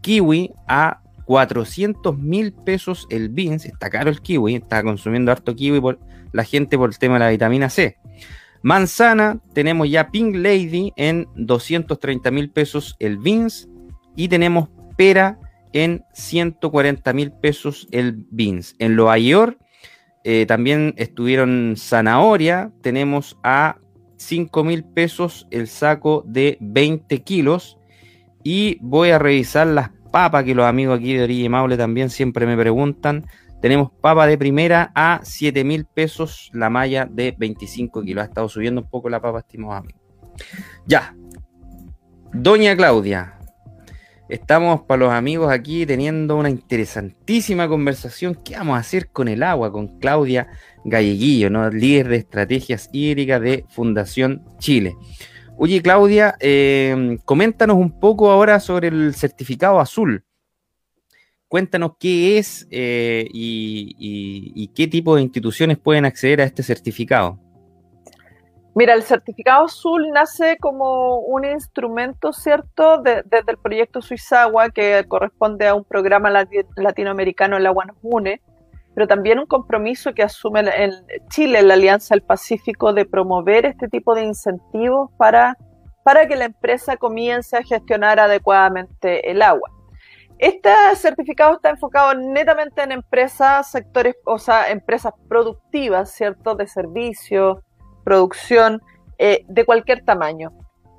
kiwi 0.00 0.52
a 0.66 1.00
400 1.24 2.18
mil 2.18 2.52
pesos 2.52 3.06
el 3.10 3.28
beans, 3.30 3.64
está 3.64 3.90
caro 3.90 4.10
el 4.10 4.20
kiwi, 4.20 4.56
está 4.56 4.82
consumiendo 4.82 5.32
harto 5.32 5.54
kiwi 5.54 5.80
por 5.80 5.98
la 6.32 6.44
gente 6.44 6.76
por 6.76 6.90
el 6.90 6.98
tema 6.98 7.14
de 7.14 7.20
la 7.20 7.30
vitamina 7.30 7.70
C. 7.70 7.98
Manzana, 8.64 9.40
tenemos 9.52 9.90
ya 9.90 10.10
Pink 10.10 10.36
Lady 10.36 10.90
en 10.96 11.28
230 11.36 12.30
mil 12.30 12.48
pesos 12.48 12.96
el 12.98 13.18
beans 13.18 13.68
y 14.16 14.28
tenemos 14.28 14.70
pera 14.96 15.38
en 15.74 16.02
140 16.14 17.12
mil 17.12 17.30
pesos 17.30 17.86
el 17.90 18.24
beans. 18.30 18.74
En 18.78 18.96
York 18.96 19.58
eh, 20.24 20.46
también 20.46 20.94
estuvieron 20.96 21.74
zanahoria, 21.76 22.72
tenemos 22.80 23.36
a 23.42 23.76
5 24.16 24.64
mil 24.64 24.82
pesos 24.82 25.46
el 25.50 25.68
saco 25.68 26.24
de 26.26 26.56
20 26.62 27.22
kilos 27.22 27.76
y 28.42 28.78
voy 28.80 29.10
a 29.10 29.18
revisar 29.18 29.66
las 29.66 29.90
papa, 30.14 30.44
que 30.44 30.54
los 30.54 30.64
amigos 30.64 31.00
aquí 31.00 31.14
de 31.14 31.24
Orilla 31.24 31.44
y 31.44 31.48
Maule 31.48 31.76
también 31.76 32.08
siempre 32.08 32.46
me 32.46 32.56
preguntan. 32.56 33.26
Tenemos 33.64 33.90
papa 34.02 34.26
de 34.26 34.36
primera 34.36 34.92
a 34.94 35.20
7 35.22 35.64
mil 35.64 35.86
pesos, 35.86 36.50
la 36.52 36.68
malla 36.68 37.08
de 37.10 37.34
25 37.38 38.02
kilos. 38.02 38.20
Ha 38.20 38.26
estado 38.26 38.46
subiendo 38.46 38.82
un 38.82 38.90
poco 38.90 39.08
la 39.08 39.22
papa, 39.22 39.38
estimados 39.38 39.78
amigos. 39.78 40.02
Ya. 40.86 41.16
Doña 42.34 42.76
Claudia, 42.76 43.38
estamos 44.28 44.82
para 44.82 44.98
los 44.98 45.12
amigos 45.14 45.50
aquí 45.50 45.86
teniendo 45.86 46.36
una 46.36 46.50
interesantísima 46.50 47.66
conversación. 47.66 48.34
¿Qué 48.34 48.54
vamos 48.54 48.76
a 48.76 48.80
hacer 48.80 49.08
con 49.08 49.28
el 49.28 49.42
agua? 49.42 49.72
Con 49.72 49.98
Claudia 49.98 50.46
Galleguillo, 50.84 51.48
líder 51.70 52.08
de 52.08 52.16
estrategias 52.16 52.90
hídricas 52.92 53.40
de 53.40 53.64
Fundación 53.70 54.44
Chile. 54.58 54.94
Oye, 55.56 55.80
Claudia, 55.80 56.34
eh, 56.38 57.16
coméntanos 57.24 57.78
un 57.78 57.98
poco 57.98 58.30
ahora 58.30 58.60
sobre 58.60 58.88
el 58.88 59.14
certificado 59.14 59.80
azul. 59.80 60.22
Cuéntanos 61.54 61.92
qué 62.00 62.38
es 62.38 62.66
eh, 62.72 63.28
y, 63.32 64.72
qué 64.74 64.88
tipo 64.88 65.14
de 65.14 65.22
instituciones 65.22 65.78
pueden 65.78 66.04
acceder 66.04 66.40
a 66.40 66.44
este 66.44 66.64
certificado. 66.64 67.38
Mira, 68.74 68.92
el 68.92 69.04
certificado 69.04 69.66
azul 69.66 70.10
nace 70.12 70.56
como 70.60 71.20
un 71.20 71.44
instrumento, 71.44 72.32
¿cierto?, 72.32 73.00
desde 73.02 73.52
el 73.52 73.56
proyecto 73.58 74.02
Suizagua, 74.02 74.70
que 74.70 75.04
corresponde 75.06 75.68
a 75.68 75.76
un 75.76 75.84
programa 75.84 76.28
latinoamericano, 76.74 77.56
el 77.56 77.66
Agua 77.66 77.84
nos 77.84 77.98
une, 78.02 78.40
pero 78.96 79.06
también 79.06 79.38
un 79.38 79.46
compromiso 79.46 80.12
que 80.12 80.24
asume 80.24 80.62
en 80.76 80.90
Chile, 81.28 81.62
la 81.62 81.74
Alianza 81.74 82.16
del 82.16 82.22
Pacífico, 82.22 82.92
de 82.92 83.04
promover 83.04 83.64
este 83.64 83.86
tipo 83.86 84.16
de 84.16 84.24
incentivos 84.24 85.12
para, 85.18 85.56
para 86.02 86.26
que 86.26 86.34
la 86.34 86.46
empresa 86.46 86.96
comience 86.96 87.56
a 87.56 87.62
gestionar 87.62 88.18
adecuadamente 88.18 89.30
el 89.30 89.40
agua. 89.40 89.70
Este 90.38 90.70
certificado 90.96 91.54
está 91.54 91.70
enfocado 91.70 92.14
netamente 92.14 92.82
en 92.82 92.92
empresas, 92.92 93.70
sectores, 93.70 94.16
o 94.26 94.38
sea, 94.38 94.70
empresas 94.70 95.12
productivas, 95.28 96.12
¿cierto? 96.12 96.54
De 96.54 96.66
servicio, 96.66 97.62
producción, 98.04 98.82
eh, 99.18 99.44
de 99.48 99.64
cualquier 99.64 100.04
tamaño. 100.04 100.52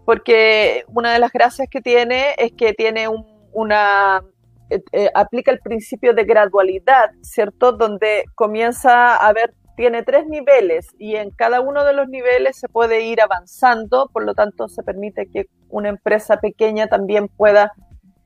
Porque 0.05 0.83
una 0.87 1.13
de 1.13 1.19
las 1.19 1.31
gracias 1.31 1.67
que 1.69 1.81
tiene 1.81 2.35
es 2.37 2.53
que 2.53 2.73
tiene 2.73 3.07
una 3.51 4.21
eh, 4.69 4.81
eh, 4.93 5.11
aplica 5.13 5.51
el 5.51 5.59
principio 5.59 6.13
de 6.13 6.23
gradualidad, 6.23 7.11
¿cierto? 7.21 7.71
Donde 7.71 8.23
comienza 8.33 9.15
a 9.15 9.27
haber, 9.27 9.53
tiene 9.77 10.01
tres 10.03 10.25
niveles 10.27 10.87
y 10.97 11.15
en 11.15 11.29
cada 11.31 11.61
uno 11.61 11.83
de 11.83 11.93
los 11.93 12.07
niveles 12.07 12.57
se 12.57 12.67
puede 12.67 13.01
ir 13.01 13.21
avanzando, 13.21 14.09
por 14.11 14.23
lo 14.25 14.33
tanto 14.33 14.67
se 14.67 14.81
permite 14.81 15.27
que 15.27 15.45
una 15.69 15.89
empresa 15.89 16.37
pequeña 16.37 16.87
también 16.87 17.27
pueda 17.27 17.73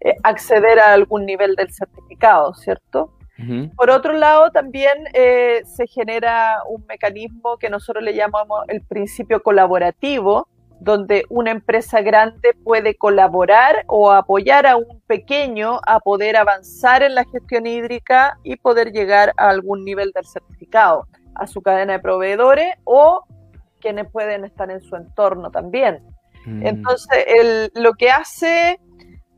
eh, 0.01 0.15
acceder 0.23 0.79
a 0.79 0.93
algún 0.93 1.25
nivel 1.25 1.55
del 1.55 1.71
certificado, 1.71 2.53
¿cierto? 2.53 3.13
Por 3.77 3.89
otro 3.89 4.11
lado, 4.11 4.51
también 4.51 5.05
se 5.13 5.87
genera 5.87 6.57
un 6.67 6.85
mecanismo 6.85 7.55
que 7.55 7.69
nosotros 7.69 8.03
le 8.03 8.13
llamamos 8.13 8.65
el 8.67 8.81
principio 8.81 9.41
colaborativo, 9.41 10.49
donde 10.79 11.25
una 11.29 11.51
empresa 11.51 12.01
grande 12.01 12.53
puede 12.63 12.95
colaborar 12.95 13.83
o 13.87 14.11
apoyar 14.11 14.65
a 14.65 14.77
un 14.77 15.01
pequeño 15.07 15.79
a 15.85 15.99
poder 15.99 16.37
avanzar 16.37 17.03
en 17.03 17.15
la 17.15 17.25
gestión 17.25 17.67
hídrica 17.67 18.37
y 18.43 18.55
poder 18.55 18.91
llegar 18.91 19.33
a 19.37 19.49
algún 19.49 19.83
nivel 19.83 20.11
del 20.13 20.25
certificado, 20.25 21.07
a 21.35 21.47
su 21.47 21.61
cadena 21.61 21.93
de 21.93 21.99
proveedores 21.99 22.75
o 22.85 23.25
quienes 23.81 24.09
pueden 24.09 24.45
estar 24.45 24.71
en 24.71 24.81
su 24.81 24.95
entorno 24.95 25.51
también. 25.51 26.01
Mm. 26.45 26.65
Entonces, 26.65 27.71
lo 27.75 27.93
que 27.93 28.09
hace 28.09 28.79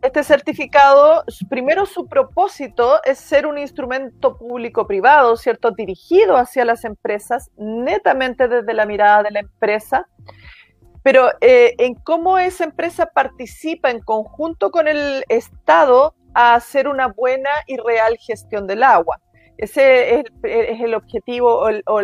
este 0.01 0.23
certificado, 0.23 1.23
primero 1.49 1.85
su 1.85 2.07
propósito 2.07 3.01
es 3.03 3.19
ser 3.19 3.45
un 3.45 3.57
instrumento 3.57 4.37
público-privado, 4.37 5.37
¿cierto? 5.37 5.71
Dirigido 5.71 6.37
hacia 6.37 6.65
las 6.65 6.85
empresas, 6.85 7.51
netamente 7.57 8.47
desde 8.47 8.73
la 8.73 8.85
mirada 8.85 9.23
de 9.23 9.31
la 9.31 9.39
empresa, 9.41 10.07
pero 11.03 11.29
eh, 11.41 11.75
en 11.77 11.95
cómo 11.95 12.37
esa 12.37 12.63
empresa 12.63 13.07
participa 13.07 13.91
en 13.91 14.01
conjunto 14.01 14.71
con 14.71 14.87
el 14.87 15.23
Estado 15.29 16.15
a 16.33 16.55
hacer 16.55 16.87
una 16.87 17.07
buena 17.07 17.49
y 17.67 17.77
real 17.77 18.17
gestión 18.17 18.67
del 18.67 18.83
agua. 18.83 19.19
Ese 19.57 20.15
es 20.15 20.25
el, 20.81 20.95
objetivo 20.95 21.67
o 21.85 21.99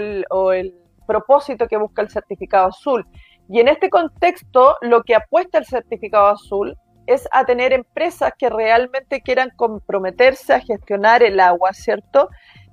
el, 0.53 0.75
propósito 1.07 1.67
que 1.67 1.77
busca 1.77 2.01
el 2.01 2.09
certificado 2.09 2.67
azul. 2.67 3.07
Y 3.49 3.61
en 3.61 3.69
este 3.69 3.89
contexto, 3.89 4.75
lo 4.81 5.03
que 5.03 5.15
apuesta 5.15 5.57
el 5.57 5.65
certificado 5.65 6.27
azul 6.27 6.77
es 7.07 7.27
a 7.31 7.45
tener 7.45 7.73
empresas 7.73 8.33
que 8.37 8.49
realmente 8.49 9.21
quieran 9.21 9.49
comprometerse 9.55 10.53
a 10.53 10.59
gestionar 10.59 11.23
el 11.23 11.39
agua, 11.39 11.73
¿cierto? 11.73 12.29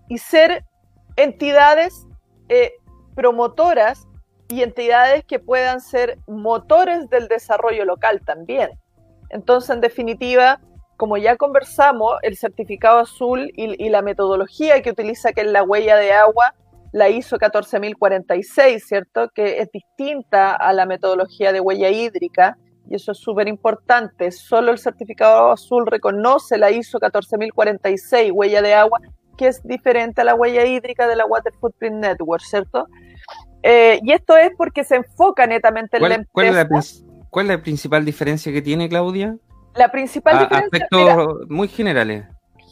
Y 0.08 0.18
ser 0.18 0.64
entidades 1.16 2.06
eh, 2.48 2.72
promotoras 3.14 4.06
y 4.48 4.62
entidades 4.62 5.24
que 5.24 5.38
puedan 5.38 5.80
ser 5.80 6.18
motores 6.26 7.08
del 7.08 7.28
desarrollo 7.28 7.84
local 7.84 8.20
también. 8.24 8.70
Entonces, 9.30 9.70
en 9.70 9.80
definitiva, 9.80 10.60
como 10.96 11.16
ya 11.16 11.36
conversamos, 11.36 12.14
el 12.22 12.36
certificado 12.36 12.98
azul 12.98 13.50
y, 13.56 13.88
la 13.88 14.02
metodología 14.02 14.82
que 14.82 14.90
utiliza, 14.90 15.32
que 15.32 15.42
es 15.42 15.46
la 15.46 15.62
huella 15.62 15.96
de 15.96 16.12
agua, 16.12 16.54
la 16.92 17.08
ISO 17.08 17.38
14046, 17.38 18.86
¿cierto? 18.86 19.28
Que 19.30 19.58
es 19.58 19.70
distinta 19.72 20.54
a 20.54 20.72
la 20.72 20.86
metodología 20.86 21.52
de 21.52 21.60
huella 21.60 21.90
hídrica, 21.90 22.56
y 22.88 22.96
eso 22.96 23.12
es 23.12 23.18
súper 23.18 23.48
importante. 23.48 24.30
Solo 24.30 24.72
el 24.72 24.78
certificado 24.78 25.52
azul 25.52 25.86
reconoce 25.86 26.58
la 26.58 26.70
ISO 26.70 26.98
14046, 26.98 28.32
huella 28.32 28.62
de 28.62 28.74
agua, 28.74 29.00
que 29.36 29.48
es 29.48 29.62
diferente 29.62 30.20
a 30.20 30.24
la 30.24 30.34
huella 30.34 30.64
hídrica 30.64 31.06
de 31.06 31.16
la 31.16 31.26
Water 31.26 31.52
Footprint 31.60 31.96
Network, 31.96 32.42
¿cierto? 32.42 32.86
Eh, 33.62 33.98
y 34.02 34.12
esto 34.12 34.36
es 34.36 34.50
porque 34.56 34.84
se 34.84 34.96
enfoca 34.96 35.46
netamente 35.46 35.96
en 35.96 36.02
la 36.02 36.14
empresa. 36.16 36.68
¿cuál 37.30 37.46
es 37.46 37.50
la, 37.56 37.62
principal 37.62 38.04
diferencia 38.04 38.52
que 38.52 38.62
tiene 38.62 38.88
Claudia? 38.88 39.36
La 39.74 39.90
principal 39.90 40.38
diferencia. 40.38 40.66
Aspectos 40.66 41.48
muy 41.48 41.68
generales. 41.68 42.26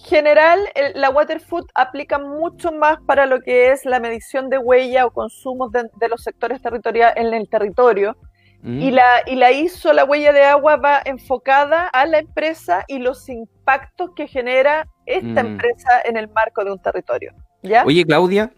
General, 0.04 0.58
la 0.94 1.10
Waterfood 1.10 1.64
aplica 1.74 2.18
mucho 2.18 2.72
más 2.72 2.98
para 3.06 3.24
lo 3.24 3.40
que 3.40 3.70
es 3.70 3.84
la 3.84 4.00
medición 4.00 4.50
de 4.50 4.58
huella 4.58 5.06
o 5.06 5.12
consumos 5.12 5.70
de, 5.72 6.08
los 6.08 6.22
sectores 6.22 6.60
territoriales 6.60 7.16
en 7.16 7.32
el 7.32 7.48
territorio. 7.48 8.16
Mm. 8.62 8.80
Y, 8.80 8.90
la, 8.92 9.22
y 9.26 9.34
la 9.34 9.52
ISO, 9.52 9.92
la 9.92 10.04
huella 10.04 10.32
de 10.32 10.44
agua, 10.44 10.76
va 10.76 11.02
enfocada 11.04 11.88
a 11.88 12.06
la 12.06 12.20
empresa 12.20 12.84
y 12.88 12.98
los 12.98 13.28
impactos 13.28 14.10
que 14.14 14.28
genera 14.28 14.88
esta 15.06 15.42
mm. 15.42 15.46
empresa 15.46 16.00
en 16.04 16.16
el 16.16 16.28
marco 16.28 16.64
de 16.64 16.72
un 16.72 16.80
territorio. 16.80 17.34
¿ya? 17.62 17.84
Oye, 17.84 18.04
Claudia, 18.04 18.52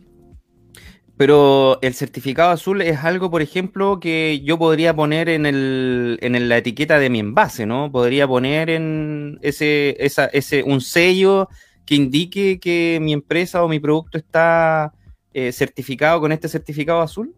pero 1.16 1.78
el 1.80 1.94
certificado 1.94 2.50
azul 2.50 2.82
es 2.82 3.05
algo, 3.05 3.30
por 3.30 3.40
ejemplo, 3.40 4.00
que 4.00 4.40
yo 4.44 4.59
podría 4.59 4.94
poner 4.94 5.28
en, 5.28 5.46
el, 5.46 6.18
en 6.20 6.48
la 6.48 6.57
etiqueta 6.57 6.98
de 6.98 7.09
mi 7.09 7.20
envase, 7.20 7.66
¿no? 7.66 7.90
Podría 7.92 8.26
poner 8.26 8.68
en 8.68 9.38
ese, 9.40 9.96
esa, 10.05 10.26
ese 10.26 10.64
un 10.64 10.80
sello 10.80 11.48
que 11.86 11.94
indique 11.94 12.59
que 12.59 12.98
mi 13.00 13.12
empresa 13.12 13.62
o 13.62 13.68
mi 13.68 13.78
producto 13.78 14.18
está 14.18 14.92
eh, 15.32 15.52
certificado 15.52 16.20
con 16.20 16.32
este 16.32 16.48
certificado 16.48 17.00
azul. 17.00 17.34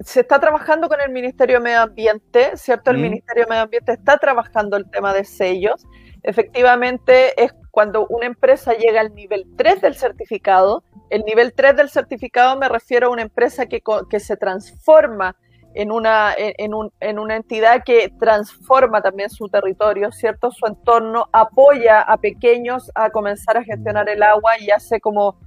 Se 0.00 0.20
está 0.20 0.40
trabajando 0.40 0.88
con 0.88 1.00
el 1.00 1.10
Ministerio 1.10 1.58
de 1.58 1.64
Medio 1.64 1.80
Ambiente, 1.82 2.56
¿cierto? 2.56 2.90
El 2.90 2.98
mm. 2.98 3.02
Ministerio 3.02 3.44
de 3.44 3.50
Medio 3.50 3.62
Ambiente 3.62 3.92
está 3.92 4.18
trabajando 4.18 4.76
el 4.76 4.90
tema 4.90 5.14
de 5.14 5.24
sellos. 5.24 5.86
Efectivamente, 6.22 7.42
es 7.42 7.52
cuando 7.70 8.06
una 8.08 8.26
empresa 8.26 8.74
llega 8.74 9.00
al 9.00 9.14
nivel 9.14 9.46
3 9.56 9.80
del 9.80 9.94
certificado, 9.94 10.82
el 11.08 11.24
nivel 11.24 11.52
3 11.54 11.76
del 11.76 11.88
certificado 11.88 12.56
me 12.56 12.68
refiero 12.68 13.08
a 13.08 13.10
una 13.10 13.22
empresa 13.22 13.66
que, 13.66 13.82
que 14.08 14.20
se 14.20 14.36
transforma 14.36 15.36
en 15.74 15.92
una, 15.92 16.34
en, 16.36 16.74
un, 16.74 16.92
en 17.00 17.18
una 17.18 17.36
entidad 17.36 17.84
que 17.84 18.12
transforma 18.18 19.02
también 19.02 19.30
su 19.30 19.48
territorio, 19.48 20.10
¿cierto? 20.10 20.50
Su 20.50 20.66
entorno, 20.66 21.28
apoya 21.32 22.00
a 22.00 22.16
pequeños 22.16 22.90
a 22.94 23.10
comenzar 23.10 23.56
a 23.56 23.64
gestionar 23.64 24.08
el 24.08 24.22
agua 24.22 24.58
y 24.58 24.70
hace 24.70 25.00
como 25.00 25.38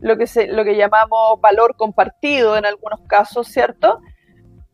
lo 0.00 0.16
que, 0.16 0.26
se, 0.26 0.46
lo 0.48 0.64
que 0.64 0.76
llamamos 0.76 1.40
valor 1.40 1.76
compartido 1.76 2.56
en 2.56 2.66
algunos 2.66 3.00
casos, 3.08 3.48
¿cierto? 3.48 4.00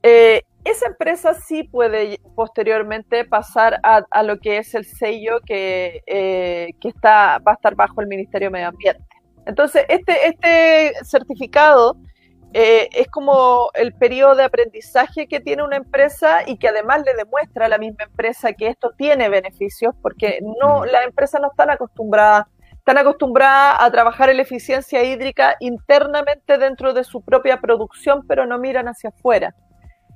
Eh, 0.02 0.42
esa 0.64 0.86
empresa 0.86 1.34
sí 1.34 1.64
puede 1.64 2.18
posteriormente 2.34 3.24
pasar 3.24 3.80
a, 3.82 4.22
lo 4.22 4.38
que 4.38 4.58
es 4.58 4.74
el 4.74 4.86
sello 4.86 5.40
que, 5.46 6.02
eh, 6.06 6.70
que, 6.80 6.88
está, 6.88 7.38
va 7.46 7.52
a 7.52 7.54
estar 7.54 7.74
bajo 7.74 8.00
el 8.00 8.06
Ministerio 8.06 8.48
de 8.48 8.52
Medio 8.52 8.68
Ambiente. 8.68 9.04
Entonces, 9.46 9.84
este, 9.88 10.26
este 10.26 11.04
certificado 11.04 11.96
eh, 12.54 12.88
es 12.92 13.08
como 13.08 13.68
el 13.74 13.92
periodo 13.94 14.36
de 14.36 14.44
aprendizaje 14.44 15.26
que 15.26 15.40
tiene 15.40 15.64
una 15.64 15.76
empresa 15.76 16.42
y 16.46 16.56
que 16.56 16.68
además 16.68 17.02
le 17.04 17.12
demuestra 17.14 17.66
a 17.66 17.68
la 17.68 17.78
misma 17.78 18.04
empresa 18.04 18.52
que 18.52 18.68
esto 18.68 18.92
tiene 18.96 19.28
beneficios, 19.28 19.94
porque 20.00 20.38
no, 20.60 20.80
mm. 20.80 20.84
las 20.84 21.04
empresas 21.04 21.40
no 21.40 21.48
están 21.48 21.70
acostumbradas, 21.70 22.46
están 22.84 22.98
acostumbradas 22.98 23.78
a 23.80 23.90
trabajar 23.90 24.28
en 24.28 24.36
la 24.36 24.42
eficiencia 24.42 25.02
hídrica 25.02 25.56
internamente 25.60 26.58
dentro 26.58 26.92
de 26.92 27.02
su 27.02 27.22
propia 27.22 27.58
producción, 27.58 28.26
pero 28.28 28.44
no 28.44 28.58
miran 28.58 28.88
hacia 28.88 29.08
afuera. 29.08 29.54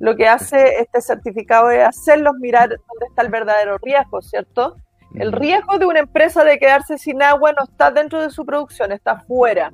Lo 0.00 0.14
que 0.16 0.28
hace 0.28 0.78
este 0.78 1.00
certificado 1.00 1.70
es 1.70 1.82
hacerlos 1.82 2.34
mirar 2.38 2.68
dónde 2.68 3.06
está 3.08 3.22
el 3.22 3.30
verdadero 3.30 3.78
riesgo, 3.78 4.20
¿cierto? 4.20 4.76
El 5.14 5.32
riesgo 5.32 5.78
de 5.78 5.86
una 5.86 6.00
empresa 6.00 6.44
de 6.44 6.58
quedarse 6.58 6.98
sin 6.98 7.22
agua 7.22 7.52
no 7.52 7.64
está 7.64 7.90
dentro 7.90 8.20
de 8.20 8.28
su 8.28 8.44
producción, 8.44 8.92
está 8.92 9.20
fuera, 9.20 9.72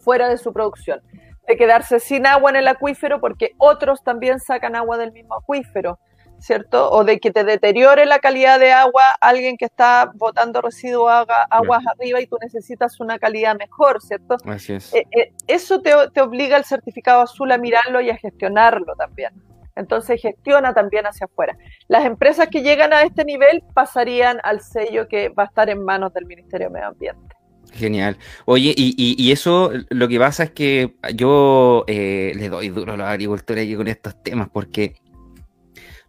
fuera 0.00 0.28
de 0.28 0.36
su 0.36 0.52
producción 0.52 1.00
de 1.46 1.56
quedarse 1.56 2.00
sin 2.00 2.26
agua 2.26 2.50
en 2.50 2.56
el 2.56 2.68
acuífero 2.68 3.20
porque 3.20 3.52
otros 3.58 4.02
también 4.02 4.40
sacan 4.40 4.74
agua 4.74 4.98
del 4.98 5.12
mismo 5.12 5.36
acuífero, 5.36 6.00
¿cierto? 6.40 6.90
O 6.90 7.04
de 7.04 7.20
que 7.20 7.30
te 7.30 7.44
deteriore 7.44 8.06
la 8.06 8.18
calidad 8.18 8.58
de 8.58 8.72
agua 8.72 9.02
alguien 9.20 9.56
que 9.56 9.66
está 9.66 10.10
botando 10.14 10.60
residuos 10.60 11.26
aguas 11.50 11.84
arriba 11.86 12.20
y 12.20 12.26
tú 12.26 12.36
necesitas 12.40 12.98
una 13.00 13.18
calidad 13.18 13.56
mejor, 13.56 14.02
¿cierto? 14.02 14.36
Así 14.44 14.74
es. 14.74 14.92
Eh, 14.94 15.06
eh, 15.10 15.32
eso 15.46 15.80
te, 15.80 15.92
te 16.12 16.20
obliga 16.20 16.56
el 16.56 16.64
certificado 16.64 17.22
azul 17.22 17.52
a 17.52 17.58
mirarlo 17.58 18.00
y 18.00 18.10
a 18.10 18.16
gestionarlo 18.16 18.94
también. 18.96 19.32
Entonces 19.76 20.20
gestiona 20.20 20.74
también 20.74 21.06
hacia 21.06 21.26
afuera. 21.26 21.56
Las 21.88 22.04
empresas 22.04 22.48
que 22.48 22.62
llegan 22.62 22.92
a 22.92 23.02
este 23.02 23.24
nivel 23.24 23.62
pasarían 23.72 24.38
al 24.42 24.60
sello 24.60 25.08
que 25.08 25.28
va 25.30 25.44
a 25.44 25.46
estar 25.46 25.70
en 25.70 25.84
manos 25.84 26.12
del 26.12 26.26
Ministerio 26.26 26.68
de 26.68 26.72
Medio 26.74 26.88
Ambiente. 26.88 27.36
Genial. 27.72 28.18
Oye, 28.46 28.74
y, 28.76 28.94
y, 28.96 29.32
eso 29.32 29.70
lo 29.90 30.08
que 30.08 30.18
pasa 30.18 30.42
es 30.42 30.50
que 30.50 30.96
yo 31.14 31.84
eh, 31.86 32.32
le 32.34 32.48
doy 32.48 32.68
duro 32.70 32.94
a 32.94 32.96
los 32.96 33.06
agricultores 33.06 33.64
aquí 33.64 33.76
con 33.76 33.86
estos 33.86 34.20
temas, 34.22 34.48
porque 34.52 34.96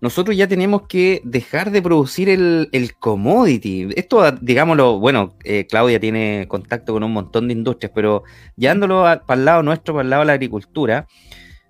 nosotros 0.01 0.35
ya 0.35 0.47
tenemos 0.47 0.87
que 0.87 1.21
dejar 1.23 1.71
de 1.71 1.81
producir 1.81 2.27
el, 2.27 2.69
commodity. 2.99 3.89
Esto, 3.95 4.31
digámoslo, 4.41 4.99
bueno, 4.99 5.37
eh, 5.43 5.67
Claudia 5.69 5.99
tiene 5.99 6.47
contacto 6.47 6.93
con 6.93 7.03
un 7.03 7.13
montón 7.13 7.47
de 7.47 7.53
industrias, 7.53 7.91
pero 7.93 8.23
llevándolo 8.57 9.03
para 9.25 9.39
el 9.39 9.45
lado 9.45 9.63
nuestro, 9.63 9.93
para 9.93 10.03
el 10.03 10.09
lado 10.09 10.21
de 10.23 10.27
la 10.27 10.33
agricultura, 10.33 11.07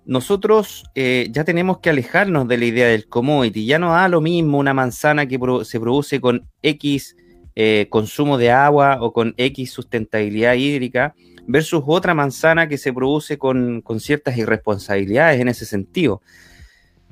nosotros 0.04 0.84
eh, 0.94 1.28
ya 1.30 1.44
tenemos 1.44 1.78
que 1.78 1.90
alejarnos 1.90 2.48
de 2.48 2.58
la 2.58 2.64
idea 2.64 2.88
del 2.88 3.06
commodity. 3.06 3.66
Ya 3.66 3.78
no 3.78 3.92
da 3.92 4.08
lo 4.08 4.20
mismo 4.20 4.58
una 4.58 4.74
manzana 4.74 5.26
que 5.26 5.38
se 5.64 5.78
produce 5.78 6.20
con 6.20 6.48
X 6.62 7.16
eh, 7.54 7.86
consumo 7.90 8.38
de 8.38 8.50
agua 8.50 8.96
o 9.00 9.12
con 9.12 9.34
X 9.36 9.72
sustentabilidad 9.72 10.54
hídrica 10.54 11.14
versus 11.46 11.82
otra 11.86 12.14
manzana 12.14 12.66
que 12.66 12.78
se 12.78 12.94
produce 12.94 13.36
con, 13.36 13.82
ciertas 13.98 14.38
irresponsabilidades 14.38 15.40
en 15.40 15.48
ese 15.48 15.66
sentido. 15.66 16.22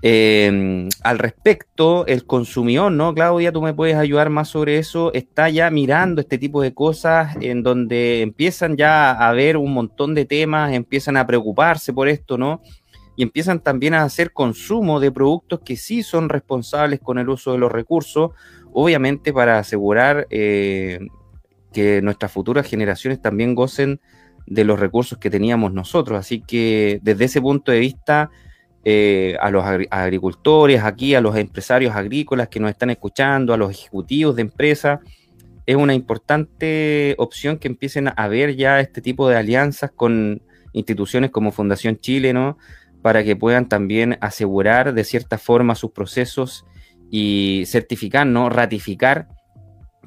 Em, 0.02 0.88
al 1.02 1.18
respecto, 1.18 2.06
el 2.06 2.24
consumidor, 2.24 2.90
¿no? 2.90 3.12
Claudia, 3.12 3.52
tú 3.52 3.60
me 3.60 3.74
puedes 3.74 3.96
ayudar 3.96 4.30
más 4.30 4.48
sobre 4.48 4.78
eso, 4.78 5.12
está 5.12 5.50
ya 5.50 5.70
mirando 5.70 6.22
este 6.22 6.38
tipo 6.38 6.62
de 6.62 6.72
cosas 6.72 7.36
en 7.40 7.62
donde 7.62 8.22
empiezan 8.22 8.76
ya 8.78 9.10
a 9.10 9.32
ver 9.32 9.58
un 9.58 9.74
montón 9.74 10.14
de 10.14 10.24
temas, 10.24 10.72
empiezan 10.72 11.18
a 11.18 11.26
preocuparse 11.26 11.92
por 11.92 12.08
esto, 12.08 12.38
¿no? 12.38 12.62
Y 13.14 13.22
empiezan 13.22 13.60
también 13.60 13.92
a 13.92 14.04
hacer 14.04 14.32
consumo 14.32 15.00
de 15.00 15.12
productos 15.12 15.60
que 15.60 15.76
sí 15.76 16.02
son 16.02 16.30
responsables 16.30 17.00
con 17.00 17.18
el 17.18 17.28
uso 17.28 17.52
de 17.52 17.58
los 17.58 17.70
recursos 17.70 18.30
obviamente 18.72 19.32
para 19.32 19.58
asegurar 19.58 20.26
eh, 20.30 21.00
que 21.72 22.02
nuestras 22.02 22.32
futuras 22.32 22.66
generaciones 22.66 23.20
también 23.20 23.54
gocen 23.54 24.00
de 24.46 24.64
los 24.64 24.80
recursos 24.80 25.18
que 25.18 25.30
teníamos 25.30 25.72
nosotros. 25.72 26.18
Así 26.18 26.40
que 26.40 27.00
desde 27.02 27.26
ese 27.26 27.40
punto 27.40 27.72
de 27.72 27.80
vista, 27.80 28.30
eh, 28.84 29.36
a 29.40 29.50
los 29.50 29.64
agricultores 29.90 30.82
aquí, 30.82 31.14
a 31.14 31.20
los 31.20 31.36
empresarios 31.36 31.94
agrícolas 31.94 32.48
que 32.48 32.60
nos 32.60 32.70
están 32.70 32.90
escuchando, 32.90 33.52
a 33.52 33.56
los 33.56 33.70
ejecutivos 33.70 34.36
de 34.36 34.42
empresas, 34.42 35.00
es 35.66 35.76
una 35.76 35.94
importante 35.94 37.14
opción 37.18 37.58
que 37.58 37.68
empiecen 37.68 38.10
a 38.14 38.28
ver 38.28 38.56
ya 38.56 38.80
este 38.80 39.00
tipo 39.00 39.28
de 39.28 39.36
alianzas 39.36 39.90
con 39.94 40.42
instituciones 40.72 41.30
como 41.30 41.52
Fundación 41.52 41.98
Chile, 41.98 42.32
¿no? 42.32 42.58
Para 43.02 43.22
que 43.22 43.36
puedan 43.36 43.68
también 43.68 44.18
asegurar 44.20 44.94
de 44.94 45.04
cierta 45.04 45.38
forma 45.38 45.74
sus 45.74 45.92
procesos 45.92 46.64
y 47.10 47.64
certificar, 47.66 48.26
¿no? 48.26 48.48
Ratificar 48.48 49.28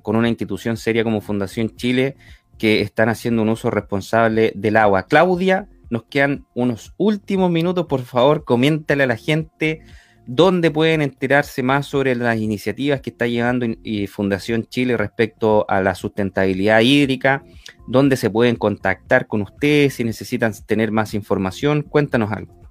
con 0.01 0.15
una 0.15 0.30
institución 0.30 0.78
seria 0.78 1.03
como 1.03 1.21
Fundación 1.21 1.76
Chile 1.76 2.15
que 2.57 2.82
están 2.82 3.09
haciendo 3.09 3.41
un 3.41 3.49
uso 3.49 3.69
responsable 3.71 4.51
del 4.55 4.78
agua. 4.78 5.03
Claudia, 5.03 5.67
nos 5.93 6.05
quedan 6.05 6.45
unos 6.55 6.93
últimos 6.97 7.51
minutos, 7.51 7.85
por 7.85 8.01
favor, 8.01 8.43
coméntale 8.43 9.03
a 9.03 9.07
la 9.07 9.15
gente 9.15 9.83
dónde 10.25 10.71
pueden 10.71 11.03
enterarse 11.03 11.61
más 11.61 11.85
sobre 11.85 12.15
las 12.15 12.37
iniciativas 12.37 12.99
que 13.01 13.11
está 13.11 13.27
llevando 13.27 13.67
Fundación 14.07 14.65
Chile 14.65 14.97
respecto 14.97 15.65
a 15.69 15.81
la 15.81 15.93
sustentabilidad 15.93 16.79
hídrica, 16.79 17.43
dónde 17.87 18.17
se 18.17 18.31
pueden 18.31 18.55
contactar 18.55 19.27
con 19.27 19.43
ustedes 19.43 19.93
si 19.93 20.03
necesitan 20.03 20.53
tener 20.65 20.91
más 20.91 21.13
información. 21.13 21.83
Cuéntanos 21.83 22.31
algo. 22.31 22.63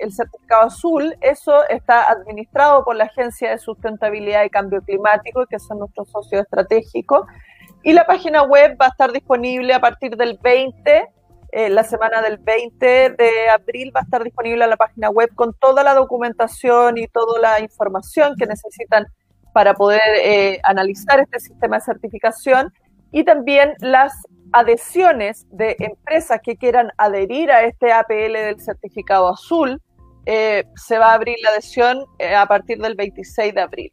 el 0.00 0.12
certificado 0.14 0.62
azul, 0.62 1.14
eso 1.20 1.68
está 1.68 2.10
administrado 2.10 2.86
por 2.86 2.96
la 2.96 3.04
Agencia 3.04 3.50
de 3.50 3.58
Sustentabilidad 3.58 4.44
y 4.44 4.48
Cambio 4.48 4.80
Climático, 4.80 5.44
que 5.44 5.58
son 5.58 5.80
nuestros 5.80 6.10
socios 6.10 6.44
estratégicos. 6.44 7.26
Y 7.82 7.92
la 7.92 8.06
página 8.06 8.44
web 8.44 8.78
va 8.80 8.86
a 8.86 8.88
estar 8.88 9.12
disponible 9.12 9.74
a 9.74 9.80
partir 9.80 10.16
del 10.16 10.38
20 10.42 11.06
eh, 11.54 11.68
la 11.68 11.84
semana 11.84 12.22
del 12.22 12.38
20 12.38 12.86
de 13.10 13.50
abril 13.50 13.92
va 13.94 14.00
a 14.00 14.04
estar 14.04 14.24
disponible 14.24 14.64
en 14.64 14.70
la 14.70 14.78
página 14.78 15.10
web 15.10 15.28
con 15.34 15.52
toda 15.52 15.84
la 15.84 15.92
documentación 15.92 16.96
y 16.96 17.08
toda 17.08 17.38
la 17.38 17.60
información 17.60 18.36
que 18.38 18.46
necesitan 18.46 19.06
para 19.52 19.74
poder 19.74 20.00
eh, 20.24 20.60
analizar 20.64 21.20
este 21.20 21.40
sistema 21.40 21.76
de 21.76 21.82
certificación 21.82 22.72
y 23.10 23.24
también 23.24 23.74
las 23.80 24.14
adhesiones 24.52 25.46
de 25.50 25.76
empresas 25.78 26.40
que 26.42 26.56
quieran 26.56 26.90
adherir 26.96 27.52
a 27.52 27.64
este 27.64 27.92
APL 27.92 28.32
del 28.32 28.58
certificado 28.58 29.28
azul. 29.28 29.78
Eh, 30.24 30.64
se 30.74 30.96
va 30.96 31.10
a 31.10 31.14
abrir 31.14 31.36
la 31.42 31.50
adhesión 31.50 32.06
a 32.34 32.46
partir 32.46 32.78
del 32.78 32.94
26 32.94 33.54
de 33.54 33.60
abril. 33.60 33.92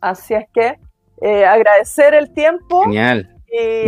Así 0.00 0.34
es 0.34 0.44
que 0.54 0.78
agradecer 1.44 2.14
el 2.14 2.32
tiempo. 2.32 2.84
Genial. 2.84 3.28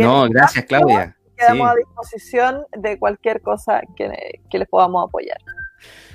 no, 0.01 0.27
gracias 0.27 0.65
Claudia 0.65 1.14
quedamos 1.35 1.69
a 1.69 1.75
disposición 1.75 2.65
de 2.77 2.97
cualquier 2.97 3.41
cosa 3.41 3.81
que, 3.95 4.09
les 4.51 4.67
podamos 4.67 5.07
apoyar. 5.07 5.37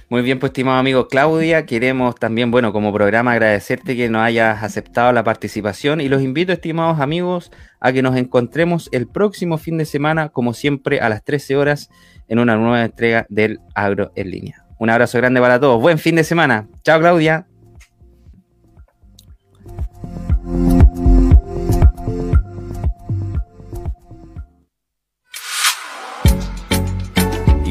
Muy 0.08 0.22
bien, 0.22 0.40
pues 0.40 0.50
estimado 0.50 0.78
amigo 0.78 1.06
Claudia, 1.06 1.66
queremos 1.66 2.16
también, 2.16 2.50
bueno, 2.50 2.72
como 2.72 2.92
programa 2.92 3.32
agradecerte 3.32 3.94
que 3.94 4.08
nos 4.08 4.22
hayas 4.22 4.62
aceptado 4.64 5.12
la 5.12 5.22
participación 5.22 6.00
y 6.00 6.08
los 6.08 6.20
invito, 6.22 6.52
estimados 6.52 6.98
amigos, 6.98 7.52
a 7.78 7.92
que 7.92 8.02
nos 8.02 8.16
encontremos 8.16 8.88
el 8.90 9.06
próximo 9.06 9.56
fin 9.56 9.78
de 9.78 9.84
semana, 9.84 10.30
como 10.30 10.52
siempre, 10.52 11.00
a 11.00 11.08
las 11.08 11.22
13 11.22 11.56
horas 11.56 11.90
en 12.26 12.40
una 12.40 12.56
nueva 12.56 12.84
entrega 12.84 13.26
del 13.28 13.60
Agro 13.74 14.10
en 14.16 14.30
línea. 14.30 14.64
Un 14.78 14.90
abrazo 14.90 15.18
grande 15.18 15.40
para 15.40 15.60
todos, 15.60 15.80
buen 15.80 15.98
fin 15.98 16.16
de 16.16 16.24
semana. 16.24 16.66
Chao 16.82 16.98
Claudia. 16.98 17.46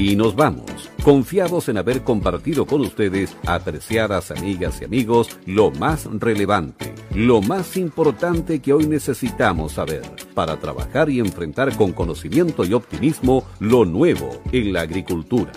Y 0.10 0.16
nos 0.16 0.36
vamos, 0.36 0.90
confiados 1.04 1.70
en 1.70 1.78
haber 1.78 2.02
compartido 2.02 2.66
con 2.66 2.82
ustedes, 2.82 3.38
apreciadas 3.46 4.32
amigas 4.32 4.82
y 4.82 4.86
amigos, 4.86 5.38
lo 5.46 5.70
más 5.70 6.06
relevante, 6.12 6.96
lo 7.14 7.44
más 7.44 7.78
importante 7.78 8.60
que 8.60 8.74
hoy 8.74 8.88
necesitamos 8.88 9.74
saber 9.74 10.02
para 10.34 10.60
trabajar 10.60 11.12
y 11.12 11.20
enfrentar 11.20 11.78
con 11.78 11.94
conocimiento 11.94 12.66
y 12.66 12.74
optimismo 12.74 13.44
lo 13.60 13.86
nuevo 13.86 14.32
en 14.52 14.74
la 14.74 14.82
agricultura. 14.82 15.52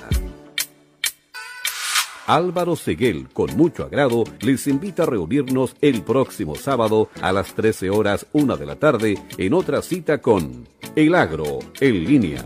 Álvaro 2.26 2.76
Seguel, 2.76 3.30
con 3.32 3.56
mucho 3.56 3.84
agrado, 3.84 4.24
les 4.42 4.66
invita 4.66 5.04
a 5.04 5.06
reunirnos 5.06 5.76
el 5.80 6.02
próximo 6.02 6.56
sábado 6.56 7.08
a 7.22 7.32
las 7.32 7.54
13 7.54 7.88
horas 7.88 8.26
1 8.34 8.58
de 8.58 8.66
la 8.66 8.76
tarde 8.76 9.18
en 9.38 9.54
otra 9.54 9.80
cita 9.80 10.18
con 10.18 10.68
El 10.94 11.14
Agro 11.14 11.60
en 11.80 12.04
línea. 12.04 12.44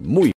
Muy 0.00 0.35